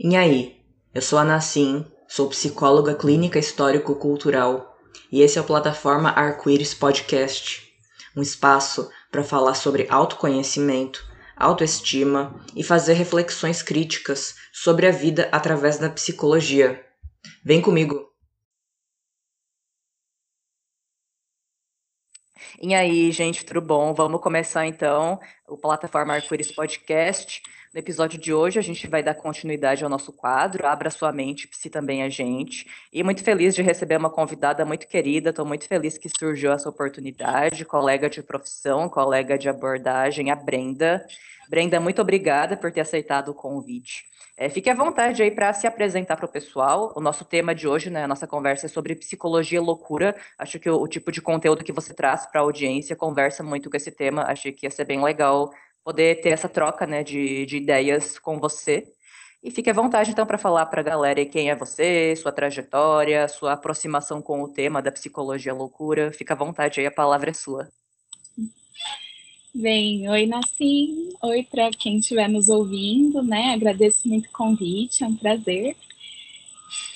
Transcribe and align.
E 0.00 0.14
aí, 0.14 0.64
eu 0.94 1.02
sou 1.02 1.18
a 1.18 1.24
Nassim, 1.24 1.84
sou 2.06 2.28
psicóloga 2.28 2.94
clínica 2.94 3.36
histórico-cultural 3.36 4.78
e 5.10 5.22
esse 5.22 5.38
é 5.38 5.40
o 5.40 5.44
Plataforma 5.44 6.10
Arco-Íris 6.10 6.72
Podcast, 6.72 7.68
um 8.16 8.22
espaço 8.22 8.88
para 9.10 9.24
falar 9.24 9.54
sobre 9.54 9.88
autoconhecimento, 9.90 11.04
autoestima 11.36 12.40
e 12.54 12.62
fazer 12.62 12.92
reflexões 12.92 13.60
críticas 13.60 14.36
sobre 14.52 14.86
a 14.86 14.92
vida 14.92 15.28
através 15.32 15.78
da 15.78 15.90
psicologia. 15.90 16.80
Vem 17.44 17.60
comigo! 17.60 18.08
E 22.62 22.72
aí, 22.72 23.10
gente, 23.10 23.44
tudo 23.44 23.60
bom? 23.60 23.92
Vamos 23.92 24.20
começar 24.20 24.64
então 24.64 25.18
o 25.48 25.56
Plataforma 25.56 26.14
Arco-Íris 26.14 26.52
Podcast. 26.52 27.42
No 27.78 27.80
episódio 27.80 28.18
de 28.18 28.34
hoje, 28.34 28.58
a 28.58 28.62
gente 28.62 28.88
vai 28.88 29.04
dar 29.04 29.14
continuidade 29.14 29.84
ao 29.84 29.88
nosso 29.88 30.12
quadro, 30.12 30.66
Abra 30.66 30.90
Sua 30.90 31.12
Mente, 31.12 31.46
Psi 31.46 31.70
Também 31.70 32.02
a 32.02 32.08
Gente. 32.08 32.66
E 32.92 33.04
muito 33.04 33.22
feliz 33.22 33.54
de 33.54 33.62
receber 33.62 33.96
uma 33.96 34.10
convidada 34.10 34.64
muito 34.64 34.88
querida, 34.88 35.30
estou 35.30 35.46
muito 35.46 35.64
feliz 35.68 35.96
que 35.96 36.08
surgiu 36.08 36.50
essa 36.50 36.68
oportunidade, 36.68 37.64
colega 37.64 38.10
de 38.10 38.20
profissão, 38.20 38.88
colega 38.88 39.38
de 39.38 39.48
abordagem, 39.48 40.28
a 40.28 40.34
Brenda. 40.34 41.06
Brenda, 41.48 41.78
muito 41.78 42.02
obrigada 42.02 42.56
por 42.56 42.72
ter 42.72 42.80
aceitado 42.80 43.28
o 43.28 43.34
convite. 43.34 44.06
É, 44.36 44.48
fique 44.48 44.68
à 44.68 44.74
vontade 44.74 45.22
aí 45.22 45.30
para 45.30 45.52
se 45.52 45.66
apresentar 45.66 46.16
para 46.16 46.26
o 46.26 46.28
pessoal. 46.28 46.92
O 46.96 47.00
nosso 47.00 47.24
tema 47.24 47.54
de 47.54 47.68
hoje, 47.68 47.90
né, 47.90 48.02
a 48.02 48.08
nossa 48.08 48.26
conversa 48.26 48.66
é 48.66 48.68
sobre 48.68 48.96
psicologia 48.96 49.62
loucura. 49.62 50.16
Acho 50.36 50.58
que 50.58 50.68
o, 50.68 50.80
o 50.80 50.88
tipo 50.88 51.12
de 51.12 51.20
conteúdo 51.20 51.62
que 51.62 51.72
você 51.72 51.94
traz 51.94 52.26
para 52.26 52.40
a 52.40 52.44
audiência 52.44 52.96
conversa 52.96 53.42
muito 53.44 53.70
com 53.70 53.76
esse 53.76 53.92
tema. 53.92 54.22
Achei 54.22 54.52
que 54.52 54.66
ia 54.66 54.70
ser 54.70 54.84
bem 54.84 55.02
legal 55.02 55.52
poder 55.84 56.20
ter 56.20 56.30
essa 56.30 56.48
troca 56.48 56.86
né, 56.86 57.02
de, 57.02 57.46
de 57.46 57.56
ideias 57.56 58.18
com 58.18 58.38
você. 58.38 58.86
E 59.42 59.50
fique 59.50 59.70
à 59.70 59.72
vontade, 59.72 60.10
então, 60.10 60.26
para 60.26 60.36
falar 60.36 60.66
para 60.66 60.80
a 60.80 60.84
galera 60.84 61.24
quem 61.24 61.48
é 61.48 61.54
você, 61.54 62.14
sua 62.16 62.32
trajetória, 62.32 63.28
sua 63.28 63.52
aproximação 63.52 64.20
com 64.20 64.42
o 64.42 64.48
tema 64.48 64.82
da 64.82 64.90
psicologia 64.90 65.54
loucura. 65.54 66.10
Fique 66.10 66.32
à 66.32 66.36
vontade 66.36 66.80
aí, 66.80 66.86
a 66.86 66.90
palavra 66.90 67.30
é 67.30 67.32
sua. 67.32 67.68
Bem, 69.54 70.08
oi 70.10 70.26
Nassim, 70.26 71.08
oi 71.22 71.42
para 71.42 71.70
quem 71.70 71.98
estiver 71.98 72.28
nos 72.28 72.48
ouvindo, 72.48 73.22
né? 73.22 73.54
Agradeço 73.54 74.06
muito 74.06 74.26
o 74.26 74.32
convite, 74.32 75.02
é 75.02 75.06
um 75.06 75.16
prazer. 75.16 75.76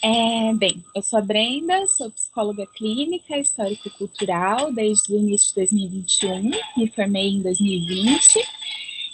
É, 0.03 0.53
bem, 0.55 0.85
eu 0.95 1.03
sou 1.03 1.19
a 1.19 1.23
Brenda, 1.23 1.87
sou 1.87 2.11
psicóloga 2.11 2.67
clínica, 2.67 3.39
histórico-cultural 3.39 4.73
desde 4.73 5.13
o 5.13 5.19
início 5.19 5.49
de 5.49 5.55
2021, 5.55 6.51
me 6.77 6.91
formei 6.91 7.29
em 7.29 7.43
2020 7.43 8.45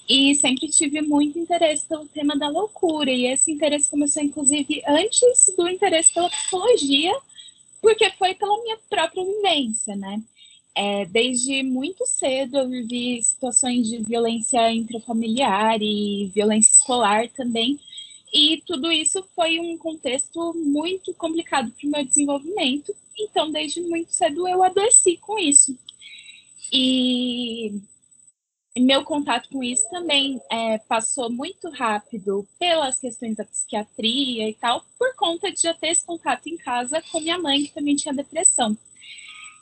e 0.09 0.35
sempre 0.35 0.69
tive 0.69 1.03
muito 1.03 1.39
interesse 1.39 1.85
pelo 1.87 2.07
tema 2.07 2.37
da 2.37 2.49
loucura. 2.49 3.11
E 3.11 3.27
esse 3.27 3.53
interesse 3.53 3.91
começou, 3.91 4.23
inclusive, 4.23 4.83
antes 4.89 5.55
do 5.57 5.69
interesse 5.69 6.15
pela 6.15 6.31
psicologia, 6.31 7.15
porque 7.83 8.11
foi 8.13 8.35
pela 8.35 8.61
minha 8.63 8.79
própria 8.89 9.25
vivência, 9.25 9.95
né? 9.95 10.23
É, 10.75 11.05
desde 11.07 11.63
muito 11.63 12.07
cedo 12.07 12.57
eu 12.57 12.69
vivi 12.69 13.21
situações 13.21 13.89
de 13.89 13.99
violência 13.99 14.73
intrafamiliar 14.73 15.79
e 15.83 16.31
violência 16.33 16.71
escolar 16.71 17.29
também, 17.31 17.79
e 18.33 18.63
tudo 18.67 18.91
isso 18.91 19.23
foi 19.35 19.59
um 19.59 19.77
contexto 19.79 20.55
muito 20.55 21.15
complicado 21.15 21.71
para 21.73 21.87
o 21.87 21.91
meu 21.91 22.05
desenvolvimento. 22.05 22.95
Então, 23.19 23.51
desde 23.51 23.81
muito 23.81 24.13
cedo 24.13 24.47
eu 24.47 24.63
adoeci 24.63 25.17
com 25.17 25.39
isso. 25.39 25.77
E 26.73 27.81
meu 28.77 29.03
contato 29.05 29.49
com 29.49 29.63
isso 29.63 29.89
também 29.91 30.41
é, 30.51 30.79
passou 30.79 31.31
muito 31.31 31.69
rápido 31.71 32.47
pelas 32.59 33.01
questões 33.01 33.37
da 33.37 33.45
psiquiatria 33.45 34.49
e 34.49 34.55
tal, 34.55 34.85
por 34.99 35.15
conta 35.17 35.51
de 35.51 35.63
já 35.63 35.75
ter 35.75 35.89
esse 35.89 36.05
contato 36.05 36.47
em 36.49 36.57
casa 36.57 37.03
com 37.11 37.21
minha 37.21 37.39
mãe, 37.39 37.65
que 37.65 37.73
também 37.73 37.97
tinha 37.97 38.15
depressão. 38.15 38.77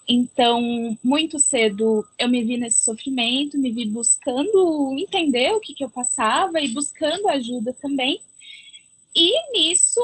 Então, 0.08 0.96
muito 1.02 1.38
cedo 1.38 2.06
eu 2.18 2.28
me 2.28 2.44
vi 2.44 2.56
nesse 2.56 2.84
sofrimento, 2.84 3.58
me 3.58 3.72
vi 3.72 3.86
buscando 3.86 4.94
entender 4.96 5.50
o 5.52 5.60
que, 5.60 5.74
que 5.74 5.82
eu 5.82 5.90
passava 5.90 6.60
e 6.60 6.68
buscando 6.68 7.28
ajuda 7.28 7.72
também. 7.72 8.20
E 9.16 9.32
nisso, 9.50 10.02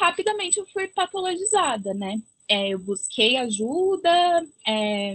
rapidamente 0.00 0.58
eu 0.58 0.66
fui 0.66 0.88
patologizada, 0.88 1.92
né? 1.92 2.18
É, 2.48 2.70
eu 2.70 2.78
busquei 2.78 3.36
ajuda, 3.36 4.10
é, 4.66 5.14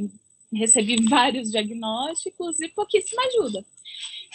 recebi 0.53 0.97
vários 1.09 1.49
diagnósticos 1.49 2.61
e 2.61 2.69
pouquíssima 2.69 3.23
ajuda. 3.23 3.65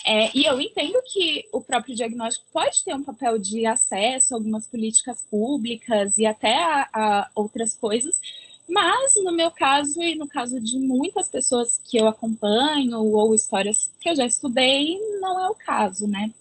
É, 0.04 0.36
e 0.36 0.44
eu 0.44 0.60
entendo 0.60 1.00
que 1.12 1.46
o 1.52 1.60
próprio 1.60 1.94
diagnóstico 1.94 2.46
pode 2.52 2.82
ter 2.82 2.92
um 2.94 3.04
papel 3.04 3.38
de 3.38 3.64
acesso 3.64 4.34
a 4.34 4.38
algumas 4.38 4.66
políticas 4.66 5.22
públicas 5.30 6.18
e 6.18 6.26
até 6.26 6.56
a, 6.56 6.88
a 6.92 7.30
outras 7.34 7.76
coisas, 7.76 8.20
mas, 8.68 9.14
no 9.22 9.32
meu 9.32 9.52
caso 9.52 10.02
e 10.02 10.16
no 10.16 10.26
caso 10.26 10.60
de 10.60 10.78
muitas 10.78 11.28
pessoas 11.28 11.80
que 11.84 11.96
eu 11.96 12.08
acompanho 12.08 13.00
ou 13.00 13.34
histórias 13.34 13.90
que 14.00 14.08
eu 14.08 14.16
já 14.16 14.26
estudei, 14.26 14.98
não 15.20 15.38
é 15.38 15.48
o 15.48 15.54
caso, 15.54 16.08
né? 16.08 16.32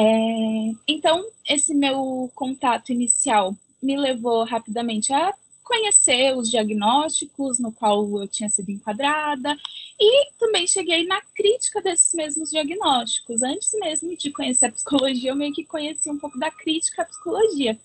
É, 0.00 0.74
então, 0.86 1.26
esse 1.48 1.74
meu 1.74 2.30
contato 2.32 2.92
inicial 2.92 3.56
me 3.82 3.96
levou 3.96 4.44
rapidamente 4.44 5.12
a 5.12 5.34
conhecer 5.64 6.36
os 6.36 6.48
diagnósticos 6.48 7.58
no 7.58 7.72
qual 7.72 8.08
eu 8.20 8.28
tinha 8.28 8.48
sido 8.48 8.70
enquadrada 8.70 9.56
e 9.98 10.30
também 10.38 10.68
cheguei 10.68 11.04
na 11.04 11.20
crítica 11.34 11.82
desses 11.82 12.14
mesmos 12.14 12.50
diagnósticos. 12.50 13.42
Antes 13.42 13.72
mesmo 13.80 14.16
de 14.16 14.30
conhecer 14.30 14.66
a 14.66 14.72
psicologia, 14.72 15.32
eu 15.32 15.36
meio 15.36 15.52
que 15.52 15.64
conheci 15.64 16.08
um 16.08 16.18
pouco 16.18 16.38
da 16.38 16.50
crítica 16.50 17.02
à 17.02 17.04
psicologia 17.04 17.76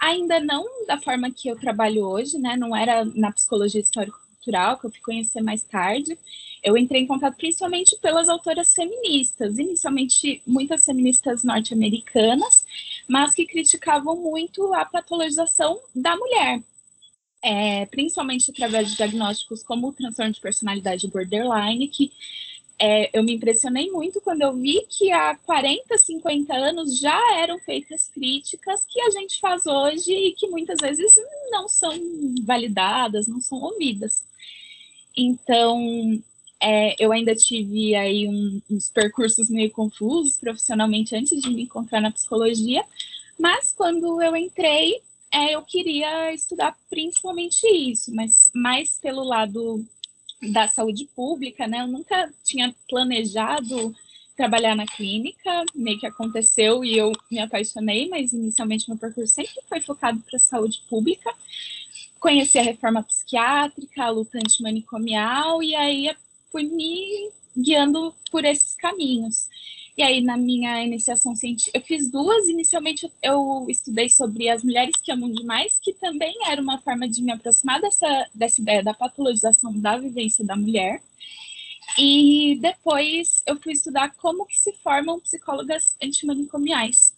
ainda 0.00 0.40
não 0.40 0.84
da 0.84 1.00
forma 1.00 1.30
que 1.30 1.46
eu 1.46 1.56
trabalho 1.56 2.04
hoje, 2.04 2.36
né? 2.38 2.56
Não 2.56 2.74
era 2.74 3.04
na 3.04 3.30
psicologia 3.30 3.80
histórico-cultural, 4.42 4.78
que 4.78 4.86
eu 4.86 4.90
fui 4.90 5.00
conhecer 5.00 5.40
mais 5.40 5.62
tarde. 5.62 6.18
Eu 6.62 6.76
entrei 6.76 7.02
em 7.02 7.06
contato 7.06 7.36
principalmente 7.36 7.96
pelas 8.00 8.28
autoras 8.28 8.74
feministas, 8.74 9.58
inicialmente 9.58 10.42
muitas 10.46 10.84
feministas 10.84 11.44
norte-americanas, 11.44 12.64
mas 13.08 13.34
que 13.34 13.46
criticavam 13.46 14.16
muito 14.16 14.72
a 14.74 14.84
patologização 14.84 15.78
da 15.94 16.16
mulher, 16.16 16.62
é, 17.42 17.86
principalmente 17.86 18.50
através 18.50 18.90
de 18.90 18.96
diagnósticos 18.96 19.62
como 19.62 19.88
o 19.88 19.92
transtorno 19.92 20.32
de 20.32 20.40
personalidade 20.40 21.08
borderline, 21.08 21.88
que 21.88 22.12
é, 22.78 23.16
eu 23.16 23.22
me 23.22 23.34
impressionei 23.34 23.90
muito 23.90 24.20
quando 24.20 24.42
eu 24.42 24.54
vi 24.54 24.84
que 24.88 25.12
há 25.12 25.36
40, 25.36 25.96
50 25.96 26.54
anos 26.54 26.98
já 26.98 27.20
eram 27.38 27.58
feitas 27.60 28.08
críticas 28.08 28.84
que 28.88 29.00
a 29.00 29.10
gente 29.10 29.38
faz 29.38 29.66
hoje 29.66 30.12
e 30.12 30.32
que 30.32 30.48
muitas 30.48 30.78
vezes 30.80 31.08
não 31.50 31.68
são 31.68 31.92
validadas, 32.42 33.26
não 33.28 33.40
são 33.40 33.60
ouvidas. 33.60 34.24
Então, 35.16 36.20
é, 36.60 36.94
eu 36.98 37.12
ainda 37.12 37.34
tive 37.34 37.94
aí 37.94 38.28
um, 38.28 38.60
uns 38.70 38.88
percursos 38.88 39.50
meio 39.50 39.70
confusos 39.70 40.36
profissionalmente 40.38 41.14
antes 41.14 41.42
de 41.42 41.50
me 41.50 41.62
encontrar 41.62 42.00
na 42.00 42.10
psicologia, 42.10 42.84
mas 43.38 43.72
quando 43.72 44.22
eu 44.22 44.36
entrei, 44.36 45.00
é, 45.32 45.54
eu 45.54 45.62
queria 45.62 46.32
estudar 46.32 46.76
principalmente 46.88 47.66
isso, 47.66 48.14
mas 48.14 48.50
mais 48.54 48.98
pelo 48.98 49.24
lado 49.24 49.84
da 50.50 50.66
saúde 50.66 51.08
pública, 51.14 51.66
né? 51.66 51.82
Eu 51.82 51.86
nunca 51.86 52.32
tinha 52.42 52.74
planejado 52.88 53.94
trabalhar 54.36 54.74
na 54.74 54.86
clínica, 54.86 55.64
meio 55.74 56.00
que 56.00 56.06
aconteceu 56.06 56.84
e 56.84 56.96
eu 56.96 57.12
me 57.30 57.38
apaixonei, 57.38 58.08
mas 58.08 58.32
inicialmente 58.32 58.88
meu 58.88 58.98
percurso 58.98 59.34
sempre 59.34 59.60
foi 59.68 59.80
focado 59.80 60.20
para 60.20 60.36
a 60.36 60.40
saúde 60.40 60.82
pública. 60.88 61.32
Conheci 62.18 62.58
a 62.58 62.62
reforma 62.62 63.02
psiquiátrica, 63.02 64.04
a 64.04 64.10
luta 64.10 64.38
antimanicomial, 64.38 65.62
e 65.62 65.74
aí 65.74 66.14
fui 66.50 66.64
me 66.64 67.30
guiando 67.56 68.14
por 68.30 68.44
esses 68.44 68.74
caminhos. 68.74 69.48
E 69.96 70.02
aí, 70.02 70.22
na 70.22 70.36
minha 70.36 70.82
iniciação 70.82 71.34
científica, 71.34 71.78
eu 71.78 71.82
fiz 71.82 72.10
duas. 72.10 72.48
Inicialmente, 72.48 73.12
eu 73.22 73.66
estudei 73.68 74.08
sobre 74.08 74.48
as 74.48 74.64
mulheres 74.64 74.94
que 75.02 75.12
amam 75.12 75.30
demais, 75.30 75.78
que 75.82 75.92
também 75.92 76.34
era 76.46 76.62
uma 76.62 76.78
forma 76.78 77.06
de 77.06 77.22
me 77.22 77.32
aproximar 77.32 77.80
dessa, 77.80 78.26
dessa 78.34 78.60
ideia 78.60 78.82
da 78.82 78.94
patologização 78.94 79.78
da 79.78 79.98
vivência 79.98 80.44
da 80.44 80.56
mulher. 80.56 81.02
E 81.98 82.58
depois 82.60 83.42
eu 83.46 83.58
fui 83.60 83.74
estudar 83.74 84.14
como 84.16 84.46
que 84.46 84.58
se 84.58 84.72
formam 84.82 85.20
psicólogas 85.20 85.94
antimanicomiais. 86.02 87.14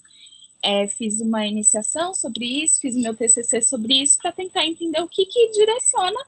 É, 0.60 0.88
fiz 0.88 1.20
uma 1.20 1.46
iniciação 1.46 2.14
sobre 2.14 2.64
isso, 2.64 2.80
fiz 2.80 2.96
meu 2.96 3.14
TCC 3.14 3.60
sobre 3.60 4.02
isso, 4.02 4.18
para 4.18 4.32
tentar 4.32 4.66
entender 4.66 5.00
o 5.00 5.08
que, 5.08 5.26
que 5.26 5.50
direciona 5.52 6.18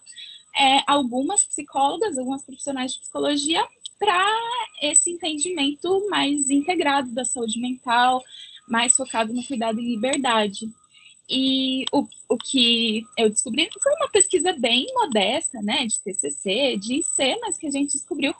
é, 0.54 0.82
algumas 0.87 1.43
psicólogas, 1.43 2.19
algumas 2.19 2.43
profissionais 2.43 2.93
de 2.93 3.00
psicologia 3.00 3.66
para 3.98 4.26
esse 4.82 5.10
entendimento 5.10 6.06
mais 6.08 6.50
integrado 6.50 7.10
da 7.10 7.25
saúde 7.25 7.58
mental, 7.60 8.22
mais 8.69 8.94
focado 8.94 9.32
no 9.32 9.44
cuidado 9.44 9.81
e 9.81 9.94
liberdade. 9.94 10.69
E 11.28 11.84
o, 11.93 12.06
o 12.28 12.37
que 12.37 13.04
eu 13.16 13.28
descobri 13.28 13.69
foi 13.82 13.93
uma 13.94 14.08
pesquisa 14.08 14.52
bem 14.52 14.87
modesta, 14.94 15.60
né, 15.60 15.87
de 15.87 15.98
TCC, 16.00 16.76
de 16.76 16.96
IC, 17.00 17.40
mas 17.40 17.58
que 17.58 17.66
a 17.66 17.70
gente 17.70 17.93
descobriu 17.93 18.34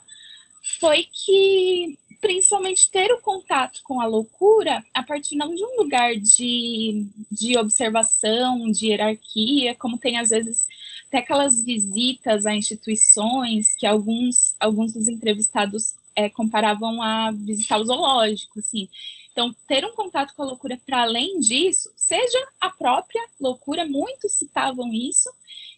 foi 0.79 1.07
que 1.11 1.97
principalmente 2.19 2.89
ter 2.89 3.11
o 3.11 3.21
contato 3.21 3.81
com 3.83 4.01
a 4.01 4.05
loucura 4.05 4.83
a 4.93 5.03
partir 5.03 5.35
não 5.35 5.53
de 5.53 5.63
um 5.63 5.77
lugar 5.77 6.15
de, 6.15 7.05
de 7.31 7.57
observação, 7.57 8.69
de 8.71 8.87
hierarquia, 8.87 9.75
como 9.75 9.97
tem 9.97 10.17
às 10.17 10.29
vezes 10.29 10.67
até 11.07 11.19
aquelas 11.19 11.63
visitas 11.63 12.45
a 12.45 12.55
instituições 12.55 13.73
que 13.75 13.85
alguns, 13.85 14.36
alguns 14.59 14.93
dos 14.93 15.07
entrevistados 15.07 15.95
é, 16.15 16.29
comparavam 16.29 17.01
a 17.01 17.31
visitar 17.31 17.79
o 17.79 17.85
zoológico, 17.85 18.59
assim. 18.59 18.89
Então, 19.31 19.55
ter 19.67 19.85
um 19.85 19.93
contato 19.93 20.33
com 20.33 20.41
a 20.41 20.47
loucura 20.47 20.79
para 20.83 21.03
além 21.03 21.39
disso, 21.39 21.91
seja 21.95 22.39
a 22.59 22.71
própria 22.71 23.23
loucura, 23.39 23.85
muitos 23.85 24.31
citavam 24.31 24.91
isso, 24.91 25.29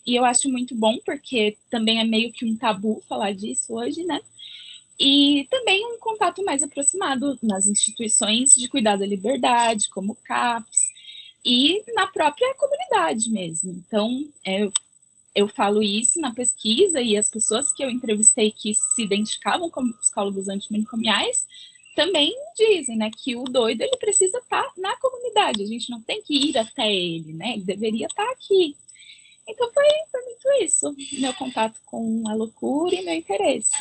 e 0.05 0.15
eu 0.15 0.23
acho 0.23 0.49
muito 0.49 0.73
bom, 0.73 0.97
porque 1.05 1.57
também 1.69 1.99
é 1.99 2.05
meio 2.05 2.31
que 2.31 2.45
um 2.45 2.55
tabu 2.55 3.03
falar 3.07 3.33
disso 3.33 3.73
hoje, 3.73 4.03
né? 4.03 4.21
E 4.97 5.45
também 5.49 5.85
um 5.85 5.99
contato 5.99 6.43
mais 6.43 6.63
aproximado 6.63 7.37
nas 7.41 7.67
instituições 7.67 8.55
de 8.55 8.67
cuidado 8.67 8.99
da 8.99 9.05
liberdade, 9.05 9.89
como 9.89 10.15
CAPS, 10.23 10.89
e 11.43 11.83
na 11.93 12.07
própria 12.07 12.53
comunidade 12.55 13.29
mesmo. 13.29 13.71
Então, 13.71 14.25
é, 14.45 14.69
eu 15.39 15.47
falo 15.47 15.81
isso 15.81 16.19
na 16.19 16.33
pesquisa 16.33 17.01
e 17.01 17.17
as 17.17 17.29
pessoas 17.29 17.71
que 17.71 17.83
eu 17.83 17.89
entrevistei 17.89 18.51
que 18.51 18.73
se 18.73 19.03
identificavam 19.03 19.69
como 19.69 19.93
psicólogos 19.93 20.49
antimanicomiais 20.49 21.47
também 21.95 22.33
dizem, 22.55 22.97
né, 22.97 23.09
que 23.15 23.35
o 23.35 23.43
doido 23.43 23.81
ele 23.81 23.97
precisa 23.97 24.37
estar 24.37 24.71
na 24.77 24.95
comunidade, 24.97 25.63
a 25.63 25.65
gente 25.65 25.89
não 25.89 26.01
tem 26.01 26.21
que 26.21 26.33
ir 26.33 26.57
até 26.57 26.93
ele, 26.93 27.33
né, 27.33 27.53
ele 27.53 27.63
deveria 27.63 28.07
estar 28.07 28.29
aqui. 28.31 28.75
Então 29.47 29.71
foi, 29.73 29.85
foi 30.11 30.21
muito 30.21 30.63
isso, 30.63 30.95
meu 31.19 31.33
contato 31.33 31.79
com 31.85 32.23
a 32.27 32.33
loucura 32.33 32.95
e 32.95 33.03
meu 33.03 33.13
interesse. 33.13 33.75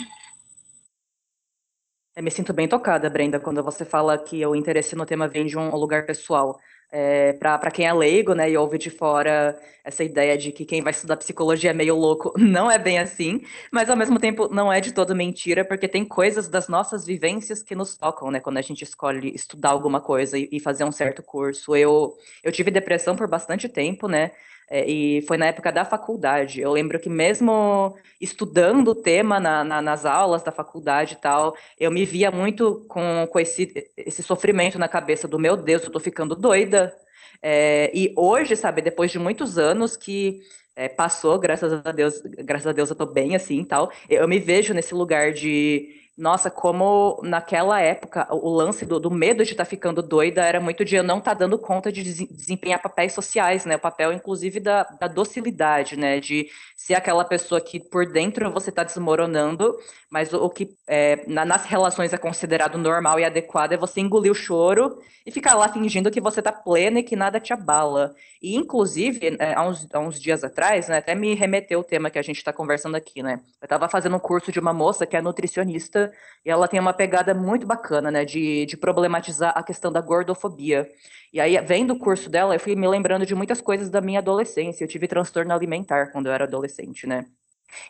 Eu 2.17 2.23
me 2.23 2.31
sinto 2.31 2.53
bem 2.53 2.67
tocada, 2.67 3.09
Brenda, 3.11 3.39
quando 3.39 3.63
você 3.63 3.85
fala 3.85 4.19
que 4.19 4.45
o 4.45 4.57
interesse 4.57 4.97
no 4.97 5.07
tema 5.07 5.29
vem 5.29 5.47
de 5.47 5.57
um 5.57 5.75
lugar 5.77 6.07
pessoal. 6.07 6.59
É, 6.91 7.35
para 7.35 7.71
quem 7.71 7.87
é 7.87 7.93
leigo, 7.93 8.35
né, 8.35 8.51
e 8.51 8.57
ouve 8.57 8.79
de 8.79 8.89
fora 8.89 9.61
essa 9.85 10.03
ideia 10.03 10.39
de 10.39 10.51
que 10.51 10.65
quem 10.65 10.83
vai 10.83 10.91
estudar 10.91 11.19
psicologia 11.19 11.71
é 11.71 11.75
meio 11.75 11.95
louco, 11.95 12.33
não 12.39 12.71
é 12.71 12.79
bem 12.79 12.99
assim, 12.99 13.43
mas 13.71 13.91
ao 13.91 13.97
mesmo 13.97 14.19
tempo 14.19 14.49
não 14.49 14.73
é 14.73 14.81
de 14.81 14.93
todo 14.93 15.15
mentira, 15.15 15.65
porque 15.65 15.87
tem 15.87 16.05
coisas 16.05 16.49
das 16.49 16.67
nossas 16.67 17.05
vivências 17.05 17.63
que 17.63 17.75
nos 17.75 17.97
tocam, 17.97 18.31
né, 18.31 18.41
quando 18.41 18.57
a 18.57 18.63
gente 18.63 18.83
escolhe 18.83 19.35
estudar 19.35 19.71
alguma 19.71 20.01
coisa 20.01 20.39
e, 20.39 20.49
e 20.51 20.61
fazer 20.61 20.85
um 20.85 20.93
certo 20.93 21.23
curso. 21.23 21.77
Eu, 21.77 22.17
eu 22.43 22.51
tive 22.51 22.71
depressão 22.71 23.15
por 23.15 23.29
bastante 23.29 23.69
tempo, 23.69 24.09
né, 24.09 24.33
é, 24.71 24.89
e 24.89 25.23
foi 25.23 25.37
na 25.37 25.47
época 25.47 25.73
da 25.73 25.85
faculdade. 25.85 26.61
Eu 26.61 26.73
lembro 26.73 27.01
que 27.01 27.09
mesmo 27.09 27.97
estudando 28.21 28.89
o 28.89 28.95
tema 28.95 29.41
na, 29.41 29.65
na, 29.65 29.81
nas 29.81 30.05
aulas 30.05 30.43
da 30.43 30.53
faculdade 30.53 31.15
e 31.15 31.17
tal, 31.17 31.57
eu 31.79 31.91
me 31.91 32.05
via 32.05 32.31
muito 32.31 32.85
com, 32.89 33.27
com 33.31 33.41
esse, 33.41 33.91
esse 33.97 34.23
sofrimento 34.23 34.79
na 34.79 34.89
cabeça 34.89 35.27
do 35.27 35.39
meu 35.39 35.57
Deus, 35.57 35.85
eu 35.85 35.91
tô 35.91 36.01
ficando 36.01 36.35
doida. 36.35 36.95
É, 37.41 37.91
e 37.95 38.13
hoje, 38.17 38.57
sabe, 38.57 38.83
depois 38.83 39.11
de 39.11 39.19
muitos 39.19 39.59
anos 39.59 39.97
que 39.97 40.41
é, 40.77 40.89
passou, 40.89 41.39
graças 41.39 41.73
a 41.85 41.93
Deus, 41.93 42.21
graças 42.21 42.67
a 42.67 42.73
Deus 42.73 42.91
eu 42.91 42.97
tô 42.97 43.07
bem 43.07 43.35
assim 43.35 43.65
tal, 43.65 43.91
eu 44.09 44.29
me 44.29 44.39
vejo 44.39 44.75
nesse 44.75 44.95
lugar 44.95 45.33
de 45.33 45.89
nossa, 46.19 46.51
como 46.51 47.21
naquela 47.23 47.81
época 47.81 48.27
o 48.35 48.51
lance 48.51 48.85
do, 48.85 48.99
do 48.99 49.09
medo 49.09 49.45
de 49.45 49.53
estar 49.53 49.65
tá 49.65 49.71
ficando 49.71 50.03
doida 50.03 50.43
era 50.43 50.59
muito 50.59 50.85
de 50.85 50.97
eu 50.97 51.05
não 51.05 51.19
estar 51.19 51.31
tá 51.31 51.39
dando 51.39 51.57
conta 51.57 51.93
de 51.93 52.03
desempenhar 52.03 52.83
papéis 52.83 53.13
sociais, 53.13 53.65
né? 53.65 53.77
O 53.77 53.79
papel, 53.79 54.13
inclusive, 54.13 54.59
da, 54.59 54.83
da 54.83 55.07
docilidade, 55.07 55.97
né? 55.97 56.19
De 56.19 56.49
ser 56.89 56.95
aquela 56.95 57.23
pessoa 57.23 57.61
que 57.61 57.79
por 57.79 58.07
dentro 58.07 58.51
você 58.51 58.71
está 58.71 58.83
desmoronando, 58.83 59.77
mas 60.11 60.33
o, 60.33 60.47
o 60.47 60.49
que 60.49 60.75
é, 60.87 61.23
na, 61.27 61.45
nas 61.45 61.67
relações 61.67 62.15
é 62.15 62.17
considerado 62.17 62.79
normal 62.79 63.21
e 63.21 63.27
adequado 63.27 63.75
é 63.75 63.77
você 63.77 64.01
engolir 64.01 64.33
o 64.33 64.35
choro 64.35 64.99
e 65.27 65.31
ficar 65.31 65.55
lá 65.55 65.69
fingindo 65.69 66.11
que 66.11 66.19
você 66.19 66.41
está 66.41 66.51
plena 66.51 67.01
e 67.01 67.03
que 67.03 67.15
nada 67.15 67.39
te 67.39 67.53
abala. 67.53 68.15
E, 68.41 68.57
inclusive, 68.57 69.37
é, 69.39 69.53
há, 69.53 69.69
uns, 69.69 69.87
há 69.93 69.99
uns 69.99 70.19
dias 70.19 70.43
atrás, 70.43 70.89
né? 70.89 70.97
Até 70.97 71.15
me 71.15 71.35
remeteu 71.35 71.81
o 71.81 71.85
tema 71.85 72.09
que 72.09 72.19
a 72.19 72.23
gente 72.23 72.39
está 72.39 72.55
conversando 72.55 72.95
aqui, 72.95 73.23
né? 73.23 73.39
Eu 73.61 73.67
estava 73.67 73.87
fazendo 73.87 74.17
um 74.17 74.21
curso 74.21 74.51
de 74.51 74.59
uma 74.59 74.73
moça 74.73 75.05
que 75.05 75.15
é 75.15 75.21
nutricionista 75.21 76.11
e 76.43 76.51
ela 76.51 76.67
tem 76.67 76.81
uma 76.81 76.95
pegada 76.95 77.35
muito 77.35 77.67
bacana, 77.67 78.11
né, 78.11 78.25
de, 78.25 78.65
de 78.65 78.79
problematizar 78.79 79.53
a 79.55 79.63
questão 79.63 79.93
da 79.93 80.01
gordofobia. 80.01 80.89
E 81.33 81.41
aí, 81.41 81.59
vendo 81.61 81.93
o 81.93 81.99
curso 81.99 82.31
dela, 82.31 82.55
eu 82.55 82.61
fui 82.61 82.75
me 82.75 82.89
lembrando 82.89 83.27
de 83.27 83.35
muitas 83.35 83.61
coisas 83.61 83.91
da 83.91 84.01
minha 84.01 84.19
adolescência. 84.21 84.85
Eu 84.85 84.89
tive 84.89 85.07
transtorno 85.07 85.53
alimentar 85.53 86.11
quando 86.13 86.27
eu 86.27 86.33
era 86.33 86.45
adolescente, 86.45 87.07
né? 87.07 87.27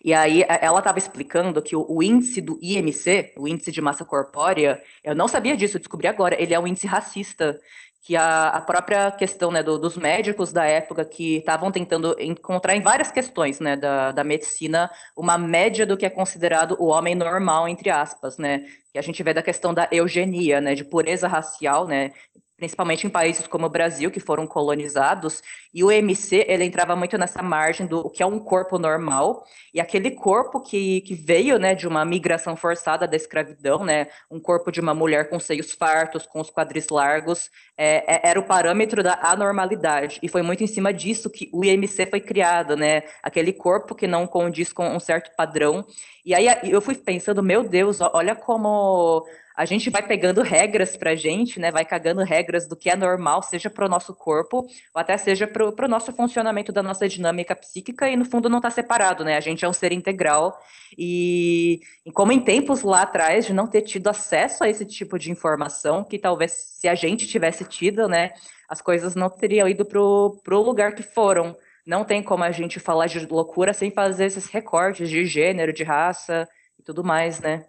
E 0.05 0.13
aí 0.13 0.45
ela 0.49 0.79
estava 0.79 0.99
explicando 0.99 1.63
que 1.63 1.77
o, 1.77 1.87
o, 1.89 2.03
índice 2.03 2.41
do 2.41 2.59
IMC, 2.61 3.35
o 3.37 3.47
índice 3.47 3.71
de 3.71 3.81
massa 3.81 4.05
corpórea, 4.05 4.83
eu 5.05 5.15
não 5.15 5.29
sabia 5.29 5.57
disso, 5.57 5.77
eu 5.77 5.81
descobri 5.81 6.09
agora, 6.09 6.41
ele 6.41 6.53
é 6.53 6.59
um 6.59 6.67
índice 6.67 6.87
racista 6.87 7.59
que 8.03 8.17
a, 8.17 8.49
a 8.49 8.61
própria 8.61 9.11
questão 9.11 9.51
né, 9.51 9.63
do, 9.63 9.79
dos 9.79 9.97
médicos 9.97 10.53
da 10.53 10.65
época 10.65 11.05
que 11.05 11.37
estavam 11.37 11.71
tentando 11.71 12.17
encontrar 12.19 12.75
em 12.75 12.81
várias 12.81 13.13
questões 13.13 13.61
né, 13.61 13.77
da, 13.77 14.13
da 14.13 14.25
medicina 14.25 14.91
uma 15.17 15.37
média 15.37 15.85
do 15.85 15.97
que 15.97 16.07
é 16.07 16.11
considerado 16.11 16.77
o 16.79 16.87
homem 16.87 17.15
normal, 17.15 17.69
entre 17.69 17.91
aspas, 17.91 18.39
né? 18.39 18.65
Que 18.93 18.99
a 18.99 19.03
gente 19.03 19.23
vê 19.23 19.35
da 19.35 19.43
questão 19.43 19.75
da 19.75 19.89
eugenia, 19.93 20.61
né, 20.61 20.75
de 20.75 20.85
pureza 20.85 21.29
racial, 21.29 21.87
né? 21.87 22.13
Principalmente 22.59 23.07
em 23.07 23.11
países 23.11 23.47
como 23.47 23.67
o 23.67 23.71
Brasil, 23.71 24.11
que 24.11 24.19
foram 24.19 24.45
colonizados, 24.45 25.41
e 25.73 25.85
o 25.85 25.93
MC, 25.93 26.45
ele 26.49 26.65
entrava 26.65 26.97
muito 26.97 27.17
nessa 27.17 27.41
margem 27.41 27.87
do 27.87 28.11
que 28.11 28.21
é 28.21 28.27
um 28.27 28.41
corpo 28.41 28.81
normal, 28.81 29.45
e 29.73 29.81
aquele 29.81 30.11
corpo 30.11 30.61
que, 30.61 31.01
que 31.03 31.15
veio, 31.15 31.57
né, 31.57 31.77
de 31.77 31.87
uma 31.87 32.05
migração 32.05 32.57
forçada 32.57 33.07
da 33.07 33.15
escravidão, 33.15 33.85
né, 33.85 34.09
um 34.29 34.41
corpo 34.41 34.73
de 34.73 34.81
uma 34.81 34.93
mulher 34.93 35.31
com 35.31 35.39
seios 35.39 35.73
fartos, 35.73 36.27
com 36.27 36.41
os 36.41 36.51
quadris 36.51 36.89
largos, 36.89 37.49
é, 37.77 38.17
é, 38.17 38.29
era 38.29 38.41
o 38.41 38.45
parâmetro 38.45 39.05
da 39.05 39.15
anormalidade, 39.23 40.19
e 40.21 40.29
foi 40.29 40.43
muito 40.43 40.65
em 40.65 40.67
cima 40.67 40.93
disso 40.93 41.31
que 41.31 41.49
o 41.53 41.65
IMC 41.65 42.07
foi 42.07 42.21
criado, 42.21 42.77
né, 42.77 43.05
aquele 43.23 43.53
corpo 43.53 43.95
que 43.95 44.09
não 44.09 44.27
condiz 44.27 44.73
com 44.73 44.89
um 44.89 44.99
certo 44.99 45.31
padrão, 45.37 45.87
e 46.27 46.35
aí 46.35 46.49
eu 46.65 46.81
fui 46.81 46.97
pensando, 46.97 47.41
meu 47.41 47.63
Deus, 47.63 48.01
olha 48.01 48.35
como 48.35 49.25
a 49.59 49.65
gente 49.65 49.91
vai 49.91 50.07
pegando 50.07 50.41
regras 50.41 50.97
para 50.97 51.11
a 51.11 51.15
gente, 51.17 51.59
né? 51.59 51.73
Vai 51.73 51.85
cagando 51.85 52.23
regras 52.23 52.69
do 52.69 52.77
que 52.77 52.89
é 52.89 52.95
normal, 52.95 53.43
seja 53.43 53.69
para 53.69 53.87
o 53.87 53.89
nosso 53.89 54.15
corpo, 54.15 54.59
ou 54.59 54.69
até 54.95 55.17
seja 55.17 55.49
para 55.49 55.85
o 55.85 55.89
nosso 55.89 56.13
funcionamento 56.13 56.71
da 56.71 56.81
nossa 56.81 57.09
dinâmica 57.09 57.57
psíquica, 57.57 58.09
e 58.09 58.15
no 58.15 58.25
fundo 58.25 58.49
não 58.49 58.59
está 58.59 58.71
separado, 58.71 59.25
né? 59.25 59.37
A 59.37 59.41
gente 59.41 59.65
é 59.65 59.69
um 59.69 59.73
ser 59.73 59.91
integral. 59.91 60.57
E, 60.97 61.81
e, 62.07 62.13
como 62.13 62.31
em 62.31 62.39
tempos 62.39 62.83
lá 62.83 63.03
atrás, 63.03 63.47
de 63.47 63.53
não 63.53 63.67
ter 63.67 63.83
tido 63.83 64.07
acesso 64.07 64.63
a 64.63 64.69
esse 64.69 64.87
tipo 64.87 65.19
de 65.19 65.33
informação, 65.33 66.05
que 66.05 66.21
talvez 66.21 66.53
se 66.53 66.87
a 66.87 66.95
gente 66.95 67.27
tivesse 67.27 67.65
tido, 67.65 68.07
né? 68.07 68.31
As 68.69 68.81
coisas 68.81 69.17
não 69.17 69.29
teriam 69.29 69.69
ido 69.69 69.85
para 69.85 69.99
o 70.01 70.63
lugar 70.63 70.95
que 70.95 71.03
foram. 71.03 71.57
Não 71.85 72.05
tem 72.05 72.23
como 72.23 72.45
a 72.45 72.53
gente 72.53 72.79
falar 72.79 73.09
de 73.09 73.27
loucura 73.27 73.73
sem 73.73 73.91
fazer 73.91 74.27
esses 74.27 74.47
recortes 74.47 75.11
de 75.11 75.25
gênero, 75.27 75.73
de 75.73 75.83
raça 75.83 76.49
e 76.79 76.83
tudo 76.85 77.03
mais, 77.03 77.41
né? 77.41 77.67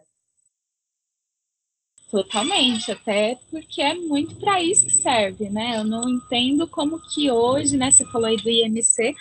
Totalmente, 2.09 2.91
até 2.91 3.37
porque 3.51 3.83
é 3.83 3.93
muito 3.93 4.35
para 4.37 4.63
isso 4.63 4.87
que 4.87 4.93
serve, 4.93 5.47
né? 5.47 5.77
Eu 5.77 5.83
não 5.83 6.09
entendo 6.09 6.67
como 6.67 6.99
que 6.99 7.29
hoje, 7.29 7.77
né? 7.77 7.91
Você 7.91 8.03
falou 8.05 8.25
aí 8.25 8.35
do 8.35 8.49
IMC, 8.49 9.13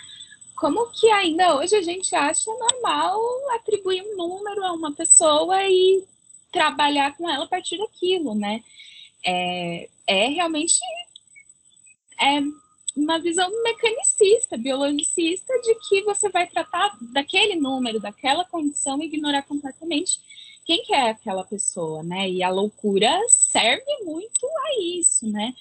como 0.55 0.89
que 0.91 1.07
ainda 1.11 1.55
hoje 1.55 1.75
a 1.75 1.83
gente 1.83 2.15
acha 2.15 2.51
normal 2.51 3.21
atribuir 3.51 4.01
um 4.01 4.17
número 4.17 4.65
a 4.65 4.73
uma 4.73 4.91
pessoa 4.91 5.63
e 5.67 6.03
trabalhar 6.51 7.15
com 7.15 7.29
ela 7.29 7.45
a 7.45 7.47
partir 7.47 7.77
daquilo, 7.77 8.33
né? 8.33 8.63
É, 9.23 9.87
é 10.07 10.27
realmente 10.29 10.79
é 12.19 12.41
uma 12.95 13.19
visão 13.19 13.49
mecanicista, 13.63 14.57
biologicista, 14.57 15.53
de 15.61 15.75
que 15.87 16.01
você 16.01 16.27
vai 16.29 16.47
tratar 16.47 16.97
daquele 17.13 17.55
número, 17.55 17.99
daquela 17.99 18.43
condição 18.45 18.99
e 18.99 19.05
ignorar 19.05 19.43
completamente 19.43 20.19
quem 20.69 20.83
que 20.83 20.93
é 20.93 21.09
aquela 21.09 21.43
pessoa, 21.43 22.03
né? 22.03 22.29
E 22.29 22.43
a 22.43 22.49
loucura 22.51 23.09
serve 23.27 23.91
muito 24.03 24.45
a 24.45 24.79
isso, 24.79 25.27
né? 25.27 25.55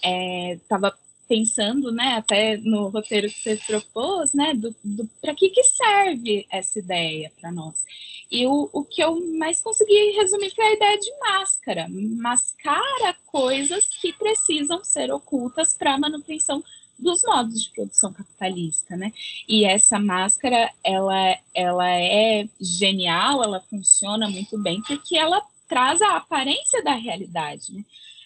É, 0.00 0.56
tava 0.68 0.96
pensando, 1.28 1.90
né, 1.90 2.16
até 2.18 2.58
no 2.58 2.88
roteiro 2.88 3.26
que 3.26 3.40
você 3.42 3.56
propôs, 3.56 4.34
né, 4.34 4.52
do, 4.54 4.74
do 4.84 5.08
para 5.20 5.34
que 5.34 5.48
que 5.48 5.62
serve 5.64 6.46
essa 6.50 6.78
ideia 6.78 7.32
para 7.40 7.50
nós? 7.50 7.84
E 8.30 8.46
o, 8.46 8.68
o 8.72 8.84
que 8.84 9.02
eu 9.02 9.18
mais 9.36 9.60
consegui 9.60 10.12
resumir 10.12 10.54
foi 10.54 10.64
a 10.64 10.74
ideia 10.74 10.98
de 10.98 11.10
máscara, 11.18 11.88
mascara 11.88 13.16
coisas 13.26 13.88
que 14.00 14.12
precisam 14.12 14.84
ser 14.84 15.10
ocultas 15.10 15.74
para 15.74 15.98
manutenção 15.98 16.62
dos 17.02 17.22
modos 17.24 17.64
de 17.64 17.70
produção 17.70 18.12
capitalista, 18.12 18.96
né? 18.96 19.12
E 19.48 19.64
essa 19.64 19.98
máscara, 19.98 20.70
ela, 20.84 21.36
ela 21.54 21.90
é 21.90 22.48
genial, 22.60 23.42
ela 23.42 23.60
funciona 23.60 24.28
muito 24.28 24.56
bem, 24.58 24.80
porque 24.82 25.16
ela 25.16 25.42
traz 25.68 26.00
a 26.00 26.16
aparência 26.16 26.82
da 26.82 26.94
realidade, 26.94 27.72
né? 27.72 27.84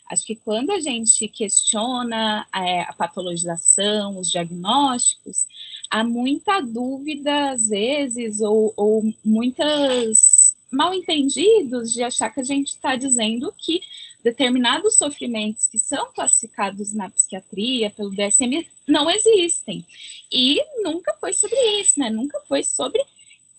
Acho 0.08 0.24
que 0.24 0.36
quando 0.36 0.70
a 0.70 0.78
gente 0.78 1.26
questiona 1.26 2.46
é, 2.54 2.82
a 2.82 2.92
patologização, 2.92 4.18
os 4.18 4.30
diagnósticos, 4.30 5.46
há 5.90 6.04
muita 6.04 6.60
dúvida, 6.60 7.50
às 7.50 7.68
vezes, 7.70 8.40
ou, 8.40 8.72
ou 8.76 9.12
muitas 9.24 10.54
mal 10.70 10.92
entendidos 10.94 11.92
de 11.92 12.02
achar 12.02 12.30
que 12.30 12.40
a 12.40 12.44
gente 12.44 12.68
está 12.68 12.96
dizendo 12.96 13.52
que 13.56 13.80
determinados 14.26 14.96
sofrimentos 14.96 15.68
que 15.68 15.78
são 15.78 16.12
classificados 16.12 16.92
na 16.92 17.08
psiquiatria 17.08 17.90
pelo 17.90 18.10
DSM 18.10 18.66
não 18.84 19.08
existem. 19.08 19.86
E 20.32 20.60
nunca 20.82 21.14
foi 21.20 21.32
sobre 21.32 21.56
isso, 21.80 22.00
né? 22.00 22.10
Nunca 22.10 22.40
foi 22.48 22.64
sobre 22.64 23.00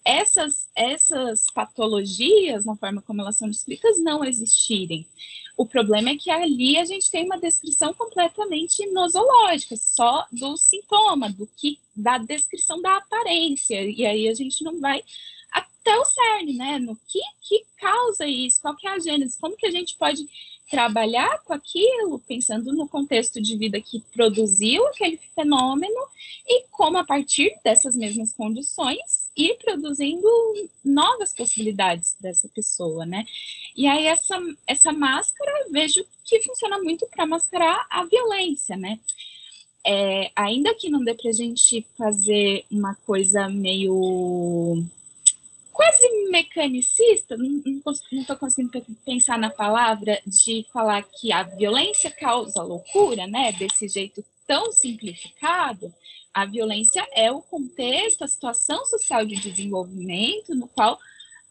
essas, 0.04 0.68
essas 0.76 1.50
patologias, 1.52 2.66
na 2.66 2.76
forma 2.76 3.02
como 3.02 3.22
elas 3.22 3.38
são 3.38 3.48
descritas, 3.48 3.98
não 3.98 4.26
existirem. 4.26 5.08
O 5.56 5.66
problema 5.66 6.10
é 6.10 6.18
que 6.18 6.30
ali 6.30 6.78
a 6.78 6.84
gente 6.84 7.10
tem 7.10 7.24
uma 7.24 7.40
descrição 7.40 7.94
completamente 7.94 8.86
nosológica, 8.88 9.78
só 9.78 10.26
do 10.30 10.58
sintoma, 10.58 11.30
do 11.30 11.48
que 11.56 11.80
da 11.96 12.18
descrição 12.18 12.82
da 12.82 12.98
aparência, 12.98 13.82
e 13.90 14.06
aí 14.06 14.28
a 14.28 14.34
gente 14.34 14.66
não 14.66 14.82
vai 14.82 15.02
até 15.50 15.98
o 15.98 16.04
cerne, 16.04 16.54
né? 16.54 16.78
No 16.78 16.98
que, 17.08 17.22
que 17.42 17.66
causa 17.78 18.28
isso, 18.28 18.62
qual 18.62 18.76
que 18.76 18.86
é 18.86 18.92
a 18.92 19.00
gênese, 19.00 19.40
como 19.40 19.56
que 19.56 19.66
a 19.66 19.72
gente 19.72 19.96
pode 19.96 20.28
trabalhar 20.70 21.42
com 21.44 21.54
aquilo, 21.54 22.20
pensando 22.20 22.74
no 22.74 22.88
contexto 22.88 23.42
de 23.42 23.58
vida 23.58 23.80
que 23.80 24.02
produziu 24.14 24.86
aquele 24.88 25.18
fenômeno 25.34 26.08
e 26.46 26.66
como 26.70 26.98
a 26.98 27.06
partir 27.06 27.54
dessas 27.64 27.96
mesmas 27.96 28.34
condições 28.34 29.30
ir 29.36 29.58
produzindo 29.64 30.28
novas 30.84 31.34
possibilidades 31.34 32.16
dessa 32.20 32.50
pessoa, 32.50 33.06
né? 33.06 33.26
E 33.76 33.88
aí 33.88 34.08
essa 34.08 34.38
essa 34.66 34.92
máscara 34.92 35.70
vejo 35.70 36.06
que 36.24 36.42
funciona 36.42 36.80
muito 36.80 37.08
para 37.08 37.26
mascarar 37.26 37.86
a 37.90 38.04
violência, 38.06 38.76
né? 38.76 39.00
É, 39.86 40.32
ainda 40.36 40.76
que 40.76 40.90
não 40.90 41.02
dê 41.02 41.14
para 41.14 41.30
a 41.30 41.34
gente 41.34 41.86
fazer 41.98 42.66
uma 42.70 42.96
coisa 43.06 43.48
meio 43.48 44.84
quase 45.78 46.10
mecanicista, 46.32 47.38
não 47.38 47.62
estou 48.12 48.36
conseguindo 48.36 48.84
pensar 49.06 49.38
na 49.38 49.52
palavra, 49.52 50.20
de 50.26 50.66
falar 50.74 51.04
que 51.04 51.32
a 51.32 51.44
violência 51.44 52.10
causa 52.10 52.64
loucura, 52.64 53.28
né? 53.28 53.52
Desse 53.52 53.88
jeito 53.88 54.26
tão 54.48 54.72
simplificado, 54.72 55.94
a 56.34 56.46
violência 56.46 57.08
é 57.14 57.32
o 57.32 57.44
contexto, 57.44 58.24
a 58.24 58.28
situação 58.28 58.84
social 58.88 59.24
de 59.24 59.36
desenvolvimento 59.36 60.56
no 60.56 60.68
qual 60.68 60.98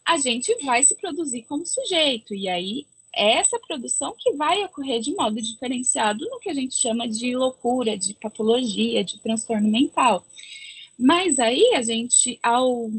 a 0.05 0.19
gente 0.19 0.53
vai 0.65 0.83
se 0.83 0.97
produzir 0.97 1.43
como 1.43 1.65
sujeito. 1.65 2.35
E 2.35 2.49
aí, 2.49 2.85
é 3.15 3.35
essa 3.35 3.61
produção 3.61 4.13
que 4.19 4.33
vai 4.33 4.65
ocorrer 4.65 5.01
de 5.01 5.15
modo 5.15 5.41
diferenciado 5.41 6.29
no 6.29 6.41
que 6.41 6.51
a 6.51 6.55
gente 6.55 6.75
chama 6.75 7.07
de 7.07 7.37
loucura, 7.37 7.97
de 7.97 8.13
patologia, 8.15 9.05
de 9.05 9.21
transtorno 9.21 9.69
mental. 9.69 10.27
Mas 10.99 11.39
aí 11.39 11.75
a 11.75 11.83
gente, 11.83 12.41
ao 12.43 12.91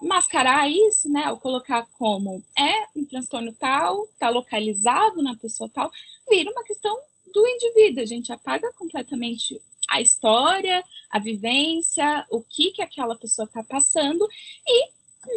mascarar 0.00 0.70
isso, 0.70 1.08
né, 1.10 1.30
ou 1.30 1.38
colocar 1.38 1.86
como 1.98 2.42
é 2.58 2.86
um 2.94 3.04
transtorno 3.04 3.52
tal, 3.52 4.04
está 4.04 4.28
localizado 4.28 5.22
na 5.22 5.34
pessoa 5.36 5.70
tal, 5.72 5.90
vira 6.28 6.50
uma 6.50 6.64
questão 6.64 6.98
do 7.32 7.46
indivíduo. 7.46 8.02
A 8.02 8.06
gente 8.06 8.32
apaga 8.32 8.72
completamente 8.74 9.60
a 9.88 10.00
história, 10.00 10.82
a 11.10 11.18
vivência, 11.18 12.26
o 12.30 12.42
que 12.42 12.72
que 12.72 12.82
aquela 12.82 13.16
pessoa 13.16 13.46
está 13.46 13.62
passando 13.62 14.26
e 14.66 14.90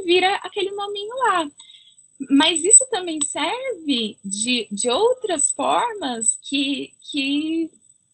vira 0.04 0.36
aquele 0.38 0.72
nominho 0.72 1.16
lá. 1.18 1.50
Mas 2.30 2.64
isso 2.64 2.86
também 2.90 3.20
serve 3.26 4.18
de, 4.26 4.68
de 4.70 4.90
outras 4.90 5.52
formas 5.52 6.38
que, 6.42 6.94
que 7.10 7.72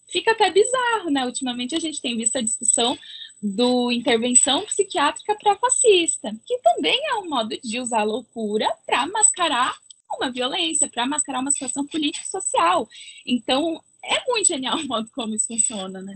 fica 0.07 0.31
até 0.31 0.51
bizarro, 0.51 1.09
né? 1.09 1.25
Ultimamente 1.25 1.75
a 1.75 1.79
gente 1.79 2.01
tem 2.01 2.15
visto 2.15 2.37
a 2.37 2.41
discussão 2.41 2.97
do 3.53 3.91
intervenção 3.91 4.65
psiquiátrica 4.65 5.35
para 5.35 5.55
fascista, 5.55 6.35
que 6.45 6.57
também 6.59 6.99
é 7.09 7.15
um 7.15 7.29
modo 7.29 7.55
de 7.63 7.79
usar 7.79 8.03
loucura 8.03 8.67
para 8.87 9.05
mascarar 9.05 9.77
uma 10.17 10.31
violência, 10.31 10.89
para 10.89 11.05
mascarar 11.05 11.41
uma 11.41 11.51
situação 11.51 11.85
político-social. 11.85 12.89
Então, 13.25 13.79
é 14.03 14.23
muito 14.27 14.47
genial 14.47 14.77
o 14.81 14.87
modo 14.87 15.09
como 15.13 15.35
isso 15.35 15.47
funciona, 15.47 16.01
né? 16.01 16.15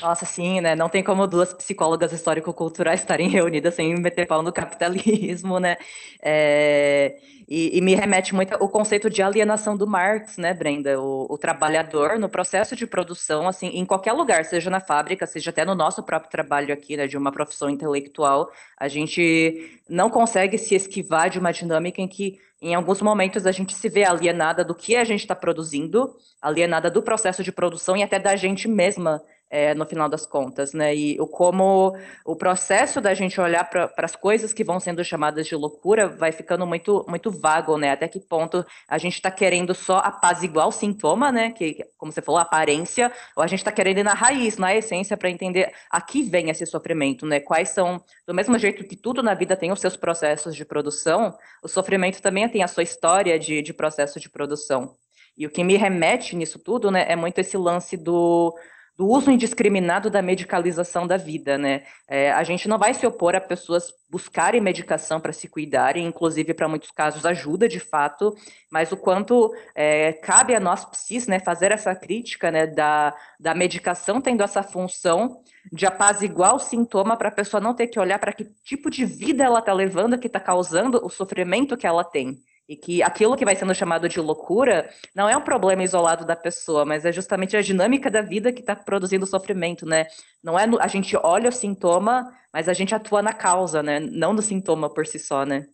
Nossa, 0.00 0.24
sim, 0.24 0.60
né? 0.60 0.74
Não 0.74 0.88
tem 0.88 1.02
como 1.02 1.26
duas 1.26 1.52
psicólogas 1.52 2.12
histórico-culturais 2.12 3.00
estarem 3.00 3.28
reunidas 3.28 3.74
sem 3.74 3.94
meter 3.98 4.26
pau 4.26 4.42
no 4.42 4.52
capitalismo, 4.52 5.58
né? 5.58 5.76
É... 6.22 7.16
E, 7.50 7.76
e, 7.76 7.80
me 7.80 7.96
remete 7.96 8.32
muito 8.32 8.54
ao 8.54 8.68
conceito 8.68 9.10
de 9.10 9.20
alienação 9.22 9.76
do 9.76 9.84
Marx, 9.84 10.36
né, 10.36 10.54
Brenda? 10.54 11.00
O, 11.00 11.26
o, 11.28 11.36
trabalhador 11.36 12.16
no 12.16 12.28
processo 12.28 12.76
de 12.76 12.86
produção, 12.86 13.48
assim, 13.48 13.66
em 13.70 13.84
qualquer 13.84 14.12
lugar, 14.12 14.44
seja 14.44 14.70
na 14.70 14.78
fábrica, 14.78 15.26
seja 15.26 15.50
até 15.50 15.64
no 15.64 15.74
nosso 15.74 16.00
próprio 16.00 16.30
trabalho 16.30 16.72
aqui, 16.72 16.96
né, 16.96 17.08
de 17.08 17.18
uma 17.18 17.32
profissão 17.32 17.68
intelectual, 17.68 18.52
a 18.78 18.86
gente 18.86 19.80
não 19.88 20.08
consegue 20.08 20.56
se 20.56 20.76
esquivar 20.76 21.28
de 21.28 21.40
uma 21.40 21.50
dinâmica 21.50 22.00
em 22.00 22.06
que, 22.06 22.38
em 22.62 22.72
alguns 22.72 23.02
momentos, 23.02 23.44
a 23.44 23.50
gente 23.50 23.74
se 23.74 23.88
vê 23.88 24.04
alienada 24.04 24.64
do 24.64 24.72
que 24.72 24.94
a 24.94 25.02
gente 25.02 25.22
está 25.22 25.34
produzindo, 25.34 26.14
alienada 26.40 26.88
do 26.88 27.02
processo 27.02 27.42
de 27.42 27.50
produção 27.50 27.96
e 27.96 28.04
até 28.04 28.20
da 28.20 28.36
gente 28.36 28.68
mesma 28.68 29.20
é, 29.50 29.74
no 29.74 29.84
final 29.84 30.08
das 30.08 30.24
contas, 30.24 30.72
né? 30.72 30.94
E 30.94 31.20
o 31.20 31.26
como 31.26 31.96
o 32.24 32.36
processo 32.36 33.00
da 33.00 33.12
gente 33.12 33.40
olhar 33.40 33.68
para 33.68 33.92
as 33.98 34.14
coisas 34.14 34.52
que 34.52 34.62
vão 34.62 34.78
sendo 34.78 35.02
chamadas 35.02 35.46
de 35.46 35.56
loucura 35.56 36.08
vai 36.08 36.30
ficando 36.30 36.64
muito, 36.64 37.04
muito 37.08 37.32
vago, 37.32 37.76
né? 37.76 37.90
Até 37.90 38.06
que 38.06 38.20
ponto 38.20 38.64
a 38.88 38.96
gente 38.96 39.14
está 39.14 39.30
querendo 39.30 39.74
só 39.74 39.98
apaziguar 39.98 40.68
o 40.68 40.72
sintoma, 40.72 41.32
né? 41.32 41.50
Que, 41.50 41.84
como 41.98 42.12
você 42.12 42.22
falou, 42.22 42.38
a 42.38 42.42
aparência, 42.42 43.10
ou 43.36 43.42
a 43.42 43.46
gente 43.48 43.58
está 43.58 43.72
querendo 43.72 43.98
ir 43.98 44.04
na 44.04 44.14
raiz, 44.14 44.56
na 44.56 44.74
essência, 44.74 45.16
para 45.16 45.28
entender 45.28 45.72
a 45.90 46.00
que 46.00 46.22
vem 46.22 46.48
esse 46.48 46.64
sofrimento, 46.64 47.26
né? 47.26 47.40
Quais 47.40 47.70
são, 47.70 48.00
do 48.26 48.32
mesmo 48.32 48.56
jeito 48.56 48.84
que 48.84 48.96
tudo 48.96 49.20
na 49.20 49.34
vida 49.34 49.56
tem 49.56 49.72
os 49.72 49.80
seus 49.80 49.96
processos 49.96 50.54
de 50.54 50.64
produção, 50.64 51.36
o 51.60 51.68
sofrimento 51.68 52.22
também 52.22 52.48
tem 52.48 52.62
a 52.62 52.68
sua 52.68 52.84
história 52.84 53.36
de, 53.36 53.62
de 53.62 53.74
processo 53.74 54.20
de 54.20 54.30
produção. 54.30 54.94
E 55.36 55.46
o 55.46 55.50
que 55.50 55.64
me 55.64 55.76
remete 55.76 56.36
nisso 56.36 56.58
tudo, 56.58 56.90
né, 56.90 57.06
é 57.08 57.16
muito 57.16 57.38
esse 57.38 57.56
lance 57.56 57.96
do 57.96 58.54
do 59.00 59.08
uso 59.08 59.30
indiscriminado 59.30 60.10
da 60.10 60.20
medicalização 60.20 61.06
da 61.06 61.16
vida, 61.16 61.56
né? 61.56 61.84
É, 62.06 62.30
a 62.32 62.44
gente 62.44 62.68
não 62.68 62.78
vai 62.78 62.92
se 62.92 63.06
opor 63.06 63.34
a 63.34 63.40
pessoas 63.40 63.90
buscarem 64.10 64.60
medicação 64.60 65.18
para 65.18 65.32
se 65.32 65.48
cuidarem, 65.48 66.06
inclusive 66.06 66.52
para 66.52 66.68
muitos 66.68 66.90
casos 66.90 67.24
ajuda 67.24 67.66
de 67.66 67.80
fato, 67.80 68.36
mas 68.70 68.92
o 68.92 68.98
quanto 68.98 69.54
é, 69.74 70.12
cabe 70.12 70.54
a 70.54 70.60
nós 70.60 70.84
psis, 70.84 71.26
né, 71.26 71.40
fazer 71.40 71.72
essa 71.72 71.94
crítica, 71.94 72.50
né, 72.50 72.66
da, 72.66 73.16
da 73.38 73.54
medicação 73.54 74.20
tendo 74.20 74.42
essa 74.42 74.62
função 74.62 75.40
de 75.72 75.86
apaziguar 75.86 76.54
o 76.54 76.58
sintoma 76.58 77.16
para 77.16 77.30
a 77.30 77.32
pessoa 77.32 77.58
não 77.58 77.72
ter 77.72 77.86
que 77.86 77.98
olhar 77.98 78.18
para 78.18 78.34
que 78.34 78.44
tipo 78.62 78.90
de 78.90 79.06
vida 79.06 79.42
ela 79.42 79.60
está 79.60 79.72
levando 79.72 80.18
que 80.18 80.26
está 80.26 80.40
causando 80.40 81.00
o 81.02 81.08
sofrimento 81.08 81.74
que 81.74 81.86
ela 81.86 82.04
tem. 82.04 82.38
E 82.70 82.76
que 82.76 83.02
aquilo 83.02 83.36
que 83.36 83.44
vai 83.44 83.56
sendo 83.56 83.74
chamado 83.74 84.08
de 84.08 84.20
loucura 84.20 84.88
não 85.12 85.28
é 85.28 85.36
um 85.36 85.42
problema 85.42 85.82
isolado 85.82 86.24
da 86.24 86.36
pessoa, 86.36 86.84
mas 86.84 87.04
é 87.04 87.10
justamente 87.10 87.56
a 87.56 87.60
dinâmica 87.60 88.08
da 88.08 88.22
vida 88.22 88.52
que 88.52 88.60
está 88.60 88.76
produzindo 88.76 89.26
sofrimento, 89.26 89.84
né? 89.84 90.06
Não 90.40 90.56
é 90.56 90.68
no, 90.68 90.80
a 90.80 90.86
gente 90.86 91.16
olha 91.16 91.48
o 91.48 91.52
sintoma, 91.52 92.32
mas 92.52 92.68
a 92.68 92.72
gente 92.72 92.94
atua 92.94 93.22
na 93.22 93.32
causa, 93.32 93.82
né? 93.82 93.98
Não 93.98 94.32
no 94.32 94.40
sintoma 94.40 94.88
por 94.88 95.04
si 95.04 95.18
só, 95.18 95.44
né? 95.44 95.66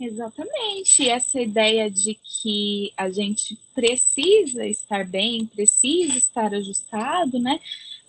Exatamente. 0.00 1.06
Essa 1.06 1.38
ideia 1.38 1.90
de 1.90 2.14
que 2.14 2.94
a 2.96 3.10
gente 3.10 3.54
precisa 3.74 4.64
estar 4.66 5.06
bem, 5.06 5.44
precisa 5.44 6.16
estar 6.16 6.54
ajustado, 6.54 7.38
né? 7.38 7.60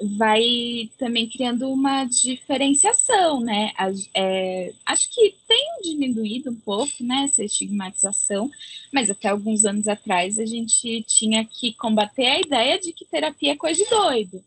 Vai 0.03 0.89
também 0.98 1.29
criando 1.29 1.70
uma 1.70 2.05
diferenciação, 2.05 3.39
né? 3.39 3.72
É, 4.15 4.74
acho 4.86 5.10
que 5.10 5.36
tem 5.48 5.81
diminuído 5.84 6.51
um 6.51 6.55
pouco, 6.55 6.91
né, 7.01 7.24
essa 7.25 7.43
estigmatização, 7.43 8.50
mas 8.91 9.10
até 9.10 9.29
alguns 9.29 9.65
anos 9.65 9.88
atrás 9.88 10.39
a 10.39 10.46
gente 10.46 11.03
tinha 11.03 11.46
que 11.46 11.74
combater 11.74 12.27
a 12.27 12.39
ideia 12.39 12.79
de 12.79 12.93
que 12.93 13.05
terapia 13.05 13.53
é 13.53 13.58
coisa 13.58 13.84
de 13.84 13.89
doido. 13.89 14.43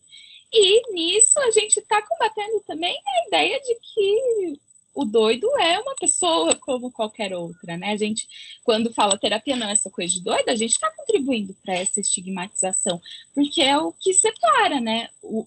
E 0.52 0.92
nisso 0.92 1.38
a 1.40 1.50
gente 1.50 1.78
está 1.78 2.00
combatendo 2.02 2.60
também 2.66 2.96
a 2.96 3.28
ideia 3.28 3.60
de 3.60 3.74
que 3.74 4.60
o 4.94 5.04
doido 5.04 5.48
é 5.58 5.78
uma 5.80 5.94
pessoa 5.96 6.54
como 6.54 6.90
qualquer 6.90 7.34
outra, 7.34 7.76
né? 7.76 7.92
A 7.92 7.96
gente, 7.96 8.28
quando 8.62 8.94
fala 8.94 9.18
terapia 9.18 9.56
não 9.56 9.68
é 9.68 9.72
essa 9.72 9.90
coisa 9.90 10.12
de 10.12 10.22
doido, 10.22 10.48
a 10.48 10.54
gente 10.54 10.72
está 10.72 10.90
contribuindo 10.90 11.54
para 11.64 11.74
essa 11.74 12.00
estigmatização, 12.00 13.00
porque 13.34 13.60
é 13.60 13.76
o 13.76 13.92
que 13.92 14.14
separa, 14.14 14.80
né? 14.80 15.08
O, 15.22 15.46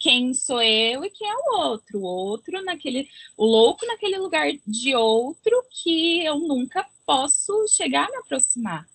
quem 0.00 0.32
sou 0.32 0.62
eu 0.62 1.04
e 1.04 1.10
quem 1.10 1.28
é 1.28 1.34
o 1.34 1.58
outro. 1.58 1.98
O 1.98 2.04
outro 2.04 2.62
naquele. 2.62 3.08
O 3.36 3.44
louco 3.44 3.84
naquele 3.86 4.18
lugar 4.18 4.46
de 4.66 4.94
outro 4.94 5.64
que 5.70 6.24
eu 6.24 6.38
nunca 6.38 6.86
posso 7.04 7.66
chegar 7.68 8.06
a 8.06 8.10
me 8.10 8.16
aproximar. 8.18 8.86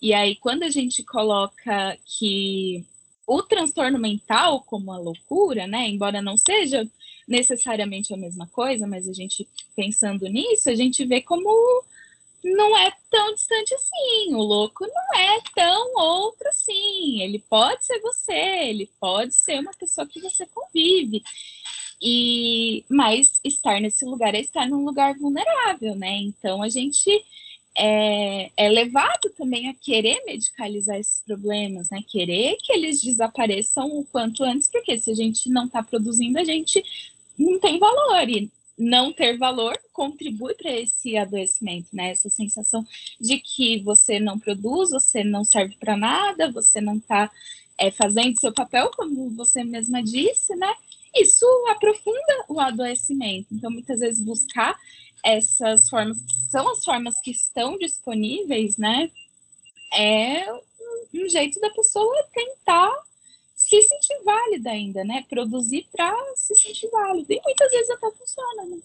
E 0.00 0.12
aí, 0.12 0.36
quando 0.36 0.62
a 0.62 0.68
gente 0.68 1.02
coloca 1.04 1.96
que 2.04 2.84
o 3.26 3.42
transtorno 3.42 3.98
mental 3.98 4.62
como 4.62 4.90
a 4.90 4.98
loucura, 4.98 5.66
né? 5.66 5.88
Embora 5.88 6.22
não 6.22 6.36
seja 6.36 6.88
necessariamente 7.28 8.12
a 8.14 8.16
mesma 8.16 8.46
coisa, 8.46 8.86
mas 8.86 9.06
a 9.06 9.12
gente 9.12 9.46
pensando 9.76 10.26
nisso, 10.26 10.70
a 10.70 10.74
gente 10.74 11.04
vê 11.04 11.20
como 11.20 11.84
não 12.42 12.76
é 12.76 12.92
tão 13.10 13.34
distante 13.34 13.74
assim. 13.74 14.34
O 14.34 14.38
louco 14.38 14.86
não 14.86 15.20
é 15.20 15.40
tão 15.54 15.94
outro 15.96 16.48
assim. 16.48 17.20
Ele 17.20 17.38
pode 17.38 17.84
ser 17.84 18.00
você, 18.00 18.32
ele 18.32 18.90
pode 18.98 19.34
ser 19.34 19.60
uma 19.60 19.72
pessoa 19.72 20.06
que 20.06 20.20
você 20.20 20.46
convive. 20.46 21.22
E 22.00 22.84
mas 22.88 23.40
estar 23.44 23.80
nesse 23.80 24.04
lugar 24.04 24.34
é 24.34 24.40
estar 24.40 24.66
num 24.66 24.84
lugar 24.84 25.18
vulnerável, 25.18 25.94
né? 25.94 26.16
Então 26.18 26.62
a 26.62 26.68
gente 26.68 27.10
é, 27.76 28.50
é, 28.56 28.68
levado 28.68 29.30
também 29.36 29.68
a 29.68 29.74
querer 29.74 30.24
medicalizar 30.24 30.96
esses 30.96 31.22
problemas, 31.24 31.90
né? 31.90 32.02
Querer 32.06 32.56
que 32.60 32.72
eles 32.72 33.02
desapareçam 33.02 33.98
o 33.98 34.04
quanto 34.04 34.44
antes, 34.44 34.68
porque 34.68 34.98
se 34.98 35.10
a 35.10 35.14
gente 35.14 35.48
não 35.48 35.66
está 35.66 35.82
produzindo, 35.82 36.38
a 36.38 36.44
gente 36.44 36.82
não 37.38 37.58
tem 37.60 37.78
valor. 37.78 38.28
E 38.28 38.50
não 38.78 39.12
ter 39.12 39.36
valor 39.36 39.76
contribui 39.92 40.54
para 40.54 40.70
esse 40.70 41.16
adoecimento, 41.16 41.88
né? 41.92 42.10
Essa 42.10 42.30
sensação 42.30 42.86
de 43.20 43.40
que 43.40 43.82
você 43.82 44.20
não 44.20 44.38
produz, 44.38 44.90
você 44.90 45.24
não 45.24 45.44
serve 45.44 45.74
para 45.76 45.96
nada, 45.96 46.50
você 46.50 46.80
não 46.80 46.96
está 46.96 47.28
é, 47.76 47.90
fazendo 47.90 48.38
seu 48.38 48.52
papel, 48.52 48.90
como 48.94 49.30
você 49.30 49.64
mesma 49.64 50.02
disse, 50.02 50.54
né? 50.54 50.72
Isso 51.14 51.44
aprofunda 51.68 52.44
o 52.48 52.60
adoecimento. 52.60 53.48
Então, 53.52 53.70
muitas 53.70 53.98
vezes, 53.98 54.24
buscar 54.24 54.78
essas 55.24 55.90
formas, 55.90 56.18
que 56.22 56.50
são 56.50 56.70
as 56.70 56.84
formas 56.84 57.20
que 57.20 57.32
estão 57.32 57.76
disponíveis, 57.78 58.76
né? 58.76 59.10
É 59.92 60.52
um 61.14 61.28
jeito 61.28 61.58
da 61.60 61.70
pessoa 61.70 62.14
tentar 62.32 62.92
se 63.68 63.82
sentir 63.82 64.22
válida 64.24 64.70
ainda, 64.70 65.04
né? 65.04 65.24
Produzir 65.28 65.86
para 65.92 66.14
se 66.34 66.54
sentir 66.54 66.88
válida. 66.90 67.34
E 67.34 67.40
muitas 67.44 67.70
vezes 67.70 67.90
até 67.90 68.10
funciona, 68.10 68.64
né? 68.64 68.78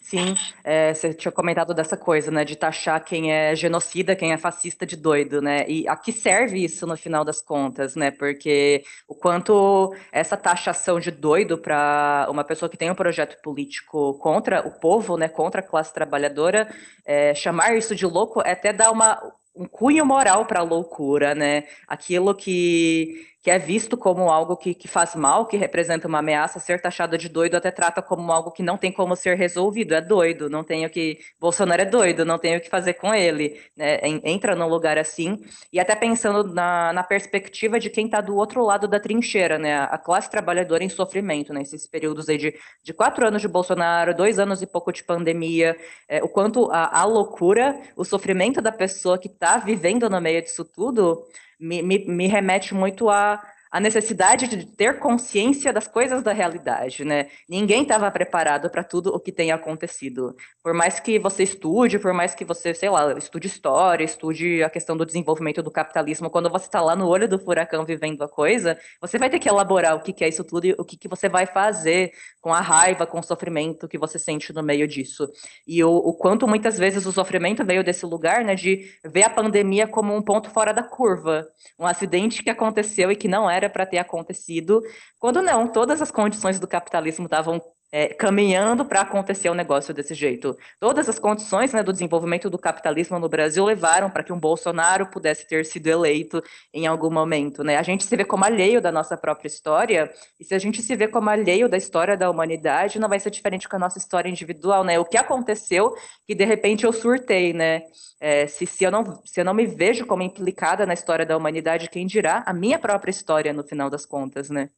Sim, 0.00 0.34
é, 0.64 0.94
você 0.94 1.12
tinha 1.12 1.30
comentado 1.30 1.74
dessa 1.74 1.94
coisa, 1.94 2.30
né, 2.30 2.42
de 2.42 2.56
taxar 2.56 3.04
quem 3.04 3.30
é 3.30 3.54
genocida, 3.54 4.16
quem 4.16 4.32
é 4.32 4.38
fascista 4.38 4.86
de 4.86 4.96
doido, 4.96 5.42
né, 5.42 5.68
e 5.68 5.86
a 5.86 5.94
que 5.96 6.12
serve 6.12 6.64
isso 6.64 6.86
no 6.86 6.96
final 6.96 7.26
das 7.26 7.42
contas, 7.42 7.94
né, 7.94 8.10
porque 8.10 8.84
o 9.06 9.14
quanto 9.14 9.94
essa 10.10 10.34
taxação 10.34 10.98
de 10.98 11.10
doido 11.10 11.58
para 11.58 12.26
uma 12.30 12.42
pessoa 12.42 12.70
que 12.70 12.76
tem 12.78 12.90
um 12.90 12.94
projeto 12.94 13.38
político 13.42 14.14
contra 14.14 14.66
o 14.66 14.70
povo, 14.80 15.18
né, 15.18 15.28
contra 15.28 15.60
a 15.60 15.64
classe 15.64 15.92
trabalhadora, 15.92 16.74
é, 17.04 17.34
chamar 17.34 17.76
isso 17.76 17.94
de 17.94 18.06
louco 18.06 18.40
é 18.40 18.52
até 18.52 18.72
dar 18.72 18.90
uma, 18.90 19.20
um 19.58 19.66
cunho 19.66 20.06
moral 20.06 20.46
para 20.46 20.60
a 20.60 20.62
loucura, 20.62 21.34
né, 21.34 21.64
aquilo 21.88 22.34
que 22.34 23.26
que 23.48 23.52
é 23.52 23.58
visto 23.58 23.96
como 23.96 24.30
algo 24.30 24.56
que, 24.56 24.74
que 24.74 24.86
faz 24.86 25.14
mal, 25.14 25.46
que 25.46 25.56
representa 25.56 26.06
uma 26.06 26.18
ameaça, 26.18 26.58
ser 26.58 26.82
taxado 26.82 27.16
de 27.16 27.30
doido 27.30 27.56
até 27.56 27.70
trata 27.70 28.02
como 28.02 28.30
algo 28.30 28.50
que 28.50 28.62
não 28.62 28.76
tem 28.76 28.92
como 28.92 29.16
ser 29.16 29.38
resolvido, 29.38 29.94
é 29.94 30.02
doido, 30.02 30.50
não 30.50 30.62
tem 30.62 30.84
o 30.84 30.90
que. 30.90 31.18
Bolsonaro 31.40 31.80
é 31.80 31.84
doido, 31.86 32.26
não 32.26 32.38
tem 32.38 32.58
o 32.58 32.60
que 32.60 32.68
fazer 32.68 32.92
com 32.94 33.14
ele. 33.14 33.58
Né? 33.74 34.00
Entra 34.24 34.54
num 34.54 34.68
lugar 34.68 34.98
assim, 34.98 35.42
e 35.72 35.80
até 35.80 35.94
pensando 35.94 36.52
na, 36.52 36.92
na 36.92 37.02
perspectiva 37.02 37.80
de 37.80 37.88
quem 37.88 38.04
está 38.04 38.20
do 38.20 38.36
outro 38.36 38.62
lado 38.62 38.86
da 38.86 39.00
trincheira, 39.00 39.56
né? 39.56 39.78
A 39.78 39.96
classe 39.96 40.30
trabalhadora 40.30 40.84
em 40.84 40.90
sofrimento, 40.90 41.54
nesses 41.54 41.84
né? 41.84 41.88
períodos 41.90 42.28
aí 42.28 42.36
de, 42.36 42.54
de 42.82 42.92
quatro 42.92 43.26
anos 43.26 43.40
de 43.40 43.48
Bolsonaro, 43.48 44.14
dois 44.14 44.38
anos 44.38 44.60
e 44.60 44.66
pouco 44.66 44.92
de 44.92 45.02
pandemia, 45.04 45.74
é, 46.06 46.22
o 46.22 46.28
quanto 46.28 46.70
a, 46.70 47.00
a 47.00 47.04
loucura, 47.04 47.80
o 47.96 48.04
sofrimento 48.04 48.60
da 48.60 48.72
pessoa 48.72 49.16
que 49.16 49.28
está 49.28 49.47
vivendo 49.56 50.10
no 50.10 50.20
meio 50.20 50.42
disso 50.42 50.64
tudo 50.64 51.26
me, 51.58 51.82
me, 51.82 52.04
me 52.06 52.26
remete 52.26 52.74
muito 52.74 53.08
a 53.08 53.42
a 53.70 53.80
necessidade 53.80 54.48
de 54.48 54.66
ter 54.66 54.98
consciência 54.98 55.72
das 55.72 55.86
coisas 55.86 56.22
da 56.22 56.32
realidade, 56.32 57.04
né? 57.04 57.28
Ninguém 57.48 57.82
estava 57.82 58.10
preparado 58.10 58.70
para 58.70 58.82
tudo 58.82 59.14
o 59.14 59.20
que 59.20 59.32
tem 59.32 59.52
acontecido. 59.52 60.34
Por 60.62 60.72
mais 60.72 61.00
que 61.00 61.18
você 61.18 61.42
estude, 61.42 61.98
por 61.98 62.12
mais 62.12 62.34
que 62.34 62.44
você, 62.44 62.72
sei 62.74 62.90
lá, 62.90 63.12
estude 63.16 63.46
história, 63.46 64.04
estude 64.04 64.62
a 64.62 64.70
questão 64.70 64.96
do 64.96 65.04
desenvolvimento 65.04 65.62
do 65.62 65.70
capitalismo, 65.70 66.30
quando 66.30 66.50
você 66.50 66.66
está 66.66 66.80
lá 66.80 66.96
no 66.96 67.06
olho 67.06 67.28
do 67.28 67.38
furacão 67.38 67.84
vivendo 67.84 68.22
a 68.22 68.28
coisa, 68.28 68.78
você 69.00 69.18
vai 69.18 69.28
ter 69.28 69.38
que 69.38 69.48
elaborar 69.48 69.96
o 69.96 70.00
que, 70.00 70.24
é 70.24 70.28
isso 70.28 70.44
tudo 70.44 70.66
e 70.66 70.74
o 70.78 70.84
que, 70.84 70.96
que 70.96 71.08
você 71.08 71.28
vai 71.28 71.46
fazer 71.46 72.12
com 72.40 72.52
a 72.52 72.60
raiva, 72.60 73.06
com 73.06 73.18
o 73.18 73.22
sofrimento 73.22 73.88
que 73.88 73.98
você 73.98 74.18
sente 74.18 74.52
no 74.52 74.62
meio 74.62 74.86
disso. 74.86 75.28
E 75.66 75.82
o, 75.82 75.90
o 75.90 76.14
quanto 76.14 76.46
muitas 76.46 76.78
vezes 76.78 77.06
o 77.06 77.12
sofrimento 77.12 77.64
veio 77.64 77.84
desse 77.84 78.06
lugar, 78.06 78.44
né, 78.44 78.54
de 78.54 78.90
ver 79.04 79.24
a 79.24 79.30
pandemia 79.30 79.86
como 79.86 80.14
um 80.14 80.22
ponto 80.22 80.50
fora 80.50 80.72
da 80.72 80.82
curva, 80.82 81.46
um 81.78 81.86
acidente 81.86 82.42
que 82.42 82.50
aconteceu 82.50 83.10
e 83.10 83.16
que 83.16 83.28
não 83.28 83.48
era 83.58 83.70
para 83.70 83.86
ter 83.86 83.98
acontecido, 83.98 84.82
quando 85.18 85.42
não, 85.42 85.68
todas 85.68 86.00
as 86.00 86.10
condições 86.10 86.58
do 86.58 86.66
capitalismo 86.66 87.26
estavam 87.26 87.60
é, 87.90 88.08
caminhando 88.08 88.84
para 88.84 89.00
acontecer 89.00 89.50
um 89.50 89.54
negócio 89.54 89.94
desse 89.94 90.14
jeito. 90.14 90.56
Todas 90.78 91.08
as 91.08 91.18
condições 91.18 91.72
né, 91.72 91.82
do 91.82 91.92
desenvolvimento 91.92 92.50
do 92.50 92.58
capitalismo 92.58 93.18
no 93.18 93.28
Brasil 93.28 93.64
levaram 93.64 94.10
para 94.10 94.22
que 94.22 94.32
um 94.32 94.38
Bolsonaro 94.38 95.06
pudesse 95.06 95.46
ter 95.46 95.64
sido 95.64 95.86
eleito 95.86 96.42
em 96.72 96.86
algum 96.86 97.10
momento. 97.10 97.64
Né? 97.64 97.76
A 97.76 97.82
gente 97.82 98.04
se 98.04 98.16
vê 98.16 98.24
como 98.24 98.44
alheio 98.44 98.80
da 98.80 98.92
nossa 98.92 99.16
própria 99.16 99.48
história, 99.48 100.12
e 100.38 100.44
se 100.44 100.54
a 100.54 100.58
gente 100.58 100.82
se 100.82 100.94
vê 100.94 101.08
como 101.08 101.30
alheio 101.30 101.68
da 101.68 101.76
história 101.76 102.16
da 102.16 102.30
humanidade, 102.30 102.98
não 102.98 103.08
vai 103.08 103.18
ser 103.20 103.30
diferente 103.30 103.68
com 103.68 103.76
a 103.76 103.80
nossa 103.80 103.98
história 103.98 104.28
individual. 104.28 104.84
Né? 104.84 104.98
O 104.98 105.04
que 105.04 105.16
aconteceu 105.16 105.94
que 106.26 106.34
de 106.34 106.44
repente 106.44 106.84
eu 106.84 106.92
surtei, 106.92 107.52
né? 107.52 107.82
É, 108.20 108.46
se, 108.48 108.66
se, 108.66 108.82
eu 108.84 108.90
não, 108.90 109.22
se 109.24 109.40
eu 109.40 109.44
não 109.44 109.54
me 109.54 109.64
vejo 109.64 110.04
como 110.04 110.22
implicada 110.22 110.84
na 110.84 110.92
história 110.92 111.24
da 111.24 111.36
humanidade, 111.36 111.88
quem 111.88 112.06
dirá 112.06 112.42
a 112.44 112.52
minha 112.52 112.78
própria 112.78 113.10
história 113.10 113.52
no 113.52 113.62
final 113.62 113.88
das 113.88 114.04
contas, 114.04 114.50
né? 114.50 114.70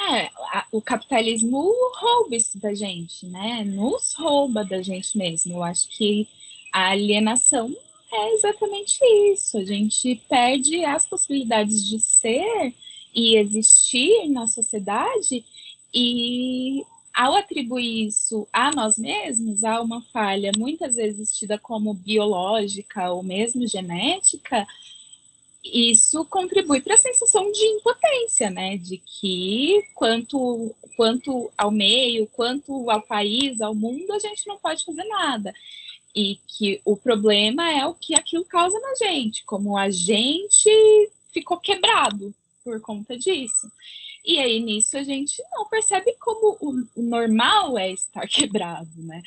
É, 0.00 0.26
a, 0.52 0.66
o 0.70 0.80
capitalismo 0.80 1.72
rouba 1.96 2.36
isso 2.36 2.58
da 2.58 2.72
gente, 2.72 3.26
né? 3.26 3.64
Nos 3.64 4.14
rouba 4.14 4.64
da 4.64 4.80
gente 4.80 5.18
mesmo. 5.18 5.54
Eu 5.54 5.62
acho 5.62 5.88
que 5.88 6.28
a 6.72 6.90
alienação 6.90 7.74
é 8.12 8.34
exatamente 8.34 8.98
isso. 9.32 9.58
A 9.58 9.64
gente 9.64 10.14
perde 10.28 10.84
as 10.84 11.06
possibilidades 11.06 11.84
de 11.84 11.98
ser 11.98 12.74
e 13.14 13.36
existir 13.36 14.28
na 14.28 14.46
sociedade 14.46 15.44
e 15.92 16.84
ao 17.12 17.34
atribuir 17.34 18.06
isso 18.06 18.46
a 18.52 18.70
nós 18.70 18.96
mesmos, 18.96 19.64
a 19.64 19.80
uma 19.80 20.00
falha 20.00 20.52
muitas 20.56 20.94
vezes 20.94 21.36
tida 21.36 21.58
como 21.58 21.92
biológica 21.92 23.10
ou 23.10 23.24
mesmo 23.24 23.66
genética, 23.66 24.64
isso 25.64 26.24
contribui 26.24 26.80
para 26.80 26.94
a 26.94 26.98
sensação 26.98 27.50
de 27.50 27.64
impotência, 27.64 28.50
né? 28.50 28.76
De 28.76 28.98
que 28.98 29.82
quanto, 29.94 30.74
quanto 30.96 31.50
ao 31.56 31.70
meio, 31.70 32.26
quanto 32.28 32.90
ao 32.90 33.02
país, 33.02 33.60
ao 33.60 33.74
mundo, 33.74 34.12
a 34.12 34.18
gente 34.18 34.46
não 34.46 34.58
pode 34.58 34.84
fazer 34.84 35.04
nada. 35.04 35.52
E 36.14 36.38
que 36.46 36.80
o 36.84 36.96
problema 36.96 37.70
é 37.70 37.86
o 37.86 37.94
que 37.94 38.14
aquilo 38.14 38.44
causa 38.44 38.78
na 38.80 38.94
gente, 38.94 39.44
como 39.44 39.76
a 39.76 39.90
gente 39.90 40.70
ficou 41.32 41.58
quebrado 41.58 42.34
por 42.64 42.80
conta 42.80 43.16
disso. 43.16 43.70
E 44.24 44.38
aí 44.38 44.60
nisso 44.60 44.96
a 44.96 45.02
gente 45.02 45.42
não 45.52 45.68
percebe 45.68 46.14
como 46.20 46.56
o, 46.60 47.00
o, 47.00 47.02
normal 47.02 47.78
é 47.78 47.92
estar 47.92 48.26
quebrado, 48.28 48.90
né? 48.96 49.22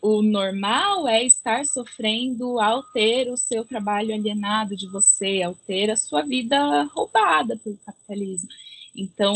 O 0.00 0.22
normal 0.22 1.06
é 1.06 1.24
estar 1.24 1.64
sofrendo 1.64 2.60
ao 2.60 2.82
ter 2.82 3.30
o 3.30 3.36
seu 3.36 3.64
trabalho 3.64 4.14
alienado 4.14 4.76
de 4.76 4.88
você, 4.88 5.42
ao 5.42 5.54
ter 5.54 5.90
a 5.90 5.96
sua 5.96 6.22
vida 6.22 6.84
roubada 6.94 7.56
pelo 7.56 7.76
capitalismo. 7.78 8.48
Então, 8.94 9.34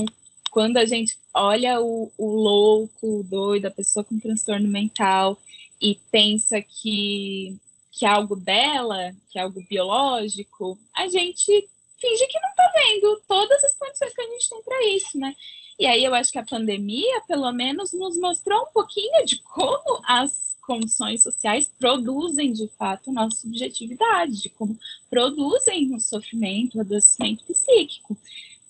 quando 0.50 0.76
a 0.76 0.85
gente 0.85 1.18
olha 1.35 1.80
o, 1.80 2.11
o 2.16 2.26
louco, 2.26 3.20
o 3.20 3.22
doido, 3.22 3.66
a 3.66 3.70
pessoa 3.70 4.04
com 4.04 4.18
transtorno 4.18 4.68
mental 4.68 5.38
e 5.80 5.98
pensa 6.11 6.61
que 6.61 7.56
que 7.96 8.04
é 8.04 8.09
algo 8.11 8.37
dela, 8.37 9.14
que 9.30 9.38
é 9.38 9.42
algo 9.42 9.64
biológico, 9.66 10.78
a 10.94 11.09
gente 11.09 11.66
finge 11.98 12.26
que 12.26 12.40
não 12.40 12.54
tá 12.54 12.72
vendo 12.74 13.22
todas 13.26 13.64
as 13.64 13.74
condições 13.74 14.14
que 14.14 14.20
a 14.20 14.26
gente 14.26 14.50
tem 14.50 14.62
para 14.62 14.87
isso, 14.88 15.18
né? 15.18 15.35
E 15.78 15.87
aí 15.87 16.04
eu 16.04 16.14
acho 16.14 16.32
que 16.32 16.38
a 16.38 16.44
pandemia, 16.44 17.20
pelo 17.28 17.50
menos, 17.52 17.92
nos 17.92 18.18
mostrou 18.18 18.62
um 18.62 18.72
pouquinho 18.72 19.24
de 19.26 19.38
como 19.42 20.00
as 20.06 20.56
condições 20.62 21.22
sociais 21.22 21.70
produzem 21.78 22.52
de 22.52 22.66
fato 22.76 23.12
nossa 23.12 23.37
subjetividade, 23.37 24.42
de 24.42 24.48
como 24.50 24.76
produzem 25.09 25.94
o 25.94 26.00
sofrimento, 26.00 26.76
o 26.76 26.80
adoecimento 26.80 27.44
psíquico. 27.44 28.16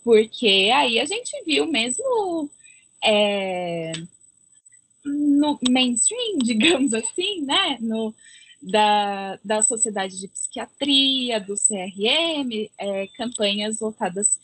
Porque 0.05 0.71
aí 0.75 1.01
a 1.01 1.05
gente 1.05 1.33
viu 1.45 1.67
mesmo 1.67 2.51
é, 3.03 3.93
no 5.05 5.59
mainstream, 5.69 6.39
digamos 6.43 6.93
assim, 6.93 7.43
né? 7.43 7.79
No, 7.81 8.15
da, 8.67 9.39
da 9.45 9.63
Sociedade 9.63 10.19
de 10.19 10.27
Psiquiatria, 10.27 11.39
do 11.39 11.55
CRM, 11.55 12.69
é, 12.77 13.07
campanhas 13.17 13.79
voltadas 13.79 14.41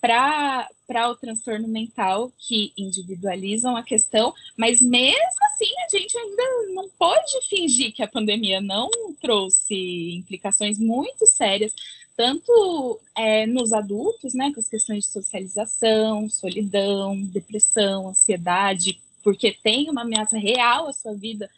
para 0.00 1.10
o 1.10 1.16
transtorno 1.16 1.68
mental 1.68 2.32
que 2.38 2.72
individualizam 2.76 3.76
a 3.76 3.82
questão, 3.82 4.32
mas 4.56 4.80
mesmo 4.80 5.44
assim 5.52 5.72
a 5.84 5.96
gente 5.98 6.16
ainda 6.16 6.42
não 6.74 6.88
pode 6.90 7.48
fingir 7.48 7.92
que 7.92 8.02
a 8.02 8.08
pandemia 8.08 8.60
não 8.60 8.88
trouxe 9.20 10.14
implicações 10.14 10.78
muito 10.78 11.26
sérias, 11.26 11.74
tanto 12.16 12.98
é, 13.14 13.46
nos 13.46 13.72
adultos, 13.72 14.32
né, 14.32 14.52
com 14.54 14.60
as 14.60 14.68
questões 14.68 15.04
de 15.04 15.10
socialização, 15.10 16.28
solidão, 16.30 17.20
depressão, 17.24 18.08
ansiedade, 18.08 19.00
porque 19.22 19.52
tem 19.52 19.90
uma 19.90 20.02
ameaça 20.02 20.38
real 20.38 20.88
à 20.88 20.92
sua 20.92 21.14
vida 21.14 21.50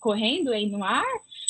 correndo 0.00 0.52
aí 0.52 0.68
no 0.68 0.82
ar, 0.82 1.04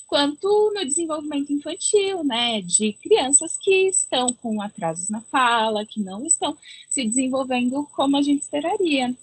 quanto 0.07 0.73
no 0.75 0.85
desenvolvimento 0.85 1.53
infantil, 1.53 2.25
né, 2.25 2.61
de 2.61 2.93
crianças 2.95 3.57
que 3.57 3.89
estão 3.89 4.27
com 4.43 4.61
atrasos 4.61 5.09
na 5.09 5.21
fala, 5.21 5.87
que 5.87 6.01
não 6.01 6.27
estão 6.27 6.57
se 6.89 7.05
desenvolvendo 7.05 7.89
como 7.95 8.17
a 8.17 8.23
gente 8.23 8.43
esperaria. 8.43 9.15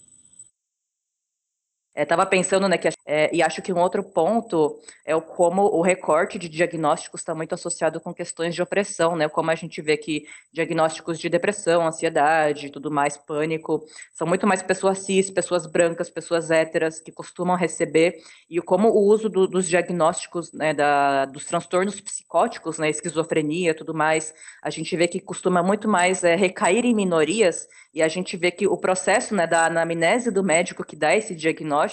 Estava 1.97 2.21
é, 2.21 2.25
pensando, 2.27 2.67
né, 2.67 2.77
que, 2.77 2.87
é, 3.07 3.35
e 3.35 3.41
acho 3.41 3.59
que 3.59 3.73
um 3.73 3.79
outro 3.79 4.03
ponto 4.03 4.79
é 5.03 5.15
o 5.15 5.21
como 5.21 5.63
o 5.63 5.81
recorte 5.81 6.37
de 6.37 6.47
diagnósticos 6.47 7.21
está 7.21 7.33
muito 7.33 7.55
associado 7.55 7.99
com 7.99 8.13
questões 8.13 8.53
de 8.53 8.61
opressão, 8.61 9.15
né, 9.15 9.27
como 9.27 9.49
a 9.49 9.55
gente 9.55 9.81
vê 9.81 9.97
que 9.97 10.27
diagnósticos 10.53 11.17
de 11.17 11.27
depressão, 11.27 11.87
ansiedade, 11.87 12.69
tudo 12.69 12.91
mais, 12.91 13.17
pânico, 13.17 13.83
são 14.13 14.27
muito 14.27 14.45
mais 14.45 14.61
pessoas 14.61 14.99
cis, 14.99 15.31
pessoas 15.31 15.65
brancas, 15.65 16.07
pessoas 16.07 16.51
héteras 16.51 16.99
que 16.99 17.11
costumam 17.11 17.57
receber, 17.57 18.21
e 18.47 18.61
como 18.61 18.89
o 18.89 19.03
uso 19.03 19.27
do, 19.27 19.47
dos 19.47 19.67
diagnósticos, 19.67 20.53
né, 20.53 20.75
da, 20.75 21.25
dos 21.25 21.45
transtornos 21.45 21.99
psicóticos, 21.99 22.77
né, 22.77 22.91
esquizofrenia, 22.91 23.73
tudo 23.73 23.95
mais, 23.95 24.35
a 24.61 24.69
gente 24.69 24.95
vê 24.95 25.07
que 25.07 25.19
costuma 25.19 25.63
muito 25.63 25.87
mais 25.87 26.23
é, 26.23 26.35
recair 26.35 26.85
em 26.85 26.93
minorias 26.93 27.67
e 27.93 28.03
a 28.03 28.07
gente 28.07 28.37
vê 28.37 28.51
que 28.51 28.67
o 28.67 28.77
processo 28.77 29.33
né, 29.33 29.47
da 29.47 29.65
anamnese 29.65 30.29
do 30.29 30.43
médico 30.43 30.85
que 30.85 30.95
dá 30.95 31.15
esse 31.15 31.33
diagnóstico 31.33 31.86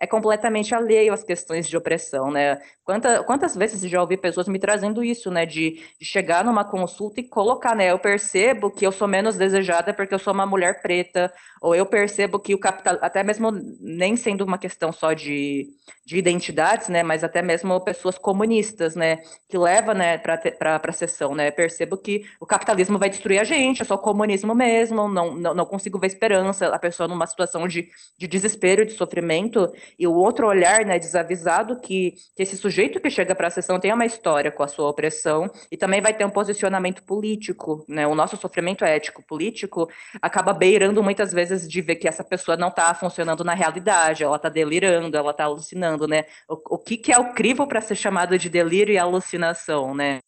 é 0.00 0.06
completamente 0.06 0.74
alheio 0.74 1.12
às 1.12 1.24
questões 1.24 1.68
de 1.68 1.76
opressão, 1.76 2.30
né? 2.30 2.60
Quanta, 2.84 3.22
quantas 3.22 3.56
vezes 3.56 3.88
já 3.90 4.00
ouvi 4.00 4.16
pessoas 4.16 4.46
me 4.46 4.58
trazendo 4.58 5.02
isso, 5.02 5.30
né? 5.30 5.46
De, 5.46 5.82
de, 5.98 6.04
chegar 6.04 6.44
numa 6.44 6.64
consulta 6.64 7.20
e 7.20 7.28
colocar, 7.28 7.74
né? 7.74 7.90
Eu 7.90 7.98
percebo 7.98 8.70
que 8.70 8.86
eu 8.86 8.92
sou 8.92 9.08
menos 9.08 9.36
desejada 9.36 9.94
porque 9.94 10.14
eu 10.14 10.18
sou 10.18 10.32
uma 10.32 10.46
mulher 10.46 10.82
preta, 10.82 11.32
ou 11.64 11.74
eu 11.74 11.86
percebo 11.86 12.38
que 12.38 12.54
o 12.54 12.58
capital, 12.58 12.98
até 13.00 13.24
mesmo 13.24 13.50
nem 13.80 14.16
sendo 14.16 14.44
uma 14.44 14.58
questão 14.58 14.92
só 14.92 15.14
de, 15.14 15.70
de 16.04 16.18
identidades, 16.18 16.90
né? 16.90 17.02
Mas 17.02 17.24
até 17.24 17.40
mesmo 17.40 17.80
pessoas 17.80 18.18
comunistas, 18.18 18.94
né? 18.94 19.22
Que 19.48 19.56
leva, 19.56 19.94
né, 19.94 20.18
para 20.18 20.78
a 20.84 20.92
sessão, 20.92 21.34
né? 21.34 21.50
Percebo 21.50 21.96
que 21.96 22.26
o 22.38 22.44
capitalismo 22.44 22.98
vai 22.98 23.08
destruir 23.08 23.38
a 23.38 23.44
gente, 23.44 23.80
é 23.80 23.84
só 23.84 23.96
comunismo 23.96 24.54
mesmo, 24.54 25.08
não 25.08 25.34
não, 25.34 25.54
não, 25.54 25.64
consigo 25.64 25.98
ver 25.98 26.08
esperança, 26.08 26.66
a 26.66 26.78
pessoa 26.78 27.08
numa 27.08 27.26
situação 27.26 27.66
de, 27.66 27.88
de 28.18 28.26
desespero, 28.26 28.84
de 28.84 28.92
sofrimento, 28.92 29.72
e 29.98 30.06
o 30.06 30.12
outro 30.12 30.46
olhar, 30.46 30.84
né, 30.84 30.98
desavisado, 30.98 31.80
que, 31.80 32.12
que 32.36 32.42
esse 32.42 32.58
sujeito 32.58 33.00
que 33.00 33.08
chega 33.08 33.34
para 33.34 33.46
a 33.46 33.50
sessão 33.50 33.80
tem 33.80 33.90
uma 33.90 34.04
história 34.04 34.50
com 34.50 34.62
a 34.62 34.68
sua 34.68 34.90
opressão 34.90 35.50
e 35.72 35.78
também 35.78 36.02
vai 36.02 36.12
ter 36.12 36.26
um 36.26 36.30
posicionamento 36.30 37.02
político, 37.04 37.86
né, 37.88 38.06
o 38.06 38.14
nosso 38.14 38.36
sofrimento 38.36 38.84
ético 38.84 39.22
político 39.22 39.88
acaba 40.20 40.52
beirando 40.52 41.02
muitas 41.02 41.32
vezes 41.32 41.53
de 41.58 41.80
ver 41.80 41.96
que 41.96 42.08
essa 42.08 42.24
pessoa 42.24 42.56
não 42.56 42.68
está 42.68 42.92
funcionando 42.94 43.44
na 43.44 43.54
realidade, 43.54 44.24
ela 44.24 44.36
está 44.36 44.48
delirando, 44.48 45.16
ela 45.16 45.30
está 45.30 45.44
alucinando, 45.44 46.06
né, 46.06 46.24
o, 46.48 46.74
o 46.74 46.78
que, 46.78 46.96
que 46.96 47.12
é 47.12 47.18
o 47.18 47.32
crivo 47.32 47.66
para 47.66 47.80
ser 47.80 47.94
chamado 47.94 48.38
de 48.38 48.48
delírio 48.48 48.92
e 48.92 48.98
alucinação, 48.98 49.94
né, 49.94 50.20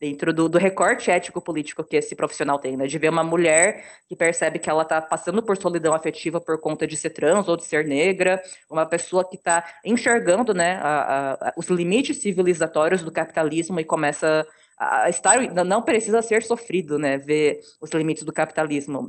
dentro 0.00 0.32
do, 0.32 0.48
do 0.48 0.58
recorte 0.58 1.10
ético-político 1.10 1.84
que 1.84 1.96
esse 1.96 2.14
profissional 2.14 2.58
tem, 2.58 2.76
né, 2.76 2.86
de 2.86 2.98
ver 2.98 3.10
uma 3.10 3.24
mulher 3.24 3.84
que 4.08 4.16
percebe 4.16 4.58
que 4.58 4.68
ela 4.68 4.82
está 4.82 5.00
passando 5.00 5.42
por 5.42 5.56
solidão 5.56 5.94
afetiva 5.94 6.40
por 6.40 6.60
conta 6.60 6.86
de 6.86 6.96
ser 6.96 7.10
trans 7.10 7.48
ou 7.48 7.56
de 7.56 7.64
ser 7.64 7.86
negra, 7.86 8.42
uma 8.70 8.86
pessoa 8.86 9.28
que 9.28 9.36
está 9.36 9.64
enxergando 9.84 10.52
né, 10.54 10.78
a, 10.82 11.32
a, 11.48 11.52
os 11.56 11.68
limites 11.68 12.18
civilizatórios 12.18 13.02
do 13.02 13.12
capitalismo 13.12 13.78
e 13.80 13.84
começa 13.84 14.46
a 14.46 14.61
estar, 15.08 15.40
não 15.64 15.82
precisa 15.82 16.22
ser 16.22 16.42
sofrido, 16.42 16.98
né, 16.98 17.18
ver 17.18 17.60
os 17.80 17.90
limites 17.90 18.22
do 18.24 18.32
capitalismo. 18.32 19.08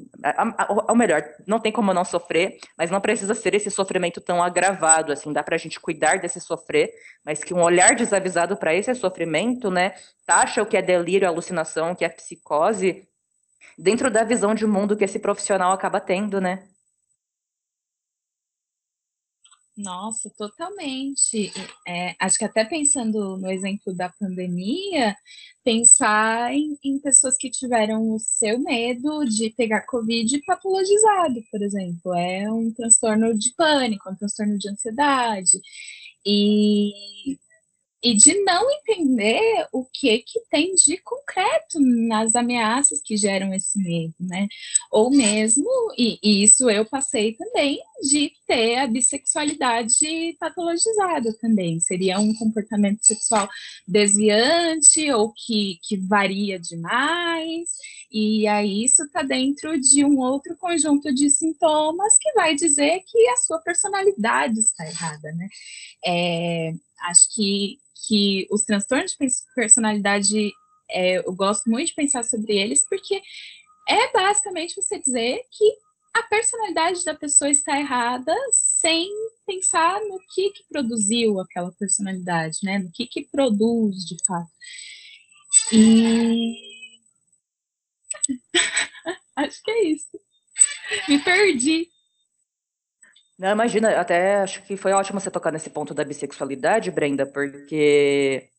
Ou 0.87 0.95
melhor, 0.95 1.23
não 1.47 1.59
tem 1.59 1.71
como 1.71 1.93
não 1.93 2.05
sofrer, 2.05 2.57
mas 2.77 2.91
não 2.91 3.01
precisa 3.01 3.33
ser 3.33 3.53
esse 3.55 3.71
sofrimento 3.71 4.21
tão 4.21 4.41
agravado, 4.43 5.11
assim, 5.11 5.31
dá 5.31 5.43
para 5.43 5.55
a 5.55 5.59
gente 5.59 5.79
cuidar 5.79 6.19
desse 6.19 6.39
sofrer, 6.39 6.91
mas 7.25 7.43
que 7.43 7.53
um 7.53 7.61
olhar 7.61 7.95
desavisado 7.95 8.57
para 8.57 8.73
esse 8.73 8.93
sofrimento, 8.95 9.71
né, 9.71 9.93
taxa 10.25 10.61
o 10.61 10.65
que 10.65 10.77
é 10.77 10.81
delírio, 10.81 11.27
alucinação, 11.27 11.91
o 11.91 11.95
que 11.95 12.05
é 12.05 12.09
psicose, 12.09 13.07
dentro 13.77 14.11
da 14.11 14.23
visão 14.23 14.53
de 14.53 14.65
mundo 14.65 14.95
que 14.95 15.03
esse 15.03 15.19
profissional 15.19 15.71
acaba 15.71 15.99
tendo, 15.99 16.39
né? 16.39 16.67
Nossa, 19.75 20.29
totalmente. 20.37 21.51
É, 21.87 22.15
acho 22.19 22.37
que 22.37 22.45
até 22.45 22.63
pensando 22.63 23.37
no 23.37 23.49
exemplo 23.49 23.93
da 23.93 24.09
pandemia, 24.09 25.15
pensar 25.63 26.53
em, 26.53 26.77
em, 26.83 26.99
pessoas 26.99 27.35
que 27.37 27.49
tiveram 27.49 28.11
o 28.11 28.19
seu 28.19 28.59
medo 28.59 29.25
de 29.25 29.49
pegar 29.51 29.85
Covid 29.87 30.39
patologizado, 30.45 31.43
por 31.51 31.61
exemplo. 31.63 32.13
É 32.13 32.51
um 32.51 32.71
transtorno 32.71 33.35
de 33.37 33.51
pânico, 33.55 34.09
um 34.11 34.15
transtorno 34.15 34.57
de 34.59 34.69
ansiedade. 34.69 35.59
E 36.25 36.91
e 38.03 38.13
de 38.13 38.43
não 38.43 38.69
entender 38.69 39.65
o 39.71 39.85
que 39.85 40.19
que 40.19 40.41
tem 40.51 40.75
de 40.75 40.97
concreto 40.97 41.79
nas 41.79 42.35
ameaças 42.35 43.01
que 43.01 43.15
geram 43.15 43.53
esse 43.53 43.79
medo, 43.79 44.15
né? 44.19 44.47
Ou 44.91 45.09
mesmo, 45.09 45.65
e, 45.97 46.19
e, 46.21 46.43
isso 46.43 46.69
eu 46.69 46.85
passei 46.85 47.33
também, 47.33 47.79
de 48.01 48.31
ter 48.47 48.77
a 48.77 48.87
bissexualidade 48.87 50.35
patologizada 50.39 51.33
também. 51.39 51.79
Seria 51.79 52.19
um 52.19 52.33
comportamento 52.35 53.05
sexual 53.05 53.47
desviante 53.87 55.11
ou 55.11 55.33
que, 55.33 55.79
que 55.83 55.97
varia 55.97 56.59
demais, 56.59 57.69
e 58.11 58.47
aí 58.47 58.85
isso 58.85 59.03
está 59.03 59.23
dentro 59.23 59.79
de 59.79 60.05
um 60.05 60.19
outro 60.19 60.55
conjunto 60.57 61.13
de 61.13 61.29
sintomas 61.29 62.17
que 62.19 62.31
vai 62.33 62.55
dizer 62.55 63.01
que 63.05 63.27
a 63.29 63.37
sua 63.37 63.59
personalidade 63.59 64.59
está 64.59 64.85
errada, 64.87 65.31
né? 65.31 65.47
É, 66.05 66.73
acho 67.09 67.33
que 67.33 67.77
que 68.07 68.47
os 68.51 68.63
transtornos 68.63 69.11
de 69.11 69.27
personalidade, 69.55 70.51
é, 70.89 71.17
eu 71.17 71.33
gosto 71.33 71.69
muito 71.69 71.87
de 71.87 71.95
pensar 71.95 72.23
sobre 72.23 72.57
eles, 72.57 72.85
porque 72.87 73.21
é 73.87 74.11
basicamente 74.11 74.75
você 74.75 74.99
dizer 74.99 75.41
que 75.51 75.73
a 76.13 76.23
personalidade 76.23 77.03
da 77.03 77.15
pessoa 77.15 77.49
está 77.49 77.79
errada 77.79 78.35
sem 78.51 79.09
pensar 79.45 79.99
no 80.01 80.19
que, 80.33 80.51
que 80.51 80.63
produziu 80.69 81.39
aquela 81.39 81.71
personalidade, 81.71 82.59
né? 82.63 82.79
No 82.79 82.91
que, 82.91 83.07
que 83.07 83.27
produz 83.31 84.05
de 84.05 84.15
fato. 84.25 84.51
E 85.71 86.55
acho 89.35 89.63
que 89.63 89.71
é 89.71 89.83
isso. 89.85 90.19
Me 91.09 91.19
perdi. 91.19 91.89
Não, 93.37 93.51
imagina, 93.51 93.99
até 93.99 94.35
acho 94.37 94.61
que 94.63 94.77
foi 94.77 94.91
ótimo 94.91 95.19
você 95.19 95.31
tocar 95.31 95.51
nesse 95.51 95.69
ponto 95.69 95.93
da 95.93 96.03
bissexualidade, 96.03 96.91
Brenda, 96.91 97.25
porque 97.25 98.49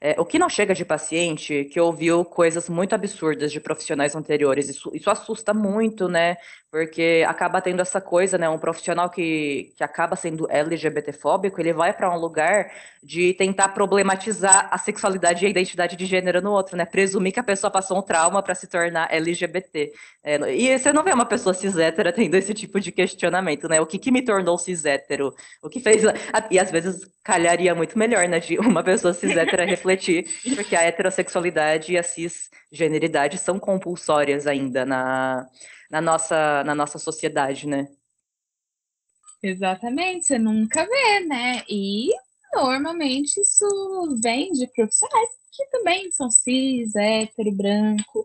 é, 0.00 0.20
o 0.20 0.24
que 0.24 0.38
não 0.38 0.48
chega 0.48 0.74
de 0.74 0.84
paciente 0.84 1.64
que 1.64 1.80
ouviu 1.80 2.24
coisas 2.24 2.68
muito 2.68 2.94
absurdas 2.94 3.50
de 3.50 3.60
profissionais 3.60 4.14
anteriores, 4.14 4.68
isso, 4.68 4.90
isso 4.94 5.10
assusta 5.10 5.54
muito, 5.54 6.08
né? 6.08 6.36
Porque 6.70 7.24
acaba 7.26 7.62
tendo 7.62 7.80
essa 7.80 8.00
coisa, 8.00 8.36
né? 8.36 8.48
Um 8.48 8.58
profissional 8.58 9.08
que, 9.08 9.72
que 9.76 9.82
acaba 9.82 10.14
sendo 10.16 10.46
LGBTfóbico, 10.50 11.60
ele 11.60 11.72
vai 11.72 11.94
para 11.94 12.14
um 12.14 12.18
lugar 12.18 12.70
de 13.02 13.32
tentar 13.34 13.68
problematizar 13.68 14.68
a 14.70 14.76
sexualidade 14.76 15.44
e 15.44 15.46
a 15.46 15.50
identidade 15.50 15.96
de 15.96 16.04
gênero 16.04 16.42
no 16.42 16.50
outro, 16.50 16.76
né? 16.76 16.84
Presumir 16.84 17.32
que 17.32 17.40
a 17.40 17.44
pessoa 17.44 17.70
passou 17.70 17.98
um 17.98 18.02
trauma 18.02 18.42
para 18.42 18.54
se 18.54 18.66
tornar 18.66 19.12
LGBT. 19.12 19.92
É, 20.22 20.36
e 20.54 20.78
você 20.78 20.92
não 20.92 21.02
vê 21.02 21.12
uma 21.12 21.24
pessoa 21.24 21.54
cis 21.54 21.76
hétera 21.76 22.12
tendo 22.12 22.34
esse 22.34 22.52
tipo 22.52 22.78
de 22.78 22.92
questionamento, 22.92 23.66
né? 23.66 23.80
O 23.80 23.86
que, 23.86 23.98
que 23.98 24.10
me 24.10 24.22
tornou 24.22 24.58
cis 24.58 24.84
hétero? 24.84 25.34
O 25.62 25.70
que 25.70 25.80
fez. 25.80 26.02
E 26.50 26.58
às 26.58 26.70
vezes 26.70 27.08
calharia 27.24 27.74
muito 27.74 27.98
melhor, 27.98 28.28
né? 28.28 28.40
De 28.40 28.58
uma 28.58 28.82
pessoa 28.82 29.14
cis 29.14 29.36
hétera 29.36 29.64
refletir, 29.64 30.26
porque 30.54 30.76
a 30.76 30.82
heterossexualidade 30.82 31.92
e 31.92 31.98
a 31.98 32.02
cisgeneridade 32.70 33.38
são 33.38 33.58
compulsórias 33.58 34.46
ainda 34.46 34.84
na, 34.84 35.48
na, 35.90 36.00
nossa, 36.00 36.62
na 36.64 36.74
nossa 36.74 36.98
sociedade, 36.98 37.66
né? 37.66 37.88
Exatamente, 39.42 40.26
você 40.26 40.38
nunca 40.38 40.84
vê, 40.84 41.20
né? 41.20 41.62
E 41.68 42.08
normalmente 42.52 43.40
isso 43.40 43.66
vem 44.22 44.50
de 44.52 44.66
profissionais 44.68 45.30
que 45.52 45.66
também 45.66 46.10
são 46.12 46.30
cis, 46.30 46.94
hétero, 46.94 47.50
branco, 47.52 48.24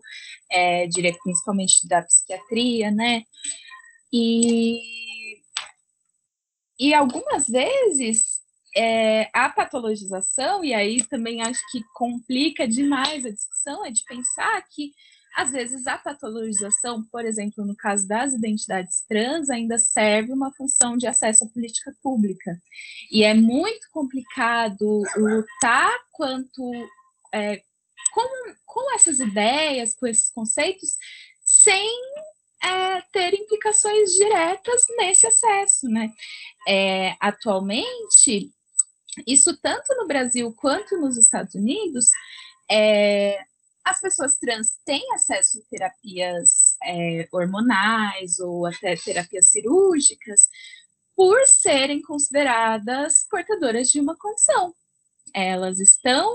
é, 0.50 0.86
diria 0.86 1.16
principalmente 1.22 1.86
da 1.88 2.02
psiquiatria, 2.02 2.90
né? 2.90 3.24
E, 4.12 5.40
e 6.78 6.94
algumas 6.94 7.48
vezes 7.48 8.33
é, 8.76 9.30
a 9.32 9.48
patologização, 9.48 10.64
e 10.64 10.74
aí 10.74 11.02
também 11.04 11.42
acho 11.42 11.60
que 11.70 11.82
complica 11.94 12.66
demais 12.66 13.24
a 13.24 13.30
discussão, 13.30 13.84
é 13.84 13.90
de 13.90 14.04
pensar 14.04 14.62
que, 14.70 14.92
às 15.36 15.52
vezes, 15.52 15.86
a 15.86 15.98
patologização, 15.98 17.04
por 17.10 17.24
exemplo, 17.24 17.64
no 17.64 17.76
caso 17.76 18.06
das 18.06 18.32
identidades 18.32 19.04
trans, 19.08 19.48
ainda 19.50 19.78
serve 19.78 20.32
uma 20.32 20.52
função 20.52 20.96
de 20.96 21.06
acesso 21.06 21.44
à 21.44 21.48
política 21.48 21.92
pública. 22.02 22.56
E 23.10 23.24
é 23.24 23.34
muito 23.34 23.88
complicado 23.92 25.02
lutar 25.16 25.92
quanto. 26.12 26.88
É, 27.32 27.62
com, 28.12 28.54
com 28.64 28.94
essas 28.94 29.18
ideias, 29.18 29.92
com 29.92 30.06
esses 30.06 30.30
conceitos, 30.30 30.96
sem 31.44 31.90
é, 32.62 33.00
ter 33.12 33.34
implicações 33.34 34.14
diretas 34.14 34.82
nesse 34.96 35.26
acesso, 35.26 35.88
né? 35.88 36.10
É, 36.66 37.16
atualmente, 37.20 38.52
Isso 39.26 39.56
tanto 39.60 39.94
no 39.96 40.06
Brasil 40.06 40.52
quanto 40.52 40.98
nos 40.98 41.16
Estados 41.16 41.54
Unidos, 41.54 42.08
é, 42.70 43.38
as 43.84 44.00
pessoas 44.00 44.36
trans 44.38 44.78
têm 44.84 45.02
acesso 45.14 45.58
a 45.58 45.70
terapias 45.70 46.76
é, 46.82 47.28
hormonais 47.32 48.38
ou 48.40 48.66
até 48.66 48.96
terapias 48.96 49.50
cirúrgicas 49.50 50.48
por 51.14 51.46
serem 51.46 52.02
consideradas 52.02 53.26
portadoras 53.30 53.88
de 53.90 54.00
uma 54.00 54.16
condição 54.16 54.74
elas 55.34 55.80
estão, 55.80 56.32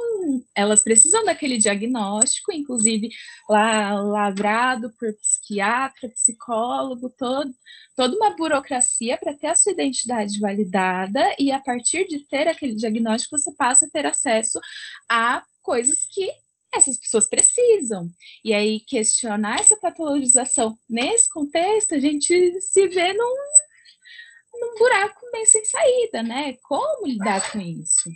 elas 0.53 0.83
precisam 0.83 1.23
daquele 1.23 1.57
diagnóstico, 1.57 2.51
inclusive 2.51 3.09
lá 3.49 3.93
lavrado 3.93 4.91
por 4.99 5.13
psiquiatra, 5.13 6.09
psicólogo, 6.09 7.09
todo, 7.17 7.51
toda 7.95 8.15
uma 8.15 8.35
burocracia 8.35 9.17
para 9.17 9.33
ter 9.33 9.47
a 9.47 9.55
sua 9.55 9.71
identidade 9.71 10.37
validada 10.39 11.33
e 11.39 11.49
a 11.49 11.59
partir 11.59 12.07
de 12.07 12.19
ter 12.27 12.47
aquele 12.49 12.75
diagnóstico 12.75 13.37
você 13.37 13.53
passa 13.55 13.85
a 13.85 13.89
ter 13.89 14.05
acesso 14.05 14.59
a 15.09 15.43
coisas 15.61 16.05
que 16.05 16.29
essas 16.73 16.97
pessoas 16.97 17.27
precisam. 17.27 18.09
E 18.43 18.53
aí 18.53 18.81
questionar 18.81 19.59
essa 19.59 19.77
patologização 19.77 20.77
nesse 20.89 21.29
contexto, 21.29 21.95
a 21.95 21.99
gente 21.99 22.61
se 22.61 22.87
vê 22.89 23.13
num, 23.13 23.35
num 24.53 24.77
buraco 24.77 25.19
bem 25.31 25.45
sem 25.45 25.63
saída, 25.65 26.21
né? 26.21 26.53
Como 26.63 27.07
lidar 27.07 27.51
com 27.51 27.59
isso? 27.59 28.09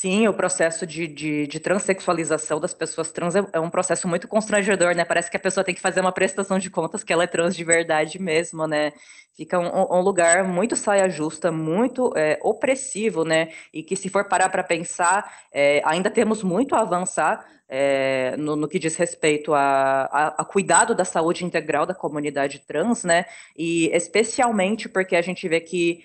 Sim, 0.00 0.26
o 0.26 0.32
processo 0.32 0.86
de, 0.86 1.06
de, 1.06 1.46
de 1.46 1.60
transexualização 1.60 2.58
das 2.58 2.72
pessoas 2.72 3.12
trans 3.12 3.36
é, 3.36 3.44
é, 3.52 3.60
um 3.60 3.68
processo 3.68 4.08
muito 4.08 4.26
constrangedor, 4.26 4.94
né? 4.94 5.04
Parece 5.04 5.30
que 5.30 5.36
a 5.36 5.40
pessoa 5.40 5.62
tem 5.62 5.74
que 5.74 5.80
fazer 5.80 6.00
uma 6.00 6.10
prestação 6.10 6.58
de 6.58 6.70
contas 6.70 7.04
que 7.04 7.12
ela 7.12 7.24
é 7.24 7.26
trans 7.26 7.54
de 7.54 7.62
verdade 7.62 8.18
mesmo, 8.18 8.66
né? 8.66 8.94
Fica 9.36 9.58
um, 9.58 9.98
um 9.98 10.00
lugar 10.00 10.42
muito 10.42 10.74
saia 10.74 11.06
justa, 11.10 11.52
muito 11.52 12.14
é, 12.16 12.38
opressivo, 12.42 13.26
né? 13.26 13.52
E 13.74 13.82
que 13.82 13.94
se 13.94 14.08
for 14.08 14.24
parar 14.24 14.48
para 14.48 14.64
pensar, 14.64 15.30
é, 15.52 15.82
ainda 15.84 16.08
temos 16.08 16.42
muito 16.42 16.74
a 16.74 16.80
avançar 16.80 17.46
é, 17.68 18.34
no, 18.38 18.56
no, 18.56 18.66
que 18.66 18.78
diz 18.78 18.96
respeito 18.96 19.52
a, 19.52 20.08
a, 20.10 20.26
a, 20.40 20.44
cuidado 20.46 20.94
da 20.94 21.04
saúde 21.04 21.44
integral 21.44 21.84
da 21.84 21.92
comunidade 21.92 22.60
trans, 22.60 23.04
né? 23.04 23.26
E 23.54 23.90
especialmente 23.92 24.88
porque 24.88 25.14
a 25.14 25.20
gente 25.20 25.46
vê 25.46 25.60
que 25.60 26.02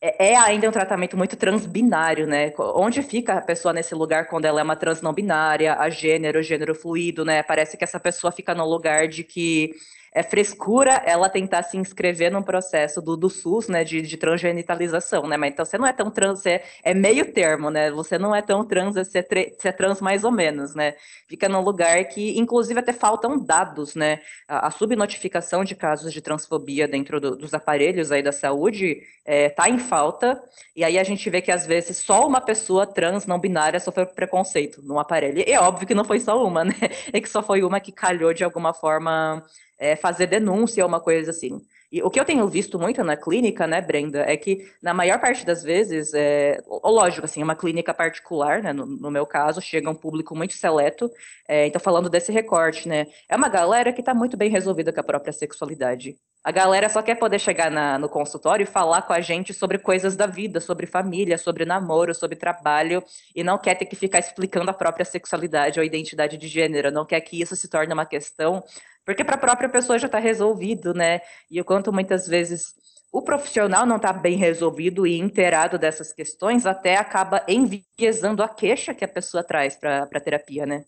é, 0.00 0.32
é, 0.32 0.36
ainda 0.36 0.68
um 0.68 0.72
tratamento 0.72 1.16
muito 1.16 1.36
transbinário, 1.36 2.26
né? 2.26 2.52
Onde 2.58 3.02
fica 3.02 3.34
a 3.34 3.40
pessoa 3.42 3.74
nesse 3.74 3.94
lugar 3.94 4.26
quando 4.28 4.46
ela 4.46 4.60
é 4.60 4.62
uma 4.62 4.76
trans 4.76 5.02
não 5.02 5.12
binária, 5.12 5.74
a 5.74 5.90
gênero, 5.90 6.42
gênero 6.42 6.74
fluido, 6.74 7.24
né? 7.24 7.42
Parece 7.42 7.76
que 7.76 7.84
essa 7.84 8.00
pessoa 8.00 8.32
fica 8.32 8.54
no 8.54 8.64
lugar 8.64 9.08
de 9.08 9.22
que 9.22 9.74
é 10.12 10.22
frescura 10.22 11.02
ela 11.04 11.28
tentar 11.28 11.62
se 11.62 11.76
inscrever 11.76 12.32
num 12.32 12.42
processo 12.42 13.00
do, 13.00 13.16
do 13.16 13.30
SUS, 13.30 13.68
né, 13.68 13.84
de, 13.84 14.02
de 14.02 14.16
transgenitalização, 14.16 15.26
né, 15.26 15.36
mas 15.36 15.52
então 15.52 15.64
você 15.64 15.78
não 15.78 15.86
é 15.86 15.92
tão 15.92 16.10
trans, 16.10 16.40
você 16.40 16.62
é 16.82 16.92
meio 16.92 17.32
termo, 17.32 17.70
né, 17.70 17.90
você 17.90 18.18
não 18.18 18.34
é 18.34 18.42
tão 18.42 18.64
trans, 18.64 18.94
você 18.94 19.18
é, 19.20 19.22
você 19.22 19.68
é 19.68 19.72
trans 19.72 20.00
mais 20.00 20.24
ou 20.24 20.32
menos, 20.32 20.74
né, 20.74 20.94
fica 21.28 21.48
num 21.48 21.60
lugar 21.60 22.04
que, 22.06 22.38
inclusive, 22.38 22.80
até 22.80 22.92
faltam 22.92 23.38
dados, 23.38 23.94
né, 23.94 24.20
a, 24.48 24.66
a 24.66 24.70
subnotificação 24.70 25.62
de 25.62 25.76
casos 25.76 26.12
de 26.12 26.20
transfobia 26.20 26.88
dentro 26.88 27.20
do, 27.20 27.36
dos 27.36 27.54
aparelhos 27.54 28.10
aí 28.10 28.22
da 28.22 28.32
saúde 28.32 29.02
está 29.24 29.68
é, 29.68 29.70
em 29.70 29.78
falta, 29.78 30.42
e 30.74 30.82
aí 30.82 30.98
a 30.98 31.04
gente 31.04 31.28
vê 31.30 31.40
que, 31.40 31.52
às 31.52 31.66
vezes, 31.66 31.96
só 31.98 32.26
uma 32.26 32.40
pessoa 32.40 32.84
trans 32.84 33.26
não 33.26 33.38
binária 33.38 33.78
sofreu 33.78 34.06
preconceito 34.06 34.82
num 34.82 34.98
aparelho, 34.98 35.38
e 35.38 35.52
é 35.52 35.60
óbvio 35.60 35.86
que 35.86 35.94
não 35.94 36.04
foi 36.04 36.18
só 36.18 36.44
uma, 36.44 36.64
né, 36.64 36.74
é 37.12 37.20
que 37.20 37.28
só 37.28 37.42
foi 37.42 37.62
uma 37.62 37.78
que 37.78 37.92
calhou 37.92 38.34
de 38.34 38.42
alguma 38.42 38.74
forma 38.74 39.44
é, 39.80 39.96
fazer 39.96 40.26
denúncia, 40.26 40.86
uma 40.86 41.00
coisa 41.00 41.30
assim. 41.30 41.58
E 41.90 42.00
o 42.04 42.10
que 42.10 42.20
eu 42.20 42.24
tenho 42.24 42.46
visto 42.46 42.78
muito 42.78 43.02
na 43.02 43.16
clínica, 43.16 43.66
né, 43.66 43.80
Brenda, 43.80 44.20
é 44.20 44.36
que 44.36 44.70
na 44.80 44.94
maior 44.94 45.20
parte 45.20 45.44
das 45.44 45.64
vezes, 45.64 46.14
é, 46.14 46.62
lógico, 46.84 47.24
assim, 47.24 47.42
uma 47.42 47.56
clínica 47.56 47.92
particular, 47.92 48.62
né, 48.62 48.72
no, 48.72 48.86
no 48.86 49.10
meu 49.10 49.26
caso, 49.26 49.60
chega 49.60 49.90
um 49.90 49.94
público 49.94 50.36
muito 50.36 50.54
seleto, 50.54 51.10
é, 51.48 51.66
então 51.66 51.80
falando 51.80 52.08
desse 52.08 52.30
recorte, 52.30 52.88
né, 52.88 53.08
é 53.28 53.34
uma 53.34 53.48
galera 53.48 53.92
que 53.92 54.00
está 54.00 54.14
muito 54.14 54.36
bem 54.36 54.50
resolvida 54.50 54.92
com 54.92 55.00
a 55.00 55.04
própria 55.04 55.32
sexualidade. 55.32 56.16
A 56.44 56.52
galera 56.52 56.88
só 56.88 57.02
quer 57.02 57.16
poder 57.16 57.40
chegar 57.40 57.70
na, 57.70 57.98
no 57.98 58.08
consultório 58.08 58.62
e 58.62 58.66
falar 58.66 59.02
com 59.02 59.12
a 59.12 59.20
gente 59.20 59.52
sobre 59.52 59.76
coisas 59.76 60.16
da 60.16 60.26
vida, 60.26 60.60
sobre 60.60 60.86
família, 60.86 61.36
sobre 61.36 61.64
namoro, 61.64 62.14
sobre 62.14 62.36
trabalho, 62.36 63.02
e 63.34 63.42
não 63.42 63.58
quer 63.58 63.74
ter 63.74 63.84
que 63.84 63.96
ficar 63.96 64.20
explicando 64.20 64.70
a 64.70 64.74
própria 64.74 65.04
sexualidade 65.04 65.80
ou 65.80 65.84
identidade 65.84 66.38
de 66.38 66.46
gênero, 66.46 66.92
não 66.92 67.04
quer 67.04 67.20
que 67.20 67.42
isso 67.42 67.56
se 67.56 67.68
torne 67.68 67.92
uma 67.92 68.06
questão 68.06 68.62
porque 69.10 69.24
para 69.24 69.34
a 69.34 69.38
própria 69.38 69.68
pessoa 69.68 69.98
já 69.98 70.06
está 70.06 70.20
resolvido, 70.20 70.94
né? 70.94 71.20
E 71.50 71.60
o 71.60 71.64
quanto 71.64 71.92
muitas 71.92 72.28
vezes 72.28 72.74
o 73.10 73.20
profissional 73.20 73.84
não 73.84 73.96
está 73.96 74.12
bem 74.12 74.36
resolvido 74.36 75.04
e 75.04 75.18
inteirado 75.18 75.76
dessas 75.76 76.12
questões, 76.12 76.64
até 76.64 76.96
acaba 76.96 77.44
enviesando 77.48 78.40
a 78.40 78.48
queixa 78.48 78.94
que 78.94 79.04
a 79.04 79.08
pessoa 79.08 79.42
traz 79.42 79.74
para 79.76 80.04
a 80.04 80.20
terapia, 80.20 80.64
né? 80.64 80.84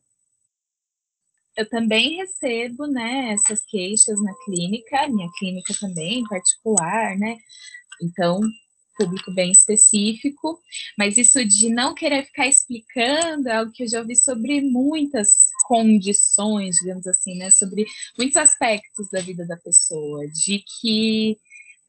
Eu 1.57 1.69
também 1.69 2.17
recebo, 2.19 2.87
né, 2.87 3.33
essas 3.33 3.61
queixas 3.67 4.23
na 4.23 4.33
clínica, 4.45 5.09
minha 5.09 5.29
clínica 5.37 5.75
também, 5.81 6.21
em 6.21 6.29
particular, 6.29 7.19
né? 7.19 7.37
Então, 8.01 8.41
público 9.03 9.33
bem 9.33 9.53
específico, 9.53 10.61
mas 10.97 11.17
isso 11.17 11.45
de 11.45 11.69
não 11.69 11.95
querer 11.95 12.25
ficar 12.25 12.47
explicando 12.47 13.49
é 13.49 13.57
algo 13.57 13.73
que 13.73 13.83
eu 13.85 13.89
já 13.89 14.01
ouvi 14.01 14.17
sobre 14.17 14.61
muitas 14.61 15.49
condições, 15.67 16.77
digamos 16.77 17.07
assim, 17.07 17.37
né? 17.37 17.51
Sobre 17.51 17.85
muitos 18.17 18.37
aspectos 18.37 19.09
da 19.11 19.21
vida 19.21 19.47
da 19.47 19.57
pessoa, 19.57 20.27
de 20.29 20.63
que 20.81 21.39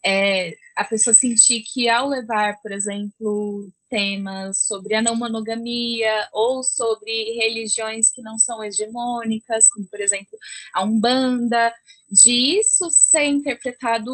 é, 0.06 0.54
a 0.76 0.84
pessoa 0.84 1.14
sentir 1.14 1.62
que 1.62 1.88
ao 1.88 2.10
levar, 2.10 2.60
por 2.62 2.72
exemplo, 2.72 3.72
temas 3.90 4.66
sobre 4.66 4.96
a 4.96 5.02
não 5.02 5.16
monogamia 5.16 6.28
ou 6.34 6.62
sobre 6.64 7.36
religiões 7.36 8.12
que 8.12 8.22
não 8.22 8.38
são 8.38 8.64
hegemônicas, 8.64 9.70
como 9.70 9.88
por 9.88 10.02
exemplo 10.02 10.38
a 10.74 10.84
Umbanda, 10.84 11.74
de 12.12 12.60
isso 12.60 12.90
ser 12.90 13.26
interpretado 13.26 14.14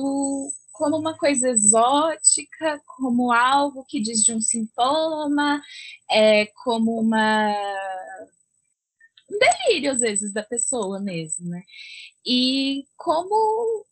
como 0.79 0.95
uma 0.95 1.17
coisa 1.17 1.49
exótica, 1.49 2.81
como 2.95 3.33
algo 3.33 3.83
que 3.83 3.99
diz 3.99 4.23
de 4.23 4.33
um 4.33 4.39
sintoma, 4.39 5.61
é, 6.09 6.45
como 6.63 6.97
uma 7.01 7.53
um 9.29 9.37
delírio 9.37 9.91
às 9.91 9.99
vezes 9.99 10.31
da 10.31 10.41
pessoa 10.41 10.97
mesmo, 11.01 11.49
né? 11.49 11.61
E 12.25 12.85
como 12.95 13.85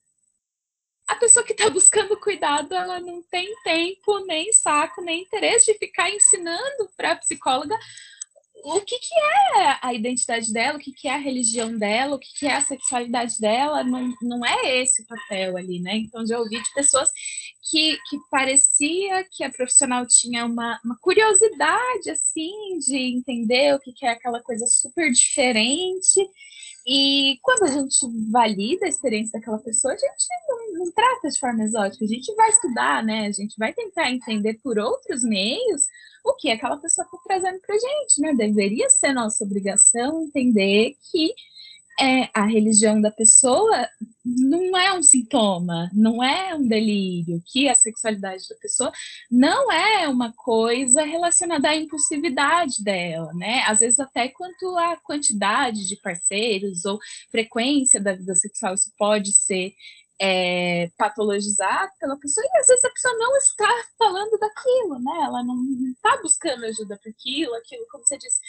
a 1.10 1.15
pessoa 1.17 1.45
que 1.45 1.52
está 1.52 1.67
buscando 1.69 2.17
cuidado, 2.21 2.73
ela 2.73 3.02
não 3.02 3.21
tem 3.23 3.54
tempo, 3.63 4.19
nem 4.26 4.54
saco, 4.54 5.02
nem 5.02 5.23
interesse 5.23 5.73
de 5.73 5.78
ficar 5.78 6.10
ensinando 6.10 6.89
para 6.95 7.12
a 7.12 7.17
psicóloga 7.17 7.78
o 8.75 8.82
que, 8.82 8.99
que 8.99 9.15
é 9.15 9.77
a 9.82 9.93
identidade 9.93 10.51
dela, 10.51 10.77
o 10.77 10.80
que, 10.80 10.91
que 10.91 11.08
é 11.08 11.13
a 11.13 11.17
religião 11.17 11.77
dela, 11.77 12.15
o 12.15 12.19
que, 12.19 12.27
que 12.38 12.45
é 12.45 12.56
a 12.56 12.62
sexualidade 12.62 13.39
dela, 13.39 13.82
não, 13.84 14.13
não 14.21 14.45
é 14.45 14.82
esse 14.82 15.01
o 15.01 15.06
papel 15.08 15.56
ali, 15.56 15.80
né? 15.80 15.95
Então, 15.95 16.25
já 16.27 16.38
ouvi 16.38 16.62
de 16.62 16.73
pessoas 16.73 17.10
que, 17.69 17.97
que 18.10 18.17
parecia 18.30 19.25
que 19.32 19.43
a 19.43 19.49
profissional 19.49 20.06
tinha 20.06 20.45
uma, 20.45 20.80
uma 20.84 20.97
curiosidade, 20.99 22.10
assim, 22.10 22.77
de 22.80 22.97
entender 22.97 23.73
o 23.73 23.80
que, 23.80 23.93
que 23.93 24.06
é 24.06 24.10
aquela 24.10 24.41
coisa 24.41 24.65
super 24.67 25.10
diferente, 25.12 26.30
e 26.88 27.38
quando 27.41 27.63
a 27.63 27.67
gente 27.67 27.97
valida 28.32 28.86
a 28.86 28.89
experiência 28.89 29.38
daquela 29.38 29.60
pessoa, 29.60 29.93
a 29.93 29.97
gente 29.97 30.26
não, 30.47 30.86
não, 30.86 30.91
trata 30.93 31.28
de 31.28 31.38
forma 31.38 31.63
exótica, 31.63 32.06
a 32.06 32.08
gente 32.08 32.34
vai 32.34 32.50
estudar, 32.50 33.04
né? 33.04 33.28
A 33.28 33.32
gente 33.32 33.58
vai 33.58 33.73
tentar 33.73 34.10
entender 34.10 34.54
por 34.63 34.80
outros 34.80 35.21
meios 35.21 35.82
o 36.23 36.34
que 36.36 36.50
aquela 36.50 36.78
pessoa 36.78 37.04
está 37.04 37.17
trazendo 37.26 37.60
para 37.60 37.76
a 37.76 37.80
gente, 37.80 38.21
né? 38.21 38.34
Deveria 38.34 38.89
ser 38.89 39.12
nossa 39.12 39.43
obrigação 39.43 40.23
entender 40.23 40.95
que 41.12 41.34
é, 42.00 42.30
a 42.34 42.46
religião 42.46 43.02
da 43.02 43.12
pessoa 43.12 43.90
não 44.24 44.78
é 44.78 44.94
um 44.94 45.02
sintoma, 45.02 45.90
não 45.94 46.24
é 46.24 46.54
um 46.54 46.68
delírio, 46.68 47.42
que 47.46 47.68
a 47.68 47.74
sexualidade 47.74 48.48
da 48.48 48.56
pessoa 48.58 48.92
não 49.32 49.72
é 49.72 50.08
uma 50.08 50.32
coisa 50.34 51.04
relacionada 51.04 51.70
à 51.70 51.76
impulsividade 51.76 52.84
dela, 52.84 53.34
né? 53.34 53.64
Às 53.68 53.80
vezes 53.80 54.00
até 54.00 54.28
quanto 54.30 54.78
à 54.78 54.98
quantidade 54.98 55.88
de 55.88 55.96
parceiros 55.98 56.86
ou 56.86 57.00
frequência 57.32 58.00
da 58.00 58.14
vida 58.14 58.36
sexual, 58.36 58.76
isso 58.76 58.92
pode 58.98 59.34
ser 59.34 59.74
é, 60.20 60.90
patologizado 60.98 61.92
pela 62.00 62.18
pessoa, 62.18 62.46
e 62.46 62.60
às 62.60 62.68
vezes 62.68 62.86
a 62.86 62.90
pessoa 62.90 63.14
não 63.18 63.38
está 63.38 63.70
falando 63.98 64.38
daquilo, 64.38 65.00
né? 65.00 65.26
Ela 65.26 65.44
não 65.44 65.64
está 65.92 66.18
buscando 66.22 66.66
ajuda 66.66 66.98
para 67.02 67.12
aquilo, 67.12 67.54
aquilo, 67.56 67.86
como 67.92 68.06
você 68.06 68.18
disse, 68.18 68.40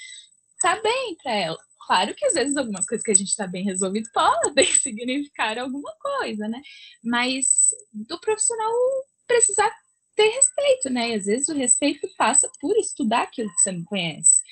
tá 0.61 0.81
bem 0.83 1.17
para 1.23 1.33
ela. 1.33 1.59
Claro 1.89 2.15
que 2.15 2.27
às 2.27 2.35
vezes 2.35 2.55
algumas 2.55 2.85
coisas 2.85 3.03
que 3.03 3.11
a 3.11 3.15
gente 3.15 3.29
está 3.29 3.47
bem 3.47 3.65
resolvido 3.65 4.11
podem 4.13 4.67
significar 4.77 5.59
alguma 5.59 5.91
coisa, 5.99 6.47
né? 6.47 6.61
Mas 7.03 7.71
do 7.95 8.21
profissional 8.21 8.71
precisar 9.27 9.75
ter 10.15 10.29
respeito, 10.29 10.91
né? 10.91 11.09
E 11.09 11.15
às 11.15 11.25
vezes 11.25 11.49
o 11.49 11.55
respeito 11.55 12.07
passa 12.19 12.47
por 12.61 12.77
estudar 12.77 13.23
aquilo 13.23 13.49
que 13.49 13.63
você 13.63 13.73
não 13.73 13.85
conhece. 13.85 14.43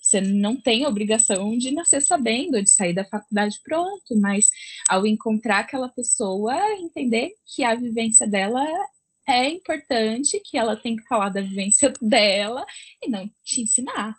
Você 0.00 0.22
não 0.22 0.58
tem 0.58 0.86
obrigação 0.86 1.58
de 1.58 1.70
nascer 1.70 2.00
sabendo, 2.00 2.62
de 2.62 2.70
sair 2.70 2.94
da 2.94 3.04
faculdade 3.04 3.60
pronto, 3.62 4.16
mas 4.16 4.48
ao 4.88 5.06
encontrar 5.06 5.58
aquela 5.58 5.90
pessoa, 5.90 6.56
entender 6.78 7.34
que 7.44 7.62
a 7.62 7.74
vivência 7.74 8.26
dela 8.26 8.64
é 9.28 9.50
importante, 9.50 10.40
que 10.42 10.56
ela 10.56 10.74
tem 10.74 10.96
que 10.96 11.06
falar 11.06 11.28
da 11.28 11.42
vivência 11.42 11.92
dela 12.00 12.64
e 13.02 13.10
não 13.10 13.28
te 13.44 13.60
ensinar. 13.60 14.16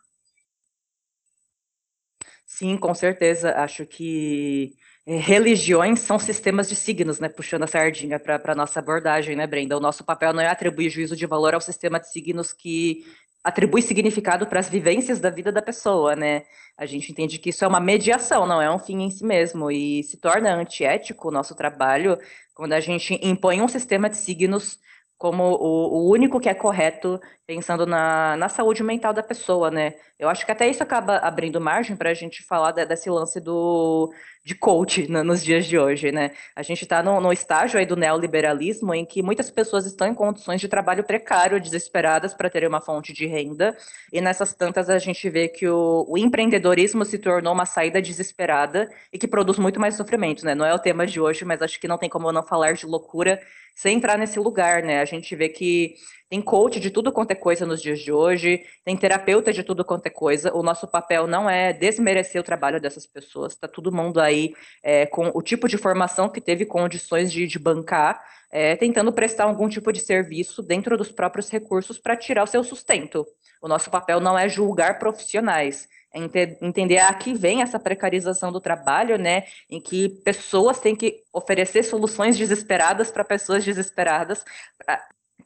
Sim, 2.57 2.75
com 2.75 2.91
certeza. 2.95 3.51
Acho 3.51 3.85
que 3.85 4.73
é, 5.05 5.15
religiões 5.17 5.99
são 5.99 6.17
sistemas 6.17 6.67
de 6.67 6.75
signos, 6.75 7.19
né? 7.19 7.29
Puxando 7.29 7.61
a 7.63 7.67
sardinha 7.67 8.19
para 8.19 8.41
a 8.43 8.55
nossa 8.55 8.79
abordagem, 8.79 9.35
né, 9.35 9.45
Brenda? 9.45 9.77
O 9.77 9.79
nosso 9.79 10.03
papel 10.03 10.33
não 10.33 10.41
é 10.41 10.47
atribuir 10.47 10.89
juízo 10.89 11.15
de 11.15 11.27
valor 11.27 11.53
ao 11.53 11.61
sistema 11.61 11.99
de 11.99 12.09
signos 12.09 12.53
que 12.53 13.05
atribui 13.43 13.83
significado 13.83 14.47
para 14.47 14.59
as 14.59 14.67
vivências 14.69 15.19
da 15.19 15.29
vida 15.29 15.51
da 15.51 15.61
pessoa, 15.61 16.15
né? 16.15 16.45
A 16.75 16.87
gente 16.87 17.11
entende 17.11 17.37
que 17.37 17.51
isso 17.51 17.63
é 17.63 17.67
uma 17.67 17.79
mediação, 17.79 18.47
não 18.47 18.59
é 18.59 18.73
um 18.73 18.79
fim 18.79 19.03
em 19.03 19.11
si 19.11 19.23
mesmo, 19.23 19.69
e 19.69 20.01
se 20.03 20.17
torna 20.17 20.55
antiético 20.55 21.27
o 21.27 21.31
nosso 21.31 21.53
trabalho 21.55 22.17
quando 22.55 22.73
a 22.73 22.79
gente 22.79 23.19
impõe 23.21 23.61
um 23.61 23.67
sistema 23.67 24.09
de 24.09 24.17
signos 24.17 24.79
como 25.17 25.43
o, 25.43 26.07
o, 26.07 26.11
único 26.11 26.39
que 26.39 26.49
é 26.49 26.53
correto 26.53 27.19
pensando 27.47 27.85
na, 27.85 28.35
na 28.35 28.49
saúde 28.49 28.83
mental 28.83 29.13
da 29.13 29.23
pessoa, 29.23 29.71
né? 29.71 29.93
Eu 30.19 30.27
acho 30.27 30.45
que 30.45 30.51
até 30.51 30.67
isso 30.67 30.83
acaba 30.83 31.15
abrindo 31.19 31.61
margem 31.61 31.95
para 31.95 32.09
a 32.09 32.13
gente 32.13 32.43
falar 32.43 32.73
de, 32.73 32.85
desse 32.85 33.09
lance 33.09 33.39
do, 33.39 34.13
de 34.43 34.53
coach 34.53 35.09
no, 35.09 35.23
nos 35.23 35.41
dias 35.41 35.65
de 35.65 35.79
hoje, 35.79 36.11
né? 36.11 36.31
A 36.53 36.61
gente 36.61 36.81
está 36.81 37.01
no, 37.01 37.21
no, 37.21 37.31
estágio 37.31 37.79
aí 37.79 37.85
do 37.85 37.95
neoliberalismo 37.95 38.93
em 38.93 39.05
que 39.05 39.23
muitas 39.23 39.49
pessoas 39.49 39.85
estão 39.85 40.07
em 40.07 40.13
condições 40.13 40.59
de 40.59 40.67
trabalho 40.67 41.05
precário, 41.05 41.61
desesperadas 41.61 42.33
para 42.33 42.49
terem 42.49 42.67
uma 42.67 42.81
fonte 42.81 43.13
de 43.13 43.25
renda, 43.25 43.77
e 44.11 44.19
nessas 44.19 44.53
tantas 44.53 44.89
a 44.89 44.99
gente 44.99 45.29
vê 45.29 45.47
que 45.47 45.69
o, 45.69 46.05
o 46.05 46.17
empreendedorismo 46.17 47.05
se 47.05 47.17
tornou 47.17 47.53
uma 47.53 47.65
saída 47.65 48.01
desesperada 48.01 48.89
e 49.13 49.17
que 49.17 49.27
produz 49.27 49.57
muito 49.57 49.79
mais 49.79 49.95
sofrimento, 49.95 50.43
né? 50.43 50.53
Não 50.53 50.65
é 50.65 50.73
o 50.73 50.79
tema 50.79 51.07
de 51.07 51.21
hoje, 51.21 51.45
mas 51.45 51.61
acho 51.61 51.79
que 51.79 51.87
não 51.87 51.97
tem 51.97 52.09
como 52.09 52.29
não 52.29 52.43
falar 52.43 52.73
de 52.73 52.85
loucura 52.85 53.39
sem 53.73 53.95
entrar 53.95 54.17
nesse 54.17 54.39
lugar, 54.39 54.81
né? 54.83 54.99
A 54.99 55.05
gente 55.05 55.33
vê 55.33 55.47
que 55.47 55.93
tem 56.29 56.41
coach 56.41 56.79
de 56.79 56.91
tudo 56.91 57.11
quanto 57.11 57.31
é 57.31 57.35
coisa 57.35 57.65
nos 57.65 57.81
dias 57.81 57.99
de 57.99 58.11
hoje, 58.11 58.63
tem 58.83 58.97
terapeuta 58.97 59.53
de 59.53 59.63
tudo 59.63 59.85
quanto 59.85 60.07
é 60.07 60.09
coisa. 60.09 60.53
O 60.53 60.61
nosso 60.61 60.87
papel 60.87 61.25
não 61.27 61.49
é 61.49 61.71
desmerecer 61.71 62.41
o 62.41 62.43
trabalho 62.43 62.81
dessas 62.81 63.05
pessoas, 63.05 63.53
está 63.53 63.67
todo 63.67 63.91
mundo 63.91 64.19
aí 64.19 64.53
é, 64.83 65.05
com 65.05 65.31
o 65.33 65.41
tipo 65.41 65.67
de 65.67 65.77
formação 65.77 66.29
que 66.29 66.41
teve 66.41 66.65
condições 66.65 67.31
de, 67.31 67.47
de 67.47 67.57
bancar, 67.57 68.21
é, 68.51 68.75
tentando 68.75 69.11
prestar 69.11 69.45
algum 69.45 69.69
tipo 69.69 69.91
de 69.91 69.99
serviço 69.99 70.61
dentro 70.61 70.97
dos 70.97 71.11
próprios 71.11 71.49
recursos 71.49 71.97
para 71.97 72.15
tirar 72.15 72.43
o 72.43 72.47
seu 72.47 72.63
sustento. 72.63 73.25
O 73.61 73.67
nosso 73.67 73.89
papel 73.89 74.19
não 74.19 74.37
é 74.37 74.47
julgar 74.47 74.99
profissionais, 74.99 75.87
é 76.13 76.57
entender 76.61 76.99
a 76.99 77.13
que 77.13 77.33
vem 77.33 77.61
essa 77.61 77.79
precarização 77.79 78.51
do 78.51 78.61
trabalho, 78.61 79.17
né, 79.17 79.43
em 79.69 79.79
que 79.79 80.09
pessoas 80.23 80.79
têm 80.79 80.95
que 80.95 81.23
oferecer 81.31 81.83
soluções 81.83 82.37
desesperadas 82.37 83.11
para 83.11 83.23
pessoas 83.23 83.63
desesperadas, 83.63 84.43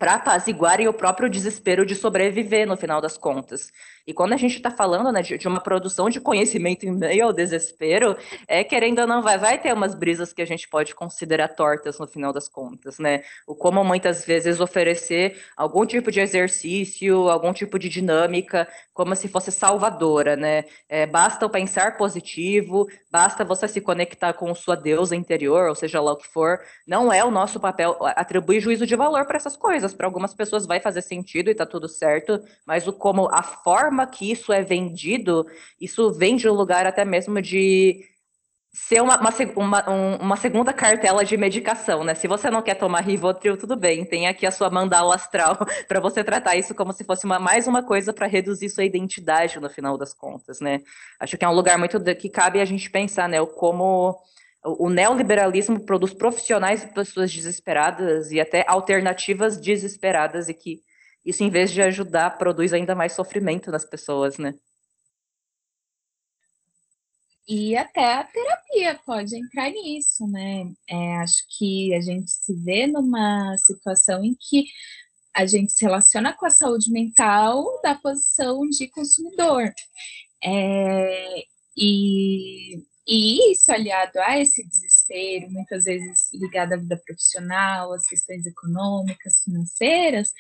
para 0.02 0.16
apaziguarem 0.16 0.88
o 0.88 0.94
próprio 0.94 1.30
desespero 1.30 1.86
de 1.86 1.94
sobreviver 1.94 2.66
no 2.66 2.76
final 2.76 3.00
das 3.00 3.20
contas. 3.20 3.72
E 4.06 4.14
quando 4.14 4.34
a 4.34 4.38
gente 4.38 4.56
está 4.58 4.72
falando 4.72 5.12
né, 5.12 5.22
de, 5.22 5.38
de, 5.38 5.48
uma 5.48 5.60
produção 5.60 6.10
de 6.10 6.20
conhecimento 6.20 6.86
em 6.86 6.92
meio 6.92 7.26
ao 7.26 7.34
desespero, 7.34 8.18
é 8.48 8.64
querendo 8.64 9.00
ou 9.00 9.08
não, 9.08 9.22
vai, 9.22 9.38
vai 9.38 9.58
ter 9.58 9.74
umas 9.74 9.94
brisas 9.96 10.34
que 10.34 10.42
a 10.42 10.46
gente 10.46 10.68
pode 10.68 10.96
considerar 10.96 11.50
tortas 11.50 12.00
no 12.00 12.08
final 12.08 12.34
das 12.34 12.48
contas, 12.48 13.00
né? 13.00 13.24
O 13.46 13.56
como 13.56 13.84
muitas 13.84 14.26
vezes 14.26 14.60
oferecer 14.60 15.42
algum 15.56 15.86
tipo 15.86 16.12
de 16.12 16.20
exercício, 16.20 17.30
algum 17.30 17.54
tipo 17.54 17.78
de 17.78 17.90
dinâmica, 17.90 18.68
como 18.94 19.16
se 19.16 19.28
fosse 19.28 19.52
salvadora, 19.52 20.36
né? 20.36 20.66
É, 20.90 21.06
basta 21.06 21.48
pensar 21.50 21.98
positivo, 21.98 22.88
basta 23.12 23.44
você 23.44 23.68
se 23.68 23.82
conectar 23.82 24.34
com 24.34 24.54
sua 24.56 24.76
deusa 24.76 25.16
interior, 25.16 25.70
ou 25.70 25.76
seja 25.76 26.02
lá 26.02 26.14
o 26.14 26.18
que 26.18 26.28
for. 26.28 26.60
Não 26.88 27.12
é 27.12 27.24
o 27.24 27.32
nosso 27.32 27.60
papel 27.60 27.98
atribuir 28.16 28.60
juízo 28.60 28.86
de 28.86 28.96
valor 28.96 29.26
para 29.26 29.38
essas 29.38 29.56
coisas. 29.56 29.94
Para 29.94 30.08
algumas 30.08 30.34
pessoas 30.34 30.66
vai 30.66 30.80
fazer 30.80 31.02
sentido 31.02 31.50
e 31.50 31.52
está 31.52 31.66
tudo 31.66 31.88
certo, 31.88 32.42
mas 32.66 32.88
o 32.88 32.94
como 32.94 33.30
a 33.32 33.44
forma 33.44 34.01
forma 34.02 34.08
que 34.08 34.32
isso 34.32 34.52
é 34.52 34.64
vendido, 34.64 35.46
isso 35.80 36.12
vem 36.12 36.36
de 36.36 36.50
um 36.50 36.54
lugar 36.54 36.86
até 36.86 37.06
mesmo 37.06 37.42
de 37.42 38.06
ser 38.74 39.02
uma, 39.02 39.20
uma, 39.20 39.32
uma, 39.58 39.90
uma, 40.18 40.38
segunda 40.38 40.72
cartela 40.72 41.26
de 41.26 41.36
medicação, 41.36 42.06
né? 42.06 42.16
Se 42.16 42.26
você 42.26 42.50
não 42.50 42.62
quer 42.62 42.76
tomar 42.76 43.02
Rivotril, 43.02 43.58
tudo 43.58 43.76
bem, 43.76 44.06
tem 44.06 44.28
aqui 44.28 44.46
a 44.46 44.52
sua 44.52 44.70
mandala 44.70 45.14
astral 45.14 45.58
para 45.90 46.00
você 46.00 46.24
tratar 46.24 46.56
isso 46.56 46.74
como 46.74 46.94
se 46.94 47.04
fosse 47.04 47.26
uma, 47.26 47.38
mais 47.38 47.68
uma 47.68 47.84
coisa 47.84 48.14
para 48.14 48.28
reduzir 48.28 48.70
sua 48.70 48.86
identidade 48.86 49.60
no 49.60 49.70
final 49.70 49.98
das 49.98 50.14
contas, 50.14 50.62
né? 50.62 50.80
Acho 51.20 51.38
que 51.38 51.44
é 51.44 51.50
um 51.50 51.54
lugar 51.54 51.78
muito 51.78 52.00
que 52.16 52.30
cabe 52.30 52.62
a 52.62 52.66
gente 52.66 52.90
pensar, 52.90 53.28
né? 53.28 53.46
Como 53.46 54.18
o, 54.64 54.86
o 54.88 54.90
neoliberalismo 54.90 55.86
produz 55.86 56.14
profissionais 56.14 56.84
e 56.84 56.88
pessoas 56.88 57.30
desesperadas 57.30 58.32
e 58.32 58.40
até 58.40 58.64
alternativas 58.66 59.60
desesperadas 59.60 60.48
e 60.48 60.54
que 60.54 60.82
isso, 61.26 61.44
em 61.44 61.50
vez 61.50 61.72
de 61.72 61.82
ajudar, 61.82 62.38
produz 62.38 62.74
ainda 62.74 62.96
mais 62.96 63.14
sofrimento 63.14 63.72
nas 63.72 63.86
pessoas, 63.86 64.38
né? 64.38 64.54
E 67.48 67.76
até 67.76 68.14
a 68.14 68.24
terapia 68.24 69.00
pode 69.06 69.36
entrar 69.36 69.70
nisso, 69.72 70.26
né? 70.28 70.72
É, 70.90 71.18
acho 71.18 71.44
que 71.58 71.94
a 71.94 72.00
gente 72.00 72.32
se 72.32 72.54
vê 72.54 72.88
numa 72.88 73.56
situação 73.58 74.24
em 74.24 74.36
que 74.40 74.66
a 75.34 75.46
gente 75.46 75.72
se 75.72 75.84
relaciona 75.84 76.34
com 76.34 76.46
a 76.46 76.50
saúde 76.50 76.92
mental 76.92 77.66
da 77.82 77.96
posição 77.96 78.68
de 78.70 78.88
consumidor. 78.88 79.74
É, 80.44 81.44
e, 81.76 82.78
e 83.08 83.52
isso 83.52 83.72
aliado 83.72 84.20
a 84.20 84.40
esse 84.40 84.68
desespero, 84.68 85.50
muitas 85.52 85.86
vezes 85.86 86.32
ligado 86.34 86.74
à 86.74 86.78
vida 86.78 87.02
profissional, 87.06 87.94
às 87.94 88.06
questões 88.06 88.46
econômicas, 88.46 89.42
financeiras, 89.44 90.32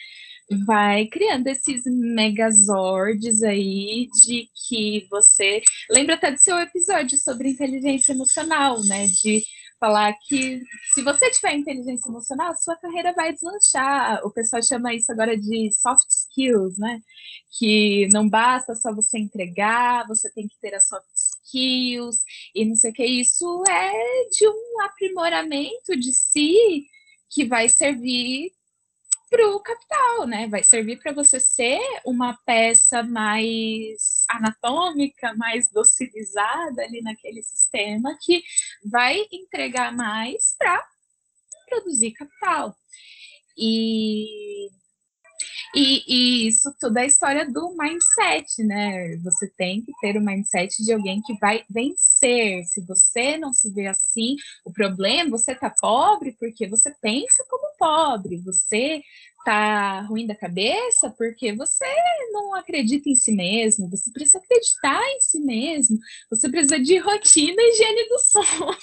vai 0.65 1.07
criando 1.07 1.47
esses 1.47 1.83
megazords 1.85 3.41
aí 3.43 4.07
de 4.23 4.49
que 4.67 5.07
você 5.09 5.61
lembra 5.89 6.15
até 6.15 6.31
do 6.31 6.37
seu 6.37 6.57
episódio 6.59 7.17
sobre 7.17 7.49
inteligência 7.49 8.13
emocional, 8.13 8.83
né? 8.83 9.07
De 9.07 9.43
falar 9.79 10.13
que 10.27 10.61
se 10.93 11.01
você 11.01 11.31
tiver 11.31 11.55
inteligência 11.55 12.07
emocional, 12.07 12.53
sua 12.55 12.75
carreira 12.75 13.13
vai 13.13 13.33
deslanchar. 13.33 14.21
O 14.23 14.31
pessoal 14.31 14.61
chama 14.61 14.93
isso 14.93 15.11
agora 15.11 15.35
de 15.35 15.71
soft 15.73 16.07
skills, 16.07 16.77
né? 16.77 17.01
Que 17.57 18.07
não 18.13 18.29
basta 18.29 18.75
só 18.75 18.93
você 18.93 19.17
entregar, 19.17 20.07
você 20.07 20.29
tem 20.31 20.47
que 20.47 20.59
ter 20.61 20.75
as 20.75 20.87
soft 20.87 21.07
skills 21.15 22.17
e 22.53 22.63
não 22.63 22.75
sei 22.75 22.91
o 22.91 22.93
que. 22.93 23.05
Isso 23.05 23.63
é 23.67 23.91
de 24.29 24.47
um 24.47 24.81
aprimoramento 24.83 25.97
de 25.99 26.13
si 26.13 26.85
que 27.29 27.45
vai 27.45 27.67
servir 27.67 28.51
para 29.31 29.47
o 29.47 29.61
capital, 29.61 30.27
né? 30.27 30.45
Vai 30.49 30.61
servir 30.61 30.99
para 30.99 31.13
você 31.13 31.39
ser 31.39 31.79
uma 32.05 32.37
peça 32.45 33.01
mais 33.01 34.25
anatômica, 34.29 35.33
mais 35.35 35.71
docilizada 35.71 36.81
ali 36.83 37.01
naquele 37.01 37.41
sistema 37.41 38.17
que 38.21 38.43
vai 38.83 39.25
entregar 39.31 39.95
mais 39.95 40.53
para 40.59 40.85
produzir 41.69 42.11
capital. 42.11 42.75
E 43.57 44.69
e, 45.73 46.03
e, 46.05 46.47
isso 46.47 46.73
tudo 46.79 46.97
é 46.97 47.03
a 47.03 47.05
história 47.05 47.49
do 47.49 47.73
mindset, 47.77 48.61
né? 48.63 49.15
Você 49.23 49.47
tem 49.47 49.81
que 49.81 49.93
ter 50.01 50.17
o 50.17 50.21
mindset 50.21 50.83
de 50.83 50.91
alguém 50.91 51.21
que 51.21 51.33
vai 51.39 51.63
vencer. 51.69 52.65
Se 52.65 52.81
você 52.85 53.37
não 53.37 53.53
se 53.53 53.71
vê 53.73 53.87
assim, 53.87 54.35
o 54.65 54.71
problema, 54.71 55.29
você 55.29 55.55
tá 55.55 55.73
pobre 55.79 56.35
porque 56.37 56.67
você 56.67 56.93
pensa 57.01 57.45
como 57.49 57.60
pobre, 57.81 58.37
você 58.37 59.01
tá 59.43 60.01
ruim 60.01 60.27
da 60.27 60.35
cabeça 60.35 61.09
porque 61.17 61.51
você 61.55 61.83
não 62.31 62.53
acredita 62.53 63.09
em 63.09 63.15
si 63.15 63.31
mesmo, 63.31 63.89
você 63.89 64.11
precisa 64.11 64.37
acreditar 64.37 65.01
em 65.15 65.19
si 65.19 65.39
mesmo, 65.39 65.97
você 66.29 66.47
precisa 66.47 66.79
de 66.79 66.99
rotina 66.99 67.59
e 67.59 67.69
higiene 67.71 68.07
do 68.07 68.19
sono. 68.21 68.77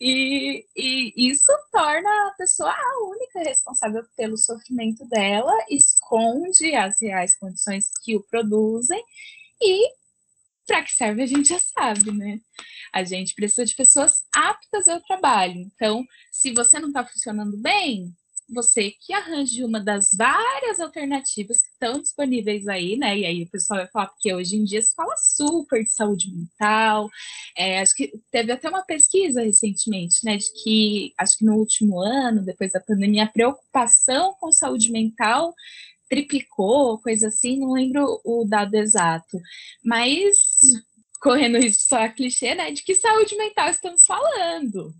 E, 0.00 0.64
e 0.76 1.28
isso 1.28 1.50
torna 1.72 2.08
a 2.28 2.34
pessoa 2.38 2.70
a 2.70 3.04
única 3.08 3.40
responsável 3.40 4.04
pelo 4.16 4.36
sofrimento 4.36 5.04
dela, 5.08 5.52
esconde 5.68 6.72
as 6.76 7.02
reais 7.02 7.36
condições 7.36 7.90
que 8.04 8.14
o 8.14 8.22
produzem 8.22 9.02
e 9.60 9.88
para 10.66 10.82
que 10.82 10.92
serve 10.92 11.22
a 11.22 11.26
gente 11.26 11.48
já 11.48 11.58
sabe, 11.58 12.10
né? 12.12 12.40
A 12.92 13.04
gente 13.04 13.34
precisa 13.34 13.64
de 13.64 13.74
pessoas 13.74 14.22
aptas 14.34 14.88
ao 14.88 15.00
trabalho. 15.02 15.56
Então, 15.56 16.04
se 16.44 16.52
você 16.52 16.78
não 16.78 16.88
está 16.88 17.02
funcionando 17.02 17.56
bem, 17.56 18.14
você 18.50 18.90
que 18.90 19.14
arranje 19.14 19.64
uma 19.64 19.80
das 19.80 20.10
várias 20.14 20.78
alternativas 20.78 21.62
que 21.62 21.68
estão 21.68 21.98
disponíveis 21.98 22.68
aí, 22.68 22.98
né? 22.98 23.18
E 23.18 23.24
aí 23.24 23.42
o 23.44 23.48
pessoal 23.48 23.80
vai 23.80 23.88
falar, 23.88 24.08
porque 24.08 24.34
hoje 24.34 24.54
em 24.54 24.64
dia 24.64 24.82
se 24.82 24.94
fala 24.94 25.16
super 25.16 25.82
de 25.82 25.90
saúde 25.90 26.30
mental. 26.30 27.08
É, 27.56 27.80
acho 27.80 27.94
que 27.96 28.12
teve 28.30 28.52
até 28.52 28.68
uma 28.68 28.84
pesquisa 28.84 29.40
recentemente, 29.40 30.22
né? 30.22 30.36
De 30.36 30.52
que 30.62 31.14
acho 31.18 31.38
que 31.38 31.46
no 31.46 31.54
último 31.54 31.98
ano, 31.98 32.44
depois 32.44 32.72
da 32.72 32.80
pandemia, 32.80 33.24
a 33.24 33.32
preocupação 33.32 34.34
com 34.38 34.52
saúde 34.52 34.92
mental 34.92 35.54
triplicou, 36.10 36.98
coisa 36.98 37.28
assim, 37.28 37.58
não 37.58 37.72
lembro 37.72 38.20
o 38.22 38.44
dado 38.44 38.74
exato. 38.74 39.40
Mas 39.82 40.60
correndo 41.22 41.56
risco 41.56 41.84
só 41.84 42.02
a 42.02 42.10
clichê, 42.10 42.54
né? 42.54 42.70
De 42.70 42.82
que 42.82 42.94
saúde 42.94 43.34
mental 43.34 43.70
estamos 43.70 44.04
falando? 44.04 44.94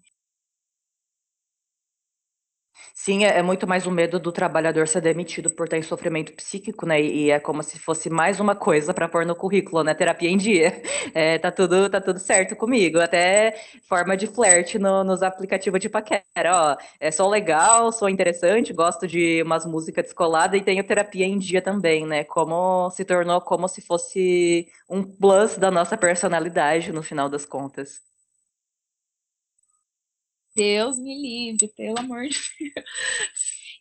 Sim, 3.05 3.23
é, 3.25 3.39
é, 3.39 3.43
muito 3.43 3.67
mais 3.67 3.87
o 3.87 3.91
medo 3.91 4.19
do 4.19 4.33
trabalhador 4.33 4.89
ser 4.89 5.03
demitido 5.03 5.51
por 5.55 5.69
ter 5.69 5.83
sofrimento 5.85 6.33
psíquico, 6.33 6.87
né? 6.87 7.03
E 7.03 7.31
é 7.31 7.39
como 7.39 7.63
se 7.63 7.79
fosse 7.79 8.09
mais 8.09 8.41
uma 8.41 8.55
coisa 8.57 8.95
para 8.95 9.07
pôr 9.07 9.27
no 9.27 9.37
currículo, 9.37 9.85
né? 9.85 9.93
Terapia 9.95 10.31
em 10.31 10.39
dia. 10.39 10.73
É, 11.15 11.39
tá, 11.39 11.53
tudo, 11.53 11.89
tá 11.91 12.01
tudo 12.01 12.19
certo 12.19 12.57
comigo. 12.57 12.99
Até 12.99 13.55
forma 13.89 14.17
de 14.17 14.27
flerte 14.27 14.79
no, 14.79 15.05
nos 15.05 15.23
aplicativos 15.23 15.79
de 15.81 15.89
paquera. 15.89 16.23
Ó, 16.49 16.77
é, 16.99 17.11
sou 17.11 17.29
legal, 17.29 17.93
sou 17.93 18.09
interessante, 18.09 18.73
gosto 18.73 19.07
de 19.07 19.43
umas 19.43 19.67
músicas 19.67 20.05
descoladas 20.07 20.59
e 20.59 20.65
tenho 20.65 20.83
terapia 20.83 21.27
em 21.27 21.39
dia 21.39 21.61
também, 21.63 22.07
né? 22.07 22.25
Como 22.25 22.91
se 22.91 23.05
tornou 23.05 23.41
como 23.43 23.69
se 23.69 23.81
fosse 23.83 24.67
um 24.89 25.03
plus 25.05 25.59
da 25.59 25.71
nossa 25.71 25.97
personalidade 25.97 26.91
no 26.93 27.03
final 27.03 27.29
das 27.29 27.45
contas. 27.45 28.14
Deus 30.55 30.99
me 30.99 31.21
livre, 31.21 31.69
pelo 31.77 31.99
amor 31.99 32.29
de 32.29 32.39
Deus. 32.61 32.87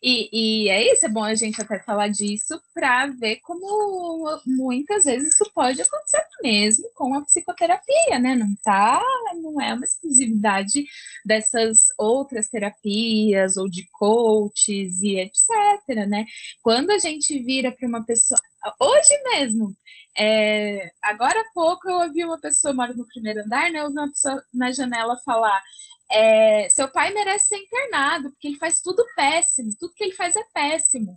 E, 0.06 0.28
e, 0.66 0.68
é 0.68 0.92
isso, 0.92 1.06
é 1.06 1.08
bom 1.08 1.24
a 1.24 1.34
gente 1.34 1.62
até 1.62 1.78
falar 1.78 2.08
disso 2.08 2.60
para 2.74 3.06
ver 3.06 3.36
como 3.36 4.38
muitas 4.44 5.04
vezes 5.04 5.32
isso 5.32 5.50
pode 5.54 5.80
acontecer 5.80 6.22
mesmo 6.42 6.84
com 6.94 7.14
a 7.14 7.22
psicoterapia, 7.24 8.18
né? 8.18 8.36
Não 8.36 8.54
tá, 8.62 9.02
não 9.42 9.58
é 9.58 9.72
uma 9.72 9.84
exclusividade 9.84 10.84
dessas 11.24 11.86
outras 11.96 12.50
terapias 12.50 13.56
ou 13.56 13.66
de 13.66 13.88
coaches 13.92 15.00
e 15.00 15.18
etc, 15.18 16.06
né? 16.06 16.26
Quando 16.62 16.90
a 16.90 16.98
gente 16.98 17.38
vira 17.42 17.72
para 17.72 17.88
uma 17.88 18.04
pessoa, 18.04 18.38
hoje 18.80 19.22
mesmo, 19.24 19.76
é, 20.16 20.90
agora 21.02 21.40
há 21.40 21.52
pouco 21.52 21.88
eu 21.88 21.96
ouvi 21.96 22.24
uma 22.24 22.40
pessoa, 22.40 22.74
mora 22.74 22.92
no 22.94 23.06
primeiro 23.06 23.42
andar, 23.42 23.70
né? 23.70 23.80
Eu 23.80 23.84
ouvi 23.84 23.98
uma 23.98 24.10
pessoa 24.10 24.42
na 24.52 24.70
janela 24.70 25.16
falar 25.24 25.62
é, 26.10 26.68
seu 26.68 26.88
pai 26.88 27.12
merece 27.12 27.48
ser 27.48 27.56
internado, 27.56 28.30
porque 28.30 28.48
ele 28.48 28.58
faz 28.58 28.80
tudo 28.80 29.04
péssimo, 29.16 29.70
tudo 29.78 29.94
que 29.94 30.04
ele 30.04 30.12
faz 30.12 30.36
é 30.36 30.44
péssimo. 30.52 31.16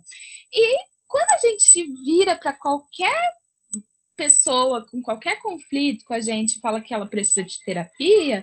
E 0.52 0.76
quando 1.06 1.30
a 1.30 1.38
gente 1.38 1.92
vira 2.04 2.36
para 2.36 2.52
qualquer 2.52 3.32
pessoa 4.16 4.84
com 4.84 5.00
qualquer 5.00 5.40
conflito 5.40 6.04
com 6.04 6.12
a 6.12 6.20
gente 6.20 6.58
fala 6.58 6.80
que 6.80 6.92
ela 6.92 7.06
precisa 7.06 7.44
de 7.44 7.62
terapia, 7.64 8.42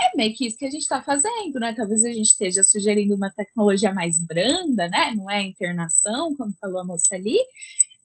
é 0.00 0.16
meio 0.16 0.34
que 0.34 0.46
isso 0.46 0.58
que 0.58 0.64
a 0.64 0.70
gente 0.70 0.82
está 0.82 1.00
fazendo, 1.00 1.60
né? 1.60 1.74
Talvez 1.74 2.04
a 2.04 2.08
gente 2.08 2.32
esteja 2.32 2.64
sugerindo 2.64 3.14
uma 3.14 3.30
tecnologia 3.30 3.92
mais 3.94 4.18
branda, 4.18 4.88
né? 4.88 5.12
Não 5.14 5.30
é 5.30 5.42
internação, 5.42 6.34
como 6.34 6.52
falou 6.60 6.80
a 6.80 6.84
moça 6.84 7.14
ali, 7.14 7.38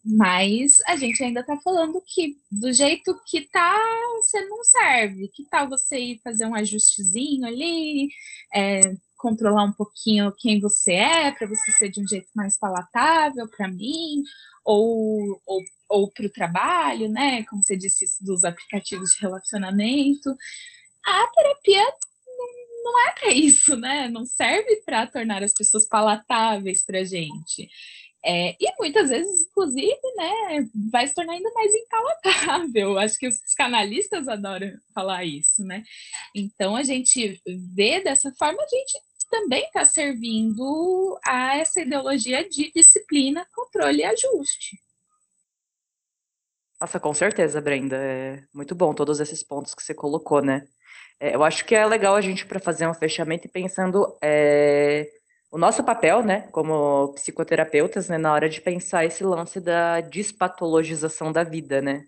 mas 0.09 0.77
a 0.87 0.95
gente 0.95 1.21
ainda 1.21 1.41
está 1.41 1.57
falando 1.57 2.01
que 2.05 2.37
do 2.49 2.71
jeito 2.71 3.19
que 3.25 3.41
tá, 3.41 3.77
você 4.15 4.39
não 4.45 4.63
serve. 4.63 5.27
Que 5.27 5.43
tal 5.49 5.67
você 5.67 5.99
ir 5.99 6.21
fazer 6.23 6.45
um 6.45 6.55
ajustezinho 6.55 7.45
ali, 7.45 8.07
é, 8.53 8.79
controlar 9.17 9.65
um 9.65 9.73
pouquinho 9.73 10.31
quem 10.37 10.61
você 10.61 10.93
é, 10.93 11.31
para 11.31 11.45
você 11.45 11.71
ser 11.71 11.89
de 11.89 12.01
um 12.01 12.07
jeito 12.07 12.29
mais 12.33 12.57
palatável 12.57 13.49
para 13.49 13.67
mim, 13.67 14.23
ou, 14.63 15.41
ou, 15.45 15.61
ou 15.89 16.11
para 16.11 16.25
o 16.25 16.31
trabalho, 16.31 17.09
né? 17.09 17.43
Como 17.43 17.61
você 17.61 17.75
disse, 17.75 18.05
dos 18.23 18.45
aplicativos 18.45 19.11
de 19.11 19.21
relacionamento. 19.21 20.33
A 21.05 21.27
terapia 21.27 21.83
não 22.91 23.07
é 23.07 23.11
para 23.11 23.29
isso, 23.29 23.75
né? 23.75 24.09
Não 24.09 24.25
serve 24.25 24.81
para 24.85 25.07
tornar 25.07 25.43
as 25.43 25.53
pessoas 25.53 25.87
palatáveis 25.87 26.85
para 26.85 27.03
gente. 27.03 27.69
É, 28.25 28.55
e 28.59 28.73
muitas 28.79 29.09
vezes, 29.09 29.47
inclusive, 29.47 29.99
né, 30.17 30.69
vai 30.91 31.07
se 31.07 31.13
tornar 31.13 31.33
ainda 31.33 31.51
mais 31.53 31.73
impalatável. 31.73 32.97
Acho 32.97 33.17
que 33.17 33.27
os 33.27 33.39
psicanalistas 33.41 34.27
adoram 34.27 34.73
falar 34.93 35.23
isso, 35.23 35.63
né? 35.63 35.83
Então, 36.35 36.75
a 36.75 36.83
gente 36.83 37.41
vê 37.73 38.01
dessa 38.01 38.31
forma, 38.33 38.61
a 38.61 38.67
gente 38.67 38.99
também 39.29 39.63
está 39.63 39.85
servindo 39.85 41.19
a 41.25 41.57
essa 41.57 41.81
ideologia 41.81 42.47
de 42.47 42.71
disciplina, 42.73 43.47
controle 43.53 43.99
e 43.99 44.05
ajuste. 44.05 44.77
Nossa, 46.79 46.99
com 46.99 47.13
certeza, 47.13 47.59
Brenda. 47.59 47.97
É 47.97 48.43
muito 48.53 48.75
bom 48.75 48.93
todos 48.93 49.19
esses 49.19 49.41
pontos 49.43 49.73
que 49.73 49.81
você 49.81 49.93
colocou, 49.93 50.41
né? 50.41 50.67
É, 51.19 51.35
eu 51.35 51.43
acho 51.43 51.65
que 51.65 51.75
é 51.75 51.85
legal 51.85 52.15
a 52.15 52.21
gente, 52.21 52.45
para 52.45 52.59
fazer 52.59 52.87
um 52.87 52.93
fechamento, 52.93 53.49
pensando 53.49 54.17
é, 54.21 55.09
o 55.51 55.57
nosso 55.57 55.83
papel, 55.83 56.23
né, 56.23 56.41
como 56.51 57.13
psicoterapeutas, 57.13 58.09
né, 58.09 58.17
na 58.17 58.33
hora 58.33 58.49
de 58.49 58.61
pensar 58.61 59.05
esse 59.05 59.23
lance 59.23 59.59
da 59.59 60.01
despatologização 60.01 61.31
da 61.31 61.43
vida, 61.43 61.81
né? 61.81 62.05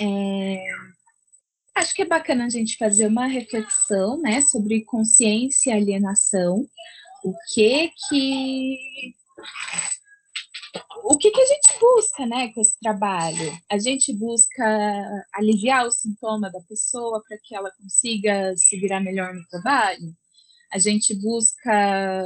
É... 0.00 0.64
Acho 1.74 1.94
que 1.94 2.02
é 2.02 2.06
bacana 2.06 2.46
a 2.46 2.48
gente 2.48 2.76
fazer 2.76 3.06
uma 3.06 3.26
reflexão, 3.26 4.20
né, 4.20 4.40
sobre 4.40 4.84
consciência 4.84 5.70
e 5.70 5.72
alienação. 5.74 6.66
O 7.22 7.34
que 7.52 7.92
que 8.08 9.14
o 11.04 11.16
que, 11.16 11.30
que 11.30 11.40
a 11.40 11.46
gente 11.46 11.80
busca, 11.80 12.26
né, 12.26 12.52
com 12.52 12.60
esse 12.60 12.78
trabalho? 12.80 13.58
A 13.70 13.78
gente 13.78 14.12
busca 14.12 15.26
aliviar 15.34 15.86
o 15.86 15.90
sintoma 15.90 16.50
da 16.50 16.60
pessoa 16.60 17.22
para 17.26 17.38
que 17.38 17.54
ela 17.54 17.70
consiga 17.72 18.54
se 18.56 18.78
virar 18.78 19.00
melhor 19.00 19.34
no 19.34 19.46
trabalho? 19.48 20.14
a 20.70 20.78
gente 20.78 21.14
busca 21.14 22.24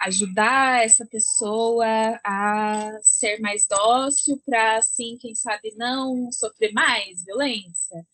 ajudar 0.00 0.84
essa 0.84 1.06
pessoa 1.06 1.86
a 2.24 2.98
ser 3.02 3.40
mais 3.40 3.66
dócil 3.66 4.40
para, 4.44 4.78
assim, 4.78 5.16
quem 5.18 5.34
sabe 5.34 5.72
não 5.76 6.30
sofrer 6.30 6.72
mais 6.72 7.24
violência. 7.24 8.04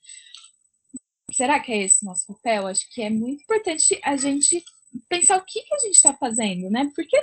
Será 1.32 1.58
que 1.58 1.72
é 1.72 1.84
esse 1.84 2.04
nosso 2.04 2.26
papel? 2.26 2.66
Acho 2.66 2.88
que 2.92 3.02
é 3.02 3.10
muito 3.10 3.42
importante 3.42 3.98
a 4.04 4.16
gente 4.16 4.62
pensar 5.08 5.38
o 5.38 5.44
que, 5.44 5.62
que 5.62 5.74
a 5.74 5.78
gente 5.78 5.94
está 5.94 6.12
fazendo, 6.14 6.70
né? 6.70 6.90
Porque 6.94 7.16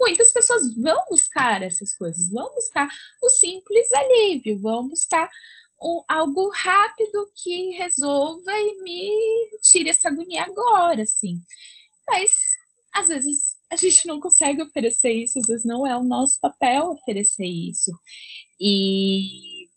muitas 0.00 0.32
pessoas 0.32 0.74
vão 0.74 1.04
buscar 1.10 1.62
essas 1.62 1.94
coisas, 1.94 2.30
vão 2.30 2.52
buscar 2.54 2.88
o 3.22 3.28
simples 3.28 3.92
alívio, 3.92 4.58
vão 4.58 4.88
buscar 4.88 5.30
um, 5.80 6.02
algo 6.08 6.50
rápido 6.54 7.30
que 7.36 7.72
resolva 7.72 8.52
e 8.52 8.82
me 8.82 9.58
tire 9.62 9.90
essa 9.90 10.08
agonia 10.08 10.44
agora, 10.44 11.02
assim. 11.02 11.38
Mas 12.08 12.30
às 12.92 13.08
vezes 13.08 13.56
a 13.70 13.76
gente 13.76 14.06
não 14.06 14.18
consegue 14.18 14.62
oferecer 14.62 15.12
isso, 15.12 15.38
às 15.38 15.46
vezes 15.46 15.64
não 15.64 15.86
é 15.86 15.96
o 15.96 16.02
nosso 16.02 16.40
papel 16.40 16.90
oferecer 16.90 17.46
isso. 17.46 17.92
E 18.58 19.68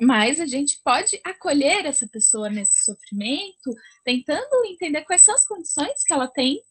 mas 0.00 0.38
a 0.38 0.46
gente 0.46 0.80
pode 0.84 1.20
acolher 1.24 1.84
essa 1.84 2.06
pessoa 2.06 2.48
nesse 2.48 2.84
sofrimento, 2.84 3.74
tentando 4.04 4.64
entender 4.66 5.02
quais 5.02 5.22
são 5.24 5.34
as 5.34 5.44
condições 5.44 6.04
que 6.06 6.12
ela 6.12 6.28
tem 6.28 6.62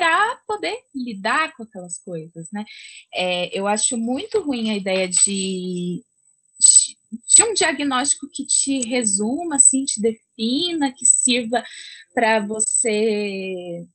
para 0.00 0.36
poder 0.46 0.78
lidar 0.94 1.54
com 1.54 1.62
aquelas 1.62 1.98
coisas, 1.98 2.48
né? 2.50 2.64
É, 3.12 3.56
eu 3.56 3.66
acho 3.66 3.98
muito 3.98 4.40
ruim 4.40 4.70
a 4.70 4.76
ideia 4.76 5.06
de 5.06 6.02
de 7.34 7.42
um 7.42 7.52
diagnóstico 7.54 8.28
que 8.30 8.46
te 8.46 8.80
resuma, 8.86 9.56
assim, 9.56 9.84
te 9.84 10.00
defina, 10.00 10.92
que 10.92 11.04
sirva 11.04 11.62
para 12.14 12.40
você 12.40 13.86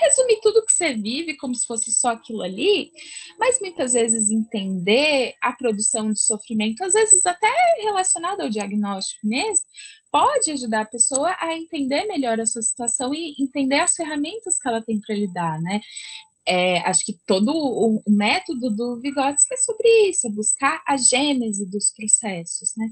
resumir 0.00 0.40
tudo 0.40 0.64
que 0.64 0.72
você 0.72 0.94
vive 0.94 1.36
como 1.36 1.54
se 1.54 1.66
fosse 1.66 1.92
só 1.92 2.08
aquilo 2.08 2.42
ali, 2.42 2.92
mas 3.38 3.60
muitas 3.60 3.92
vezes 3.92 4.30
entender 4.30 5.34
a 5.40 5.52
produção 5.52 6.12
de 6.12 6.20
sofrimento, 6.20 6.82
às 6.84 6.92
vezes 6.92 7.24
até 7.26 7.52
relacionado 7.82 8.40
ao 8.40 8.48
diagnóstico 8.48 9.26
mesmo, 9.26 9.64
pode 10.10 10.50
ajudar 10.50 10.82
a 10.82 10.86
pessoa 10.86 11.36
a 11.38 11.54
entender 11.54 12.04
melhor 12.04 12.40
a 12.40 12.46
sua 12.46 12.62
situação 12.62 13.14
e 13.14 13.34
entender 13.38 13.80
as 13.80 13.94
ferramentas 13.94 14.58
que 14.58 14.68
ela 14.68 14.82
tem 14.82 15.00
para 15.00 15.14
lidar, 15.14 15.60
né? 15.60 15.80
É, 16.46 16.78
acho 16.88 17.04
que 17.04 17.12
todo 17.26 17.52
o, 17.54 18.02
método 18.08 18.70
do 18.70 18.98
Vygotsky 19.02 19.52
é 19.52 19.56
sobre 19.58 19.88
isso, 20.08 20.26
é 20.26 20.30
buscar 20.30 20.82
a 20.86 20.96
gênese 20.96 21.70
dos 21.70 21.90
processos, 21.90 22.72
né? 22.74 22.88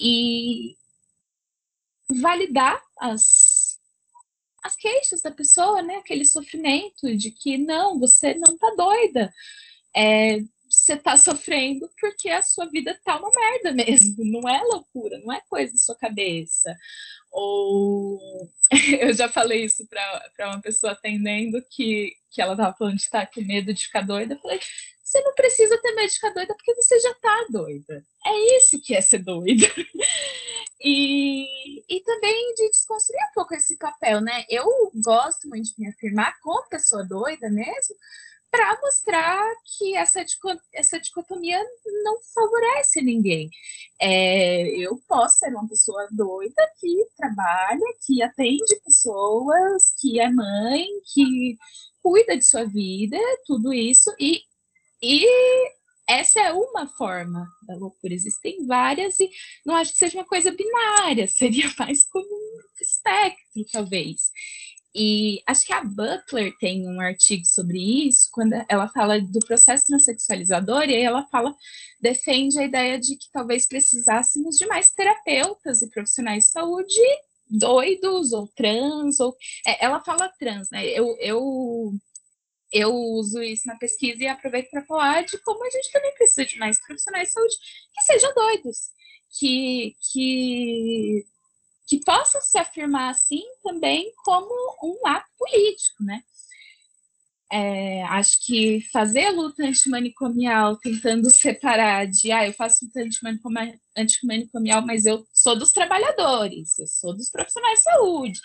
E 0.00 0.76
validar 2.20 2.80
as, 3.00 3.22
as 4.64 4.74
queixas 4.74 5.20
da 5.20 5.30
pessoa, 5.30 5.82
né? 5.82 5.96
Aquele 5.96 6.24
sofrimento 6.24 7.14
de 7.16 7.30
que 7.30 7.58
não, 7.58 8.00
você 8.00 8.34
não 8.34 8.56
tá 8.56 8.74
doida. 8.74 9.32
É, 9.94 10.38
você 10.68 10.96
tá 10.96 11.16
sofrendo 11.18 11.88
porque 12.00 12.30
a 12.30 12.42
sua 12.42 12.66
vida 12.66 12.98
tá 13.04 13.18
uma 13.18 13.30
merda 13.36 13.72
mesmo, 13.72 14.16
não 14.24 14.48
é 14.48 14.60
loucura, 14.62 15.18
não 15.18 15.32
é 15.32 15.40
coisa 15.48 15.72
da 15.72 15.78
sua 15.78 15.94
cabeça. 15.96 16.74
Ou 17.30 18.50
eu 19.00 19.12
já 19.12 19.28
falei 19.28 19.64
isso 19.64 19.86
para 19.86 20.48
uma 20.48 20.62
pessoa 20.62 20.92
atendendo 20.92 21.62
que, 21.70 22.14
que 22.30 22.40
ela 22.40 22.56
tava 22.56 22.74
falando 22.76 22.96
de 22.96 23.02
estar 23.02 23.30
com 23.30 23.42
medo 23.42 23.74
de 23.74 23.84
ficar 23.84 24.00
doida. 24.00 24.34
Eu 24.34 24.40
falei, 24.40 24.58
você 25.04 25.20
não 25.20 25.34
precisa 25.34 25.80
ter 25.80 25.94
medo 25.94 26.08
de 26.08 26.14
ficar 26.14 26.30
doida 26.30 26.54
porque 26.54 26.74
você 26.74 26.98
já 27.00 27.14
tá 27.14 27.46
doida. 27.50 28.02
É 28.26 28.56
isso 28.56 28.80
que 28.80 28.94
é 28.94 29.00
ser 29.02 29.18
doida. 29.18 29.66
E, 30.80 31.46
e 31.88 32.00
também 32.02 32.54
de 32.54 32.68
desconstruir 32.70 33.20
um 33.30 33.34
pouco 33.34 33.54
esse 33.54 33.76
papel, 33.78 34.20
né? 34.20 34.44
Eu 34.50 34.66
gosto 35.02 35.48
muito 35.48 35.66
de 35.66 35.80
me 35.80 35.88
afirmar 35.88 36.38
como 36.40 36.68
pessoa 36.68 37.04
doida 37.04 37.48
mesmo, 37.48 37.96
para 38.54 38.80
mostrar 38.80 39.52
que 39.64 39.96
essa, 39.96 40.24
essa 40.72 41.00
dicotomia 41.00 41.60
não 42.04 42.20
favorece 42.32 43.02
ninguém. 43.02 43.50
É, 44.00 44.68
eu 44.78 44.96
posso 45.08 45.38
ser 45.38 45.48
uma 45.48 45.68
pessoa 45.68 46.06
doida 46.12 46.62
que 46.78 47.04
trabalha, 47.16 47.84
que 48.06 48.22
atende 48.22 48.80
pessoas, 48.84 49.92
que 49.98 50.20
é 50.20 50.30
mãe, 50.30 50.86
que 51.12 51.58
cuida 52.00 52.36
de 52.36 52.44
sua 52.44 52.64
vida, 52.64 53.18
tudo 53.44 53.72
isso, 53.74 54.14
e, 54.20 54.42
e 55.02 55.26
essa 56.08 56.40
é 56.40 56.52
uma 56.52 56.86
forma 56.86 57.46
da 57.66 57.74
loucura. 57.76 58.14
Existem 58.14 58.66
várias, 58.66 59.18
e 59.20 59.30
não 59.64 59.74
acho 59.76 59.92
que 59.92 59.98
seja 59.98 60.18
uma 60.18 60.26
coisa 60.26 60.50
binária, 60.50 61.26
seria 61.28 61.72
mais 61.78 62.04
como 62.04 62.26
um 62.26 62.60
espectro, 62.80 63.64
talvez. 63.72 64.30
E 64.96 65.42
acho 65.46 65.66
que 65.66 65.72
a 65.72 65.82
Butler 65.82 66.56
tem 66.60 66.86
um 66.86 67.00
artigo 67.00 67.44
sobre 67.44 68.06
isso, 68.06 68.28
quando 68.32 68.54
ela 68.68 68.88
fala 68.88 69.20
do 69.20 69.40
processo 69.40 69.86
transexualizador, 69.86 70.84
e 70.84 70.94
aí 70.94 71.02
ela 71.02 71.26
fala, 71.26 71.52
defende 72.00 72.58
a 72.60 72.64
ideia 72.64 72.98
de 72.98 73.16
que 73.16 73.28
talvez 73.32 73.66
precisássemos 73.66 74.56
de 74.56 74.66
mais 74.66 74.92
terapeutas 74.92 75.82
e 75.82 75.90
profissionais 75.90 76.44
de 76.44 76.50
saúde 76.50 77.00
doidos 77.50 78.32
ou 78.32 78.46
trans, 78.48 79.20
ou 79.20 79.36
é, 79.66 79.84
ela 79.84 80.00
fala 80.00 80.32
trans, 80.38 80.70
né? 80.70 80.86
Eu, 80.86 81.16
eu, 81.18 81.92
eu 82.74 82.92
uso 82.92 83.40
isso 83.40 83.68
na 83.68 83.76
pesquisa 83.76 84.24
e 84.24 84.26
aproveito 84.26 84.68
para 84.68 84.84
falar 84.84 85.24
de 85.24 85.38
como 85.38 85.64
a 85.64 85.70
gente 85.70 85.92
também 85.92 86.12
precisa 86.14 86.44
de 86.44 86.58
mais 86.58 86.84
profissionais 86.84 87.28
de 87.28 87.34
saúde 87.34 87.56
que 87.94 88.02
sejam 88.02 88.34
doidos, 88.34 88.78
que, 89.38 89.94
que 90.12 91.24
que 91.86 92.00
possam 92.04 92.40
se 92.40 92.58
afirmar 92.58 93.10
assim 93.10 93.42
também 93.62 94.10
como 94.24 94.50
um 94.82 95.06
ato 95.06 95.30
político, 95.38 96.02
né? 96.02 96.22
É, 97.52 98.02
acho 98.04 98.44
que 98.44 98.80
fazer 98.90 99.26
a 99.26 99.30
luta 99.30 99.62
antimanicomial 99.62 100.76
tentando 100.78 101.30
separar 101.30 102.06
de, 102.06 102.32
ah, 102.32 102.46
eu 102.46 102.52
faço 102.54 102.86
luta 102.86 103.00
antimanicomial, 103.96 104.84
mas 104.84 105.04
eu 105.04 105.24
sou 105.32 105.56
dos 105.56 105.70
trabalhadores, 105.70 106.78
eu 106.78 106.86
sou 106.86 107.14
dos 107.14 107.30
profissionais 107.30 107.78
de 107.78 107.84
saúde, 107.84 108.40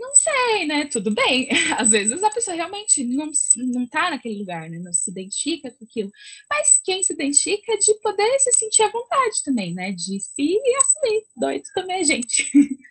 não 0.00 0.14
sei, 0.14 0.66
né? 0.66 0.86
Tudo 0.86 1.10
bem. 1.12 1.48
Às 1.78 1.90
vezes 1.90 2.22
a 2.22 2.30
pessoa 2.30 2.56
realmente 2.56 3.04
não, 3.04 3.30
não 3.56 3.86
tá 3.86 4.10
naquele 4.10 4.38
lugar, 4.38 4.68
né? 4.68 4.78
Não 4.78 4.92
se 4.92 5.10
identifica 5.10 5.70
com 5.70 5.84
aquilo. 5.84 6.10
Mas 6.48 6.80
quem 6.84 7.02
se 7.02 7.12
identifica 7.12 7.72
é 7.72 7.76
de 7.76 7.94
poder 8.02 8.38
se 8.38 8.52
sentir 8.52 8.82
à 8.82 8.90
vontade 8.90 9.42
também, 9.44 9.74
né? 9.74 9.92
De 9.92 10.18
se 10.20 10.58
assumir. 10.78 11.24
Doido 11.36 11.64
também 11.74 12.00
é 12.00 12.04
gente. 12.04 12.50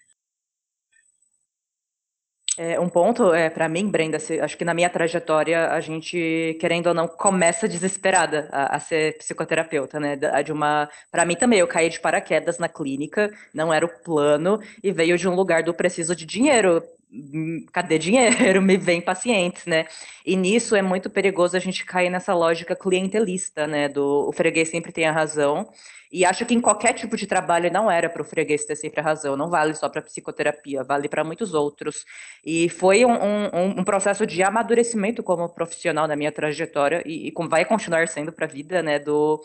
É, 2.62 2.78
um 2.78 2.90
ponto, 2.90 3.34
é, 3.34 3.50
para 3.50 3.70
mim, 3.70 3.90
Brenda, 3.90 4.18
acho 4.18 4.58
que 4.58 4.66
na 4.66 4.74
minha 4.74 4.90
trajetória, 4.90 5.72
a 5.72 5.80
gente, 5.80 6.58
querendo 6.60 6.88
ou 6.88 6.94
não, 6.94 7.08
começa 7.08 7.70
desesperada 7.70 8.50
a, 8.52 8.76
a 8.76 8.80
ser 8.82 9.18
psicoterapeuta, 9.18 9.98
né? 9.98 10.18
De 10.44 10.52
uma, 10.52 10.90
para 11.10 11.24
mim 11.24 11.38
também, 11.38 11.60
eu 11.60 11.68
caí 11.70 11.88
de 11.88 12.02
paraquedas 12.02 12.58
na 12.58 12.68
clínica, 12.68 13.32
não 13.54 13.74
era 13.74 13.86
o 13.86 14.04
plano, 14.04 14.60
e 14.84 14.92
veio 14.92 15.18
de 15.18 15.26
um 15.26 15.36
lugar 15.36 15.64
do 15.64 15.74
preciso 15.74 16.14
de 16.14 16.26
dinheiro. 16.26 16.84
Hum, 17.12 17.66
cadê 17.74 17.98
dinheiro? 17.98 18.62
Me 18.62 18.78
vem 18.78 19.02
pacientes, 19.02 19.66
né? 19.66 19.88
E 20.26 20.36
nisso 20.36 20.76
é 20.76 20.82
muito 20.82 21.10
perigoso 21.10 21.58
a 21.58 21.60
gente 21.60 21.84
cair 21.84 22.10
nessa 22.10 22.36
lógica 22.36 22.76
clientelista, 22.76 23.66
né? 23.66 23.90
Do 23.90 24.28
o 24.30 24.32
freguês 24.32 24.70
sempre 24.70 24.92
tem 24.92 25.08
a 25.08 25.12
razão. 25.12 25.68
E 26.12 26.26
acho 26.26 26.46
que 26.46 26.54
em 26.54 26.62
qualquer 26.62 26.94
tipo 26.94 27.16
de 27.16 27.28
trabalho 27.28 27.72
não 27.72 27.90
era 27.90 28.10
para 28.10 28.22
o 28.22 28.26
freguês 28.26 28.66
ter 28.66 28.76
sempre 28.76 29.00
a 29.00 29.04
razão, 29.04 29.36
não 29.36 29.50
vale 29.50 29.76
só 29.76 29.88
para 29.88 30.02
psicoterapia, 30.02 30.84
vale 30.84 31.08
para 31.08 31.24
muitos 31.24 31.54
outros. 31.54 32.06
E 32.44 32.68
foi 32.70 33.06
um, 33.06 33.12
um, 33.14 33.80
um, 33.80 33.84
processo 33.84 34.26
de 34.26 34.42
amadurecimento 34.42 35.22
como 35.24 35.50
profissional 35.50 36.08
na 36.08 36.16
minha 36.16 36.32
trajetória 36.32 37.04
e, 37.06 37.28
e 37.30 37.34
vai 37.48 37.66
continuar 37.66 38.08
sendo 38.08 38.32
para 38.32 38.46
a 38.46 38.50
vida, 38.50 38.82
né? 38.84 39.00
Do 39.00 39.42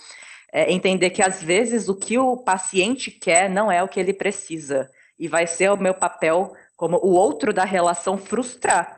é, 0.53 0.71
entender 0.73 1.11
que 1.11 1.23
às 1.23 1.43
vezes 1.43 1.89
o 1.89 1.95
que 1.95 2.19
o 2.19 2.37
paciente 2.37 3.11
quer 3.11 3.49
não 3.51 3.73
é 3.73 3.83
o 3.83 3.89
que 3.89 4.01
ele 4.01 4.13
precisa. 4.15 4.91
E 5.19 5.29
vai 5.29 5.47
ser 5.47 5.71
o 5.71 5.77
meu 5.77 5.95
papel 5.95 6.55
como 6.77 6.99
o 6.99 7.13
outro 7.13 7.53
da 7.53 7.65
relação 7.65 8.19
frustrar 8.19 8.94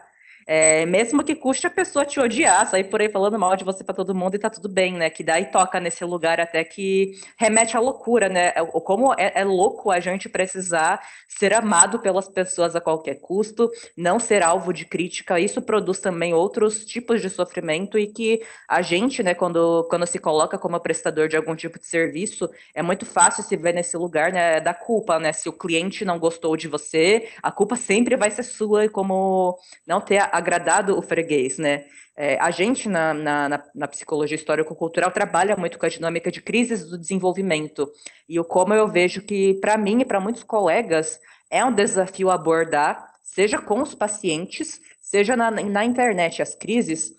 é, 0.47 0.87
mesmo 0.87 1.25
que 1.25 1.35
custe 1.35 1.67
a 1.67 1.71
pessoa 1.71 2.05
te 2.05 2.21
odiar, 2.21 2.67
sair 2.71 2.85
por 2.85 3.01
aí 3.01 3.09
falando 3.09 3.37
mal 3.39 3.57
de 3.57 3.65
você 3.65 3.83
para 3.83 3.95
todo 3.95 4.15
mundo 4.15 4.37
e 4.37 4.39
tá 4.39 4.49
tudo 4.49 4.69
bem, 4.69 4.95
né? 4.95 5.11
Que 5.11 5.25
daí 5.25 5.47
toca 5.47 5.81
nesse 5.81 6.05
lugar 6.05 6.39
até 6.39 6.63
que 6.63 7.19
remete 7.37 7.77
à 7.77 7.81
loucura, 7.81 8.29
né? 8.29 8.53
É, 8.55 8.65
como 8.65 9.13
é, 9.15 9.33
é 9.35 9.45
louco 9.45 9.91
a 9.91 9.99
gente 9.99 10.29
precisar 10.29 11.01
ser 11.27 11.53
amado 11.53 11.99
pelas 11.99 12.29
pessoas 12.29 12.77
a 12.77 12.81
qualquer 12.81 13.17
custo, 13.17 13.69
não 13.97 14.21
ser 14.21 14.43
alvo 14.43 14.73
de 14.73 14.85
crítica. 14.85 15.41
Isso 15.41 15.61
produz 15.61 15.99
também 15.99 16.33
outros 16.33 16.85
tipos 16.85 17.21
de 17.21 17.29
sofrimento 17.29 17.99
e 17.99 18.07
que 18.07 18.41
a 18.69 18.81
gente, 18.83 19.25
né, 19.25 19.35
quando, 19.35 19.85
quando 19.91 20.07
se 20.07 20.19
coloca 20.21 20.57
como 20.57 20.79
prestador 20.79 21.27
de 21.27 21.37
algum 21.37 21.57
tipo 21.57 21.79
de 21.79 21.87
serviço, 21.87 22.49
é 22.73 22.83
muito 22.83 23.05
fácil 23.05 23.43
se 23.43 23.57
ver 23.57 23.75
nesse 23.75 23.97
lugar, 23.97 24.33
né, 24.33 24.61
da 24.61 24.73
culpa, 24.73 25.19
né? 25.19 25.33
Se 25.33 25.49
o 25.49 25.53
cliente 25.53 26.05
não 26.05 26.21
gostou 26.21 26.57
de 26.57 26.69
você, 26.69 27.29
a 27.43 27.51
culpa 27.51 27.75
sempre 27.75 28.17
vai 28.17 28.31
ser 28.31 28.45
sua 28.45 28.85
e 28.85 28.89
como 28.89 29.59
não 29.85 30.01
ter 30.01 30.19
a 30.36 30.36
agradado 30.37 30.99
o 30.99 31.03
freguês, 31.03 31.59
né? 31.59 31.85
É, 32.17 32.39
a 32.41 32.51
gente, 32.51 32.89
na, 32.89 33.13
na, 33.13 33.65
na 33.75 33.89
psicologia 33.89 34.37
histórico-cultural, 34.37 35.11
trabalha 35.11 35.55
muito 35.57 35.79
com 35.79 35.85
a 35.85 35.89
dinâmica 35.89 36.31
de 36.31 36.41
crises 36.41 36.89
do 36.89 36.97
desenvolvimento. 36.97 37.91
E 38.27 38.41
o 38.41 38.45
como 38.45 38.73
eu 38.73 38.89
vejo 38.89 39.21
que, 39.21 39.55
para 39.61 39.77
mim 39.77 40.01
e 40.01 40.05
para 40.05 40.19
muitos 40.19 40.43
colegas, 40.43 41.21
é 41.51 41.63
um 41.65 41.73
desafio 41.73 42.31
abordar, 42.31 43.07
seja 43.23 43.59
com 43.59 43.83
os 43.83 43.95
pacientes, 43.95 44.81
seja 45.01 45.37
na, 45.37 45.51
na 45.51 45.85
internet, 45.85 46.41
as 46.41 46.55
crises, 46.55 47.13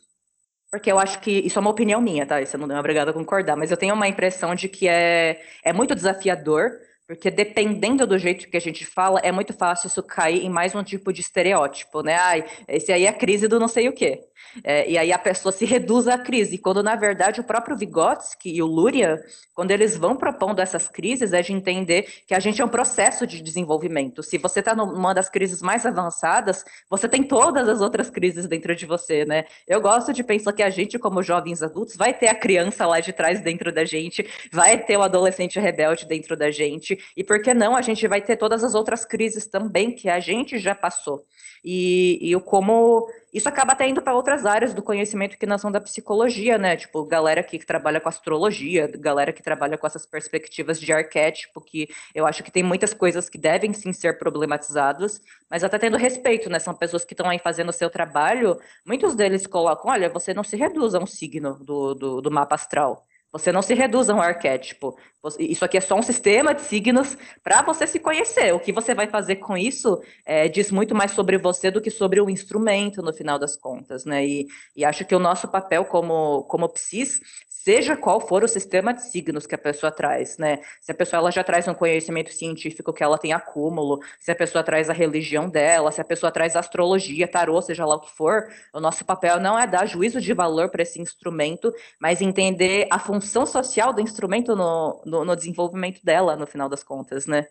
porque 0.69 0.91
eu 0.91 0.99
acho 0.99 1.19
que 1.19 1.31
isso 1.31 1.57
é 1.57 1.61
uma 1.61 1.69
opinião 1.69 2.01
minha, 2.01 2.25
tá? 2.25 2.41
Isso 2.41 2.57
eu 2.57 2.67
não 2.67 2.75
é 2.75 2.79
obrigada 2.79 3.11
a 3.11 3.13
concordar, 3.13 3.55
mas 3.55 3.71
eu 3.71 3.77
tenho 3.77 3.93
uma 3.93 4.07
impressão 4.07 4.53
de 4.53 4.67
que 4.67 4.87
é, 4.87 5.41
é 5.63 5.71
muito 5.71 5.95
desafiador 5.95 6.71
porque 7.07 7.31
dependendo 7.31 8.05
do 8.05 8.19
jeito 8.19 8.49
que 8.49 8.57
a 8.57 8.59
gente 8.59 8.85
fala, 8.85 9.21
é 9.23 9.31
muito 9.31 9.53
fácil 9.53 9.87
isso 9.87 10.03
cair 10.03 10.43
em 10.45 10.49
mais 10.49 10.75
um 10.75 10.83
tipo 10.83 11.13
de 11.13 11.21
estereótipo, 11.21 12.01
né? 12.01 12.15
Ai, 12.15 12.45
esse 12.67 12.91
aí 12.91 13.05
é 13.05 13.07
a 13.09 13.13
crise 13.13 13.47
do 13.47 13.59
não 13.59 13.69
sei 13.69 13.87
o 13.87 13.93
quê. 13.93 14.27
É, 14.63 14.89
e 14.89 14.97
aí 14.97 15.11
a 15.11 15.19
pessoa 15.19 15.51
se 15.51 15.65
reduz 15.65 16.07
à 16.07 16.17
crise, 16.17 16.57
quando 16.57 16.81
na 16.81 16.95
verdade 16.95 17.39
o 17.39 17.43
próprio 17.43 17.75
Vygotsky 17.75 18.55
e 18.55 18.61
o 18.61 18.65
Luria, 18.65 19.23
quando 19.53 19.71
eles 19.71 19.95
vão 19.95 20.15
propondo 20.15 20.59
essas 20.59 20.87
crises, 20.87 21.33
é 21.33 21.41
de 21.41 21.53
entender 21.53 22.07
que 22.27 22.33
a 22.33 22.39
gente 22.39 22.61
é 22.61 22.65
um 22.65 22.69
processo 22.69 23.27
de 23.27 23.41
desenvolvimento. 23.41 24.23
Se 24.23 24.37
você 24.37 24.59
está 24.59 24.75
numa 24.75 25.13
das 25.13 25.29
crises 25.29 25.61
mais 25.61 25.85
avançadas, 25.85 26.63
você 26.89 27.07
tem 27.07 27.23
todas 27.23 27.67
as 27.67 27.81
outras 27.81 28.09
crises 28.09 28.47
dentro 28.47 28.75
de 28.75 28.85
você, 28.85 29.25
né? 29.25 29.45
Eu 29.67 29.81
gosto 29.81 30.13
de 30.13 30.23
pensar 30.23 30.53
que 30.53 30.63
a 30.63 30.69
gente, 30.69 30.97
como 30.97 31.21
jovens 31.23 31.61
adultos, 31.61 31.95
vai 31.95 32.13
ter 32.13 32.27
a 32.27 32.35
criança 32.35 32.85
lá 32.85 32.99
de 32.99 33.13
trás 33.13 33.41
dentro 33.41 33.71
da 33.71 33.85
gente, 33.85 34.27
vai 34.51 34.77
ter 34.77 34.97
o 34.97 35.01
adolescente 35.01 35.59
rebelde 35.59 36.05
dentro 36.05 36.35
da 36.35 36.51
gente, 36.51 36.97
e 37.15 37.23
por 37.23 37.41
que 37.41 37.53
não 37.53 37.75
a 37.75 37.81
gente 37.81 38.07
vai 38.07 38.21
ter 38.21 38.37
todas 38.37 38.63
as 38.63 38.75
outras 38.75 39.05
crises 39.05 39.47
também 39.47 39.91
que 39.91 40.09
a 40.09 40.19
gente 40.19 40.57
já 40.57 40.75
passou. 40.75 41.25
E, 41.63 42.19
e 42.21 42.39
como 42.41 43.07
isso 43.33 43.49
acaba 43.49 43.73
até 43.73 43.87
indo 43.87 44.01
para 44.01 44.15
outras 44.15 44.45
áreas 44.45 44.73
do 44.73 44.81
conhecimento 44.81 45.37
que 45.37 45.45
não 45.45 45.57
são 45.57 45.71
da 45.71 45.81
psicologia, 45.81 46.57
né? 46.57 46.77
Tipo, 46.77 47.03
galera 47.05 47.43
que 47.43 47.59
trabalha 47.59 47.99
com 47.99 48.07
astrologia, 48.07 48.89
galera 48.97 49.33
que 49.33 49.43
trabalha 49.43 49.77
com 49.77 49.85
essas 49.85 50.05
perspectivas 50.05 50.79
de 50.79 50.91
arquétipo, 50.93 51.59
que 51.61 51.89
eu 52.15 52.25
acho 52.25 52.43
que 52.43 52.51
tem 52.51 52.63
muitas 52.63 52.93
coisas 52.93 53.29
que 53.29 53.37
devem 53.37 53.73
sim 53.73 53.91
ser 53.91 54.17
problematizadas, 54.17 55.21
mas 55.49 55.63
até 55.63 55.77
tendo 55.77 55.97
respeito, 55.97 56.49
né? 56.49 56.57
São 56.59 56.73
pessoas 56.73 57.03
que 57.03 57.13
estão 57.13 57.29
aí 57.29 57.39
fazendo 57.39 57.69
o 57.69 57.73
seu 57.73 57.89
trabalho, 57.89 58.57
muitos 58.85 59.13
deles 59.13 59.45
colocam, 59.45 59.91
olha, 59.91 60.09
você 60.09 60.33
não 60.33 60.43
se 60.43 60.55
reduz 60.55 60.95
a 60.95 60.99
um 60.99 61.05
signo 61.05 61.55
do, 61.63 61.93
do, 61.93 62.21
do 62.21 62.31
mapa 62.31 62.55
astral. 62.55 63.05
Você 63.31 63.51
não 63.51 63.61
se 63.61 63.73
reduz 63.73 64.09
a 64.09 64.15
um 64.15 64.21
arquétipo. 64.21 64.97
Isso 65.37 65.65
aqui 65.65 65.77
é 65.77 65.81
só 65.81 65.95
um 65.95 66.01
sistema 66.01 66.53
de 66.53 66.61
signos 66.61 67.17
para 67.43 67.61
você 67.61 67.85
se 67.85 67.99
conhecer. 67.99 68.53
O 68.53 68.59
que 68.59 68.71
você 68.71 68.95
vai 68.95 69.07
fazer 69.07 69.37
com 69.37 69.57
isso 69.57 70.01
é, 70.25 70.47
diz 70.47 70.71
muito 70.71 70.95
mais 70.95 71.11
sobre 71.11 71.37
você 71.37 71.69
do 71.69 71.81
que 71.81 71.91
sobre 71.91 72.21
o 72.21 72.29
instrumento, 72.29 73.01
no 73.01 73.13
final 73.13 73.37
das 73.37 73.55
contas, 73.55 74.05
né? 74.05 74.25
E, 74.25 74.47
e 74.75 74.85
acho 74.85 75.03
que 75.05 75.13
o 75.13 75.19
nosso 75.19 75.47
papel 75.47 75.83
como, 75.85 76.43
como 76.43 76.69
psis 76.69 77.19
seja 77.67 77.97
qual 77.97 78.21
for 78.21 78.45
o 78.45 78.47
sistema 78.47 78.93
de 78.93 79.01
signos 79.01 79.45
que 79.45 79.53
a 79.53 79.57
pessoa 79.57 79.91
traz, 79.91 80.37
né? 80.37 80.61
Se 80.79 80.89
a 80.89 80.95
pessoa 80.95 81.19
ela 81.19 81.29
já 81.29 81.43
traz 81.43 81.67
um 81.67 81.73
conhecimento 81.73 82.31
científico 82.33 82.93
que 82.93 83.03
ela 83.03 83.17
tem 83.17 83.33
acúmulo, 83.33 83.99
se 84.17 84.31
a 84.31 84.35
pessoa 84.35 84.63
traz 84.63 84.89
a 84.89 84.93
religião 84.93 85.49
dela, 85.49 85.91
se 85.91 85.99
a 85.99 86.05
pessoa 86.05 86.31
traz 86.31 86.55
astrologia, 86.55 87.27
tarô, 87.27 87.61
seja 87.61 87.85
lá 87.85 87.95
o 87.95 87.99
que 87.99 88.09
for, 88.09 88.47
o 88.73 88.79
nosso 88.79 89.03
papel 89.03 89.37
não 89.41 89.59
é 89.59 89.67
dar 89.67 89.85
juízo 89.85 90.21
de 90.21 90.33
valor 90.33 90.69
para 90.69 90.81
esse 90.81 91.01
instrumento, 91.01 91.73
mas 91.99 92.21
entender 92.21 92.87
a 92.89 92.99
função 92.99 93.45
social 93.45 93.91
do 93.91 93.99
instrumento 93.99 94.55
no, 94.55 95.01
no, 95.05 95.25
no 95.25 95.35
desenvolvimento 95.35 95.99
dela, 96.05 96.37
no 96.37 96.47
final 96.47 96.69
das 96.69 96.83
contas, 96.83 97.27
né? 97.27 97.47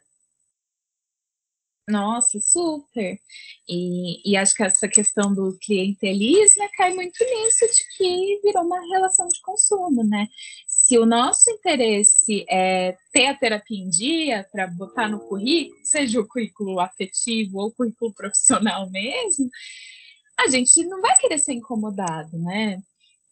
Nossa, 1.88 2.40
super. 2.40 3.16
E, 3.68 4.28
e, 4.28 4.36
acho 4.36 4.54
que 4.54 4.64
essa 4.64 4.88
questão 4.88 5.32
do 5.32 5.56
clientelismo 5.60 6.62
né, 6.62 6.68
cai 6.76 6.92
muito 6.92 7.24
nisso 7.24 7.64
de 7.64 7.96
que 7.96 8.40
virou 8.42 8.64
uma 8.64 8.80
relação 8.92 9.28
de 9.28 9.40
consumo, 9.40 10.02
né? 10.02 10.26
Se 10.66 10.98
o 10.98 11.06
nosso 11.06 11.48
interesse 11.48 12.44
é 12.50 12.96
ter 13.12 13.26
a 13.26 13.36
terapia 13.36 13.78
em 13.78 13.88
dia 13.88 14.48
para 14.50 14.66
botar 14.66 15.08
no 15.08 15.20
currículo, 15.20 15.78
seja 15.84 16.20
o 16.20 16.26
currículo 16.26 16.80
afetivo 16.80 17.58
ou 17.58 17.68
o 17.68 17.72
currículo 17.72 18.12
profissional 18.14 18.90
mesmo, 18.90 19.48
a 20.38 20.48
gente 20.48 20.84
não 20.86 21.00
vai 21.00 21.16
querer 21.18 21.38
ser 21.38 21.52
incomodado, 21.52 22.36
né? 22.36 22.82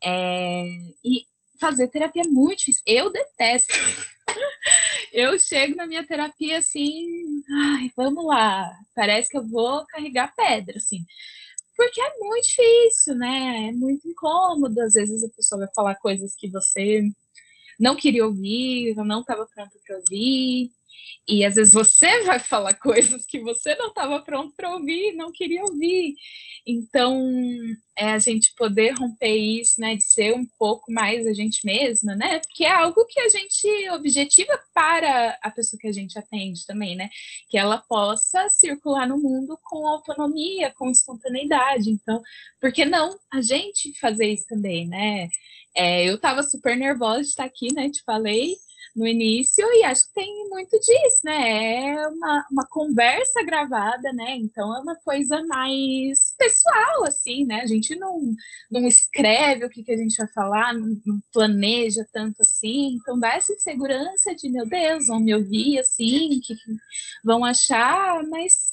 É, 0.02 0.64
e 1.04 1.26
fazer 1.60 1.88
terapia 1.88 2.22
é 2.24 2.28
muito 2.28 2.60
difícil. 2.60 2.82
Eu 2.86 3.10
detesto. 3.10 3.74
eu 5.14 5.38
chego 5.38 5.76
na 5.76 5.86
minha 5.86 6.06
terapia 6.06 6.58
assim, 6.58 7.06
ai, 7.76 7.90
vamos 7.96 8.26
lá, 8.26 8.70
parece 8.94 9.30
que 9.30 9.38
eu 9.38 9.46
vou 9.46 9.86
carregar 9.86 10.34
pedra, 10.34 10.76
assim. 10.76 11.04
Porque 11.76 12.00
é 12.00 12.18
muito 12.18 12.46
difícil, 12.46 13.14
né? 13.16 13.68
É 13.68 13.72
muito 13.72 14.08
incômodo. 14.08 14.80
Às 14.80 14.94
vezes 14.94 15.24
a 15.24 15.28
pessoa 15.34 15.60
vai 15.60 15.68
falar 15.74 15.96
coisas 15.96 16.34
que 16.36 16.48
você 16.48 17.02
não 17.78 17.96
queria 17.96 18.24
ouvir, 18.24 18.94
não 18.96 19.20
estava 19.20 19.46
pronto 19.46 19.78
para 19.86 19.96
ouvir. 19.96 20.70
E 21.26 21.44
às 21.44 21.54
vezes 21.54 21.72
você 21.72 22.22
vai 22.24 22.38
falar 22.38 22.74
coisas 22.74 23.24
que 23.26 23.40
você 23.40 23.74
não 23.76 23.88
estava 23.88 24.20
pronto 24.22 24.54
para 24.54 24.74
ouvir, 24.74 25.14
não 25.14 25.32
queria 25.32 25.62
ouvir. 25.62 26.14
Então, 26.66 27.30
é 27.96 28.12
a 28.12 28.18
gente 28.18 28.54
poder 28.56 28.94
romper 28.98 29.36
isso, 29.36 29.80
né, 29.80 29.96
de 29.96 30.02
ser 30.02 30.34
um 30.34 30.46
pouco 30.58 30.90
mais 30.90 31.26
a 31.26 31.32
gente 31.32 31.64
mesma, 31.64 32.14
né? 32.14 32.40
Porque 32.40 32.64
é 32.64 32.72
algo 32.72 33.04
que 33.06 33.20
a 33.20 33.28
gente 33.28 33.90
objetiva 33.90 34.58
para 34.72 35.38
a 35.42 35.50
pessoa 35.50 35.78
que 35.78 35.86
a 35.86 35.92
gente 35.92 36.18
atende 36.18 36.66
também, 36.66 36.96
né? 36.96 37.08
Que 37.48 37.58
ela 37.58 37.78
possa 37.78 38.48
circular 38.48 39.06
no 39.06 39.18
mundo 39.18 39.58
com 39.62 39.86
autonomia, 39.86 40.72
com 40.74 40.90
espontaneidade. 40.90 41.90
Então, 41.90 42.22
por 42.60 42.72
que 42.72 42.84
não 42.84 43.16
a 43.32 43.40
gente 43.40 43.98
fazer 43.98 44.32
isso 44.32 44.46
também, 44.48 44.86
né? 44.88 45.28
É, 45.76 46.08
eu 46.08 46.16
estava 46.16 46.42
super 46.42 46.76
nervosa 46.76 47.22
de 47.22 47.28
estar 47.28 47.44
aqui, 47.44 47.72
né? 47.74 47.90
Te 47.90 48.02
falei 48.04 48.54
no 48.94 49.06
início, 49.06 49.66
e 49.72 49.84
acho 49.84 50.06
que 50.06 50.14
tem 50.14 50.48
muito 50.48 50.78
disso, 50.78 51.20
né? 51.24 51.94
É 51.94 52.08
uma, 52.08 52.46
uma 52.50 52.66
conversa 52.68 53.42
gravada, 53.42 54.12
né? 54.12 54.36
Então 54.36 54.74
é 54.76 54.80
uma 54.80 54.94
coisa 54.96 55.42
mais 55.46 56.34
pessoal, 56.38 57.04
assim, 57.04 57.44
né? 57.44 57.60
A 57.62 57.66
gente 57.66 57.96
não, 57.96 58.20
não 58.70 58.86
escreve 58.86 59.64
o 59.64 59.70
que, 59.70 59.82
que 59.82 59.92
a 59.92 59.96
gente 59.96 60.16
vai 60.16 60.28
falar, 60.28 60.74
não, 60.74 60.96
não 61.04 61.20
planeja 61.32 62.06
tanto 62.12 62.42
assim, 62.42 62.94
então 63.00 63.18
dá 63.18 63.34
essa 63.34 63.52
insegurança 63.52 64.34
de, 64.34 64.48
meu 64.48 64.66
Deus, 64.66 65.08
vão 65.08 65.18
me 65.20 65.34
ouvir 65.34 65.78
assim, 65.78 66.40
que, 66.40 66.54
que 66.54 66.72
vão 67.24 67.44
achar, 67.44 68.22
mas 68.28 68.63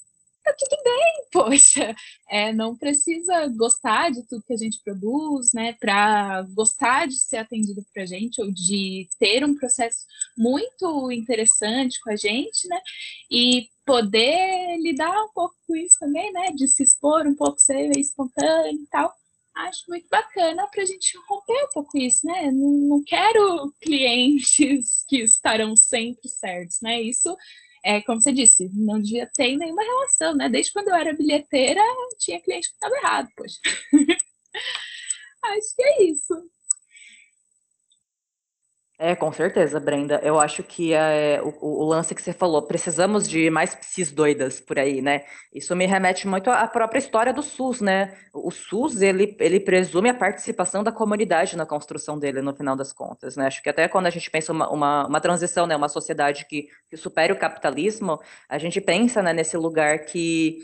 tá 0.43 0.53
tudo 0.57 0.77
bem, 0.83 1.25
poxa, 1.31 1.95
é, 2.29 2.51
não 2.53 2.75
precisa 2.75 3.47
gostar 3.47 4.11
de 4.11 4.25
tudo 4.27 4.43
que 4.43 4.53
a 4.53 4.57
gente 4.57 4.81
produz, 4.83 5.53
né, 5.53 5.73
para 5.79 6.43
gostar 6.53 7.07
de 7.07 7.15
ser 7.15 7.37
atendido 7.37 7.85
para 7.93 8.03
a 8.03 8.05
gente 8.05 8.41
ou 8.41 8.51
de 8.51 9.07
ter 9.19 9.43
um 9.43 9.55
processo 9.55 10.05
muito 10.37 11.11
interessante 11.11 11.99
com 12.01 12.11
a 12.11 12.15
gente, 12.15 12.67
né, 12.67 12.79
e 13.29 13.67
poder 13.85 14.77
lidar 14.79 15.23
um 15.23 15.33
pouco 15.33 15.55
com 15.67 15.75
isso 15.75 15.97
também, 15.99 16.31
né, 16.31 16.47
de 16.55 16.67
se 16.67 16.83
expor 16.83 17.25
um 17.27 17.35
pouco, 17.35 17.59
ser 17.59 17.91
espontâneo 17.97 18.81
e 18.81 18.87
tal. 18.87 19.13
Acho 19.53 19.83
muito 19.89 20.07
bacana 20.09 20.65
para 20.67 20.81
a 20.81 20.85
gente 20.85 21.17
romper 21.27 21.65
um 21.65 21.69
pouco 21.73 21.97
isso, 21.97 22.25
né? 22.25 22.49
Não, 22.51 23.03
quero 23.03 23.69
clientes 23.81 25.03
que 25.09 25.17
estarão 25.17 25.75
sempre 25.75 26.29
certos, 26.29 26.77
né? 26.81 27.01
Isso 27.01 27.35
é, 27.83 28.01
como 28.01 28.21
você 28.21 28.31
disse, 28.31 28.69
não 28.73 29.01
devia 29.01 29.29
ter 29.33 29.55
nenhuma 29.57 29.83
relação, 29.83 30.35
né? 30.35 30.49
Desde 30.49 30.71
quando 30.71 30.89
eu 30.89 30.95
era 30.95 31.13
bilheteira, 31.13 31.81
tinha 32.19 32.41
cliente 32.41 32.69
que 32.69 32.75
estava 32.75 32.95
errado, 32.95 33.29
poxa. 33.35 33.57
Acho 35.43 35.75
que 35.75 35.83
é 35.83 36.03
isso. 36.03 36.33
É, 39.03 39.15
com 39.15 39.31
certeza, 39.31 39.79
Brenda. 39.79 40.19
Eu 40.21 40.39
acho 40.39 40.61
que 40.61 40.93
é, 40.93 41.41
o, 41.41 41.81
o, 41.81 41.85
lance 41.85 42.13
que 42.13 42.21
você 42.21 42.31
falou, 42.31 42.61
precisamos 42.61 43.27
de 43.27 43.49
mais 43.49 43.73
psis 43.73 44.11
doidas 44.11 44.59
por 44.59 44.77
aí, 44.77 45.01
né? 45.01 45.23
Isso 45.51 45.75
me 45.75 45.87
remete 45.87 46.27
muito 46.27 46.51
à 46.51 46.67
própria 46.67 46.99
história 46.99 47.33
do 47.33 47.41
SUS, 47.41 47.81
né? 47.81 48.15
O 48.31 48.51
SUS, 48.51 49.01
ele, 49.01 49.35
ele 49.39 49.59
presume 49.59 50.09
a 50.09 50.13
participação 50.13 50.83
da 50.83 50.91
comunidade 50.91 51.57
na 51.57 51.65
construção 51.65 52.19
dele, 52.19 52.43
no 52.43 52.53
final 52.53 52.75
das 52.75 52.93
contas, 52.93 53.35
né? 53.35 53.47
Acho 53.47 53.63
que 53.63 53.69
até 53.69 53.87
quando 53.87 54.05
a 54.05 54.11
gente 54.11 54.29
pensa 54.29 54.51
uma, 54.51 54.69
uma, 54.69 55.07
uma 55.07 55.19
transição, 55.19 55.65
né? 55.65 55.75
Uma 55.75 55.89
sociedade 55.89 56.45
que, 56.45 56.67
que 56.87 56.95
supere 56.95 57.33
o 57.33 57.39
capitalismo, 57.39 58.19
a 58.47 58.59
gente 58.59 58.79
pensa 58.79 59.23
né, 59.23 59.33
nesse 59.33 59.57
lugar 59.57 60.05
que 60.05 60.59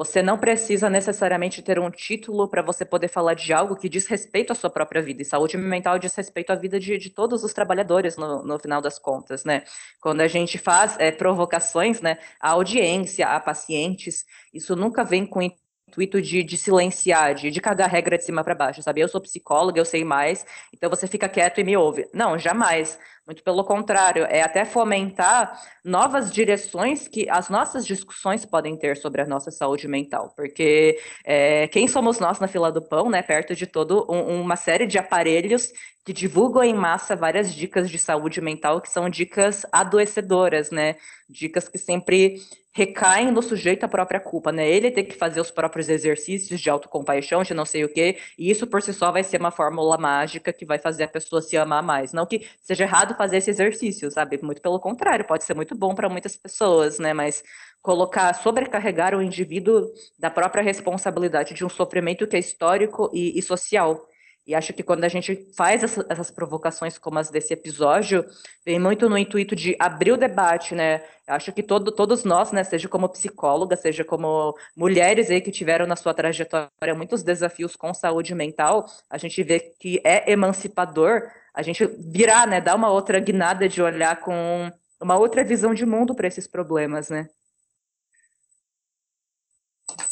você 0.00 0.22
não 0.22 0.38
precisa 0.38 0.88
necessariamente 0.88 1.60
ter 1.60 1.78
um 1.78 1.90
título 1.90 2.48
para 2.48 2.62
você 2.62 2.86
poder 2.86 3.08
falar 3.08 3.34
de 3.34 3.52
algo 3.52 3.76
que 3.76 3.86
diz 3.86 4.06
respeito 4.06 4.50
à 4.50 4.54
sua 4.54 4.70
própria 4.70 5.02
vida. 5.02 5.20
E 5.20 5.26
saúde 5.26 5.58
mental 5.58 5.98
diz 5.98 6.14
respeito 6.14 6.50
à 6.50 6.54
vida 6.54 6.80
de, 6.80 6.96
de 6.96 7.10
todos 7.10 7.44
os 7.44 7.52
trabalhadores, 7.52 8.16
no, 8.16 8.42
no, 8.42 8.58
final 8.58 8.80
das 8.80 8.98
contas, 8.98 9.44
né? 9.44 9.62
Quando 10.00 10.22
a 10.22 10.26
gente 10.26 10.56
faz 10.56 10.96
é, 10.98 11.10
provocações, 11.10 12.00
né, 12.00 12.16
à 12.40 12.52
audiência, 12.52 13.26
a 13.26 13.38
pacientes, 13.38 14.24
isso 14.54 14.74
nunca 14.74 15.04
vem 15.04 15.26
com 15.26 15.42
intuito 15.90 16.22
de, 16.22 16.44
de 16.44 16.56
silenciar, 16.56 17.34
de, 17.34 17.50
de 17.50 17.60
cagar 17.60 17.90
regra 17.90 18.16
de 18.16 18.24
cima 18.24 18.44
para 18.44 18.54
baixo, 18.54 18.82
sabe? 18.82 19.00
Eu 19.00 19.08
sou 19.08 19.20
psicóloga, 19.20 19.80
eu 19.80 19.84
sei 19.84 20.04
mais, 20.04 20.46
então 20.72 20.88
você 20.88 21.08
fica 21.08 21.28
quieto 21.28 21.60
e 21.60 21.64
me 21.64 21.76
ouve. 21.76 22.08
Não, 22.14 22.38
jamais. 22.38 22.98
Muito 23.26 23.44
pelo 23.44 23.62
contrário, 23.62 24.24
é 24.24 24.42
até 24.42 24.64
fomentar 24.64 25.60
novas 25.84 26.32
direções 26.32 27.06
que 27.06 27.28
as 27.30 27.48
nossas 27.48 27.86
discussões 27.86 28.44
podem 28.44 28.76
ter 28.76 28.96
sobre 28.96 29.20
a 29.20 29.26
nossa 29.26 29.52
saúde 29.52 29.86
mental, 29.86 30.32
porque 30.34 30.98
é, 31.24 31.68
quem 31.68 31.86
somos 31.86 32.18
nós 32.18 32.40
na 32.40 32.48
fila 32.48 32.72
do 32.72 32.82
pão, 32.82 33.08
né? 33.08 33.22
Perto 33.22 33.54
de 33.54 33.66
todo 33.66 34.04
um, 34.10 34.40
uma 34.40 34.56
série 34.56 34.84
de 34.84 34.98
aparelhos 34.98 35.72
que 36.04 36.12
divulgam 36.12 36.62
em 36.62 36.74
massa 36.74 37.14
várias 37.14 37.54
dicas 37.54 37.90
de 37.90 37.98
saúde 37.98 38.40
mental 38.40 38.80
que 38.80 38.88
são 38.90 39.08
dicas 39.08 39.66
adoecedoras, 39.70 40.70
né? 40.70 40.96
Dicas 41.28 41.68
que 41.68 41.78
sempre 41.78 42.36
recaem 42.72 43.30
no 43.32 43.42
sujeito 43.42 43.84
a 43.84 43.88
própria 43.88 44.20
culpa, 44.20 44.52
né? 44.52 44.68
Ele 44.68 44.90
tem 44.90 45.04
que 45.04 45.14
fazer 45.14 45.40
os 45.40 45.50
próprios 45.50 45.88
exercícios 45.88 46.60
de 46.60 46.70
autocompaixão, 46.70 47.42
de 47.42 47.52
não 47.52 47.64
sei 47.64 47.84
o 47.84 47.92
quê, 47.92 48.18
e 48.38 48.50
isso 48.50 48.66
por 48.66 48.80
si 48.80 48.92
só 48.92 49.10
vai 49.10 49.24
ser 49.24 49.40
uma 49.40 49.50
fórmula 49.50 49.98
mágica 49.98 50.52
que 50.52 50.64
vai 50.64 50.78
fazer 50.78 51.04
a 51.04 51.08
pessoa 51.08 51.42
se 51.42 51.56
amar 51.56 51.82
mais. 51.82 52.12
Não 52.12 52.24
que 52.24 52.46
seja 52.60 52.84
errado 52.84 53.16
fazer 53.16 53.38
esse 53.38 53.50
exercício, 53.50 54.10
sabe? 54.10 54.38
Muito 54.42 54.62
pelo 54.62 54.78
contrário, 54.78 55.26
pode 55.26 55.44
ser 55.44 55.54
muito 55.54 55.74
bom 55.74 55.94
para 55.94 56.08
muitas 56.08 56.36
pessoas, 56.36 56.98
né? 56.98 57.12
Mas 57.12 57.42
colocar, 57.82 58.32
sobrecarregar 58.34 59.14
o 59.14 59.22
indivíduo 59.22 59.90
da 60.18 60.30
própria 60.30 60.62
responsabilidade 60.62 61.54
de 61.54 61.64
um 61.64 61.68
sofrimento 61.68 62.26
que 62.26 62.36
é 62.36 62.38
histórico 62.38 63.10
e, 63.12 63.38
e 63.38 63.42
social. 63.42 64.06
E 64.50 64.54
acho 64.56 64.72
que 64.72 64.82
quando 64.82 65.04
a 65.04 65.08
gente 65.08 65.46
faz 65.56 65.84
essa, 65.84 66.04
essas 66.08 66.28
provocações 66.28 66.98
como 66.98 67.20
as 67.20 67.30
desse 67.30 67.52
episódio, 67.54 68.26
vem 68.66 68.80
muito 68.80 69.08
no 69.08 69.16
intuito 69.16 69.54
de 69.54 69.76
abrir 69.78 70.10
o 70.10 70.16
debate, 70.16 70.74
né? 70.74 71.04
Acho 71.24 71.52
que 71.52 71.62
todo, 71.62 71.92
todos 71.92 72.24
nós, 72.24 72.50
né, 72.50 72.64
seja 72.64 72.88
como 72.88 73.08
psicóloga, 73.08 73.76
seja 73.76 74.04
como 74.04 74.52
mulheres 74.76 75.30
aí 75.30 75.40
que 75.40 75.52
tiveram 75.52 75.86
na 75.86 75.94
sua 75.94 76.12
trajetória 76.12 76.96
muitos 76.96 77.22
desafios 77.22 77.76
com 77.76 77.94
saúde 77.94 78.34
mental, 78.34 78.86
a 79.08 79.16
gente 79.16 79.40
vê 79.44 79.60
que 79.60 80.00
é 80.02 80.32
emancipador 80.32 81.30
a 81.54 81.62
gente 81.62 81.86
virar, 81.86 82.44
né, 82.48 82.60
dar 82.60 82.74
uma 82.74 82.90
outra 82.90 83.20
guinada 83.20 83.68
de 83.68 83.80
olhar 83.80 84.18
com 84.18 84.68
uma 85.00 85.16
outra 85.16 85.44
visão 85.44 85.72
de 85.72 85.86
mundo 85.86 86.12
para 86.12 86.26
esses 86.26 86.48
problemas, 86.48 87.08
né? 87.08 87.28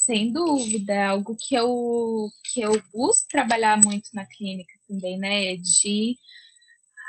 Sem 0.09 0.33
dúvida, 0.33 0.95
é 0.95 1.05
algo 1.05 1.37
que 1.37 1.55
eu, 1.55 2.31
que 2.51 2.63
eu 2.63 2.83
busco 2.91 3.29
trabalhar 3.29 3.79
muito 3.85 4.09
na 4.15 4.25
clínica 4.25 4.73
também, 4.89 5.19
né? 5.19 5.55
De 5.57 6.17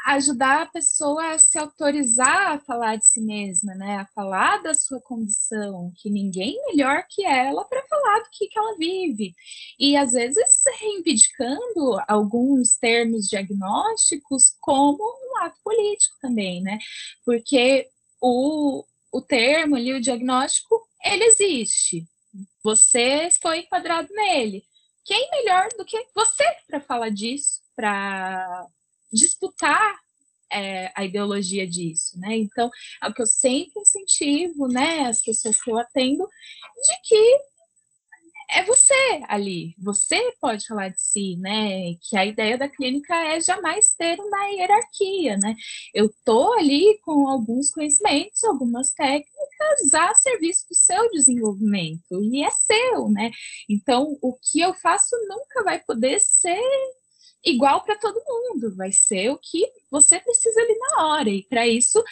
ajudar 0.07 0.63
a 0.63 0.65
pessoa 0.65 1.33
a 1.33 1.39
se 1.39 1.57
autorizar 1.57 2.51
a 2.51 2.59
falar 2.59 2.97
de 2.97 3.05
si 3.05 3.21
mesma, 3.21 3.73
né? 3.73 3.99
A 3.99 4.05
falar 4.07 4.61
da 4.61 4.73
sua 4.73 4.99
condição, 4.99 5.93
que 5.95 6.09
ninguém 6.09 6.61
melhor 6.67 7.05
que 7.09 7.25
ela 7.25 7.63
para 7.63 7.87
falar 7.87 8.19
do 8.19 8.29
que, 8.33 8.47
que 8.47 8.59
ela 8.59 8.75
vive. 8.77 9.33
E 9.79 9.95
às 9.95 10.11
vezes 10.11 10.61
reivindicando 10.81 12.01
alguns 12.05 12.75
termos 12.75 13.29
diagnósticos 13.29 14.57
como 14.59 15.01
um 15.01 15.37
ato 15.45 15.57
político 15.63 16.17
também, 16.21 16.61
né? 16.61 16.77
Porque 17.25 17.87
o, 18.19 18.83
o 19.09 19.21
termo 19.21 19.77
ali, 19.77 19.93
o 19.93 20.01
diagnóstico, 20.01 20.85
ele 21.01 21.23
existe, 21.23 22.05
você 22.63 23.29
foi 23.41 23.59
enquadrado 23.59 24.09
nele. 24.13 24.63
Quem 25.05 25.29
melhor 25.31 25.69
do 25.77 25.85
que 25.85 26.07
você 26.13 26.43
para 26.67 26.79
falar 26.79 27.09
disso, 27.09 27.61
para 27.75 28.67
disputar 29.11 29.99
é, 30.51 30.91
a 30.95 31.05
ideologia 31.05 31.67
disso, 31.67 32.19
né? 32.19 32.35
Então, 32.35 32.69
é 33.01 33.07
o 33.07 33.13
que 33.13 33.21
eu 33.21 33.25
sempre 33.25 33.81
incentivo, 33.81 34.67
né, 34.67 35.07
as 35.07 35.21
pessoas 35.21 35.61
que 35.61 35.71
eu 35.71 35.77
atendo, 35.77 36.27
de 36.27 37.01
que 37.03 37.39
é 38.51 38.63
você 38.63 39.21
ali, 39.27 39.75
você 39.77 40.33
pode 40.41 40.65
falar 40.65 40.89
de 40.89 41.01
si, 41.01 41.37
né? 41.37 41.93
Que 42.01 42.17
a 42.17 42.25
ideia 42.25 42.57
da 42.57 42.67
clínica 42.67 43.15
é 43.15 43.39
jamais 43.39 43.93
ter 43.95 44.19
uma 44.19 44.45
hierarquia, 44.47 45.37
né? 45.37 45.55
Eu 45.93 46.11
tô 46.25 46.53
ali 46.53 46.99
com 47.03 47.27
alguns 47.27 47.69
conhecimentos, 47.71 48.43
algumas 48.43 48.91
técnicas 48.93 49.93
a 49.93 50.13
serviço 50.15 50.67
do 50.67 50.75
seu 50.75 51.09
desenvolvimento 51.11 52.21
e 52.23 52.43
é 52.43 52.49
seu, 52.49 53.09
né? 53.09 53.29
Então, 53.69 54.17
o 54.21 54.33
que 54.33 54.59
eu 54.61 54.73
faço 54.73 55.15
nunca 55.27 55.63
vai 55.63 55.79
poder 55.79 56.19
ser 56.19 56.59
igual 57.45 57.83
para 57.83 57.97
todo 57.97 58.21
mundo, 58.27 58.75
vai 58.75 58.91
ser 58.91 59.29
o 59.29 59.37
que 59.37 59.65
você 59.91 60.19
precisa 60.19 60.59
ali 60.59 60.77
na 60.77 61.07
hora. 61.07 61.29
E 61.29 61.43
para 61.43 61.67
isso 61.67 62.03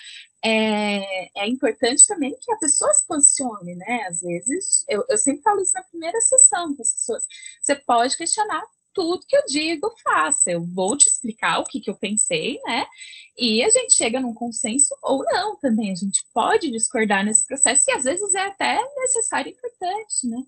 é, 0.47 1.29
é, 1.43 1.47
importante 1.47 2.05
também 2.07 2.35
que 2.39 2.51
a 2.51 2.57
pessoa 2.57 2.93
se 2.93 3.05
posicione, 3.05 3.75
né? 3.75 4.05
Às 4.07 4.21
vezes, 4.21 4.85
eu, 4.87 5.03
eu 5.09 5.17
sempre 5.17 5.41
falo 5.41 5.61
isso 5.61 5.73
na 5.73 5.83
primeira 5.83 6.19
sessão 6.21 6.75
com 6.75 6.81
as 6.81 6.93
pessoas. 6.93 7.25
você 7.61 7.75
pode 7.75 8.15
questionar 8.15 8.63
tudo 8.93 9.25
que 9.27 9.35
eu 9.35 9.45
digo, 9.45 9.93
faça. 10.03 10.51
Eu 10.51 10.65
vou 10.65 10.97
te 10.97 11.07
explicar 11.07 11.59
o 11.59 11.63
que, 11.63 11.79
que 11.79 11.89
eu 11.89 11.95
pensei, 11.95 12.59
né? 12.65 12.85
E 13.37 13.63
a 13.63 13.69
gente 13.69 13.95
chega 13.95 14.19
num 14.19 14.33
consenso 14.33 14.97
ou 15.03 15.23
não 15.23 15.55
também. 15.57 15.91
A 15.91 15.95
gente 15.95 16.25
pode 16.33 16.71
discordar 16.71 17.23
nesse 17.23 17.45
processo 17.45 17.83
e 17.87 17.93
às 17.93 18.03
vezes 18.03 18.33
é 18.33 18.47
até 18.47 18.81
necessário 18.95 19.49
e 19.49 19.53
importante, 19.53 20.27
né? 20.27 20.43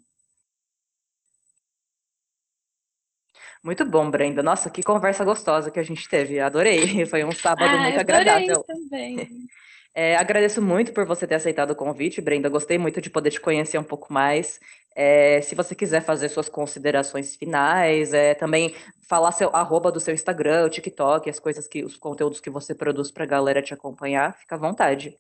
Muito 3.64 3.86
bom, 3.86 4.10
Brenda. 4.10 4.42
Nossa, 4.42 4.70
que 4.70 4.82
conversa 4.82 5.26
gostosa 5.26 5.70
que 5.70 5.80
a 5.80 5.84
gente 5.84 6.08
teve. 6.08 6.40
Adorei. 6.40 7.06
Foi 7.06 7.24
um 7.24 7.32
sábado 7.32 7.76
ah, 7.76 7.82
muito 7.82 8.00
agradável. 8.00 8.64
Também. 8.64 9.48
É, 9.94 10.16
agradeço 10.16 10.62
muito 10.62 10.94
por 10.94 11.06
você 11.06 11.26
ter 11.26 11.36
aceitado 11.36 11.72
o 11.72 11.76
convite, 11.76 12.22
Brenda. 12.22 12.48
Gostei 12.48 12.78
muito 12.78 13.02
de 13.02 13.10
poder 13.10 13.32
te 13.32 13.42
conhecer 13.42 13.78
um 13.78 13.84
pouco 13.84 14.14
mais. 14.14 14.60
É, 14.96 15.42
se 15.42 15.56
você 15.56 15.74
quiser 15.74 16.02
fazer 16.02 16.30
suas 16.30 16.50
considerações 16.50 17.36
finais, 17.36 18.14
é, 18.14 18.34
também 18.34 18.74
falar 19.08 19.32
seu 19.32 19.50
arroba 19.56 19.92
do 19.92 20.00
seu 20.00 20.14
Instagram, 20.14 20.66
o 20.66 20.70
TikTok, 20.70 21.30
as 21.30 21.40
coisas 21.40 21.68
que, 21.68 21.84
os 21.84 21.98
conteúdos 21.98 22.40
que 22.40 22.50
você 22.50 22.76
produz 22.76 23.12
para 23.12 23.24
a 23.24 23.28
galera 23.28 23.62
te 23.62 23.74
acompanhar, 23.74 24.38
fica 24.38 24.56
à 24.56 24.60
vontade. 24.60 25.18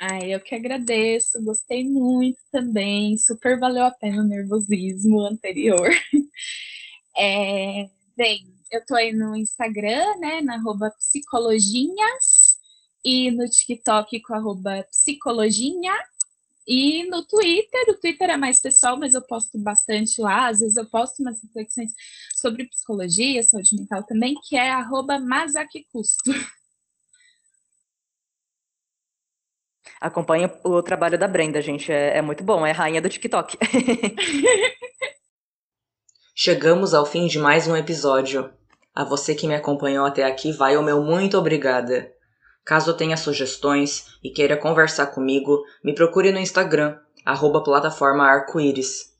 Ai, 0.00 0.34
eu 0.34 0.40
que 0.40 0.54
agradeço, 0.54 1.42
gostei 1.44 1.84
muito 1.84 2.38
também, 2.50 3.16
super 3.16 3.58
valeu 3.58 3.84
a 3.84 3.90
pena 3.92 4.22
o 4.22 4.26
nervosismo 4.26 5.20
anterior. 5.20 5.90
É, 7.16 7.88
bem, 8.16 8.40
eu 8.72 8.84
tô 8.84 8.96
aí 8.96 9.12
no 9.12 9.36
Instagram, 9.36 10.16
né, 10.18 10.40
na 10.40 10.56
arroba 10.56 10.90
psicologinhas, 10.98 12.33
e 13.04 13.30
no 13.30 13.48
TikTok 13.48 14.20
com 14.22 14.34
arroba 14.34 14.84
psicologinha, 14.90 15.92
e 16.66 17.04
no 17.10 17.22
Twitter, 17.26 17.84
o 17.90 18.00
Twitter 18.00 18.30
é 18.30 18.36
mais 18.38 18.58
pessoal, 18.60 18.98
mas 18.98 19.12
eu 19.12 19.20
posto 19.20 19.58
bastante 19.58 20.20
lá. 20.20 20.48
Às 20.48 20.60
vezes 20.60 20.76
eu 20.76 20.86
posto 20.86 21.20
umas 21.20 21.42
reflexões 21.42 21.92
sobre 22.34 22.66
psicologia, 22.68 23.42
saúde 23.42 23.76
mental 23.76 24.02
também, 24.04 24.34
que 24.42 24.56
é 24.56 24.70
arroba 24.70 25.18
Custo. 25.92 26.30
Acompanha 30.00 30.50
o 30.64 30.82
trabalho 30.82 31.18
da 31.18 31.28
Brenda, 31.28 31.60
gente. 31.60 31.92
É, 31.92 32.16
é 32.18 32.22
muito 32.22 32.42
bom, 32.42 32.64
é 32.64 32.72
rainha 32.72 33.02
do 33.02 33.10
TikTok. 33.10 33.58
Chegamos 36.34 36.94
ao 36.94 37.04
fim 37.06 37.26
de 37.26 37.38
mais 37.38 37.68
um 37.68 37.76
episódio. 37.76 38.50
A 38.94 39.04
você 39.04 39.34
que 39.34 39.46
me 39.46 39.54
acompanhou 39.54 40.06
até 40.06 40.24
aqui, 40.24 40.50
vai 40.52 40.76
o 40.76 40.82
meu 40.82 41.02
muito 41.02 41.36
obrigada. 41.36 42.13
Caso 42.64 42.94
tenha 42.94 43.16
sugestões 43.16 44.16
e 44.24 44.30
queira 44.30 44.56
conversar 44.56 45.08
comigo, 45.08 45.62
me 45.82 45.94
procure 45.94 46.32
no 46.32 46.38
Instagram, 46.38 46.98
arroba 47.24 47.62
plataforma 47.62 48.24
arco-íris. 48.24 49.13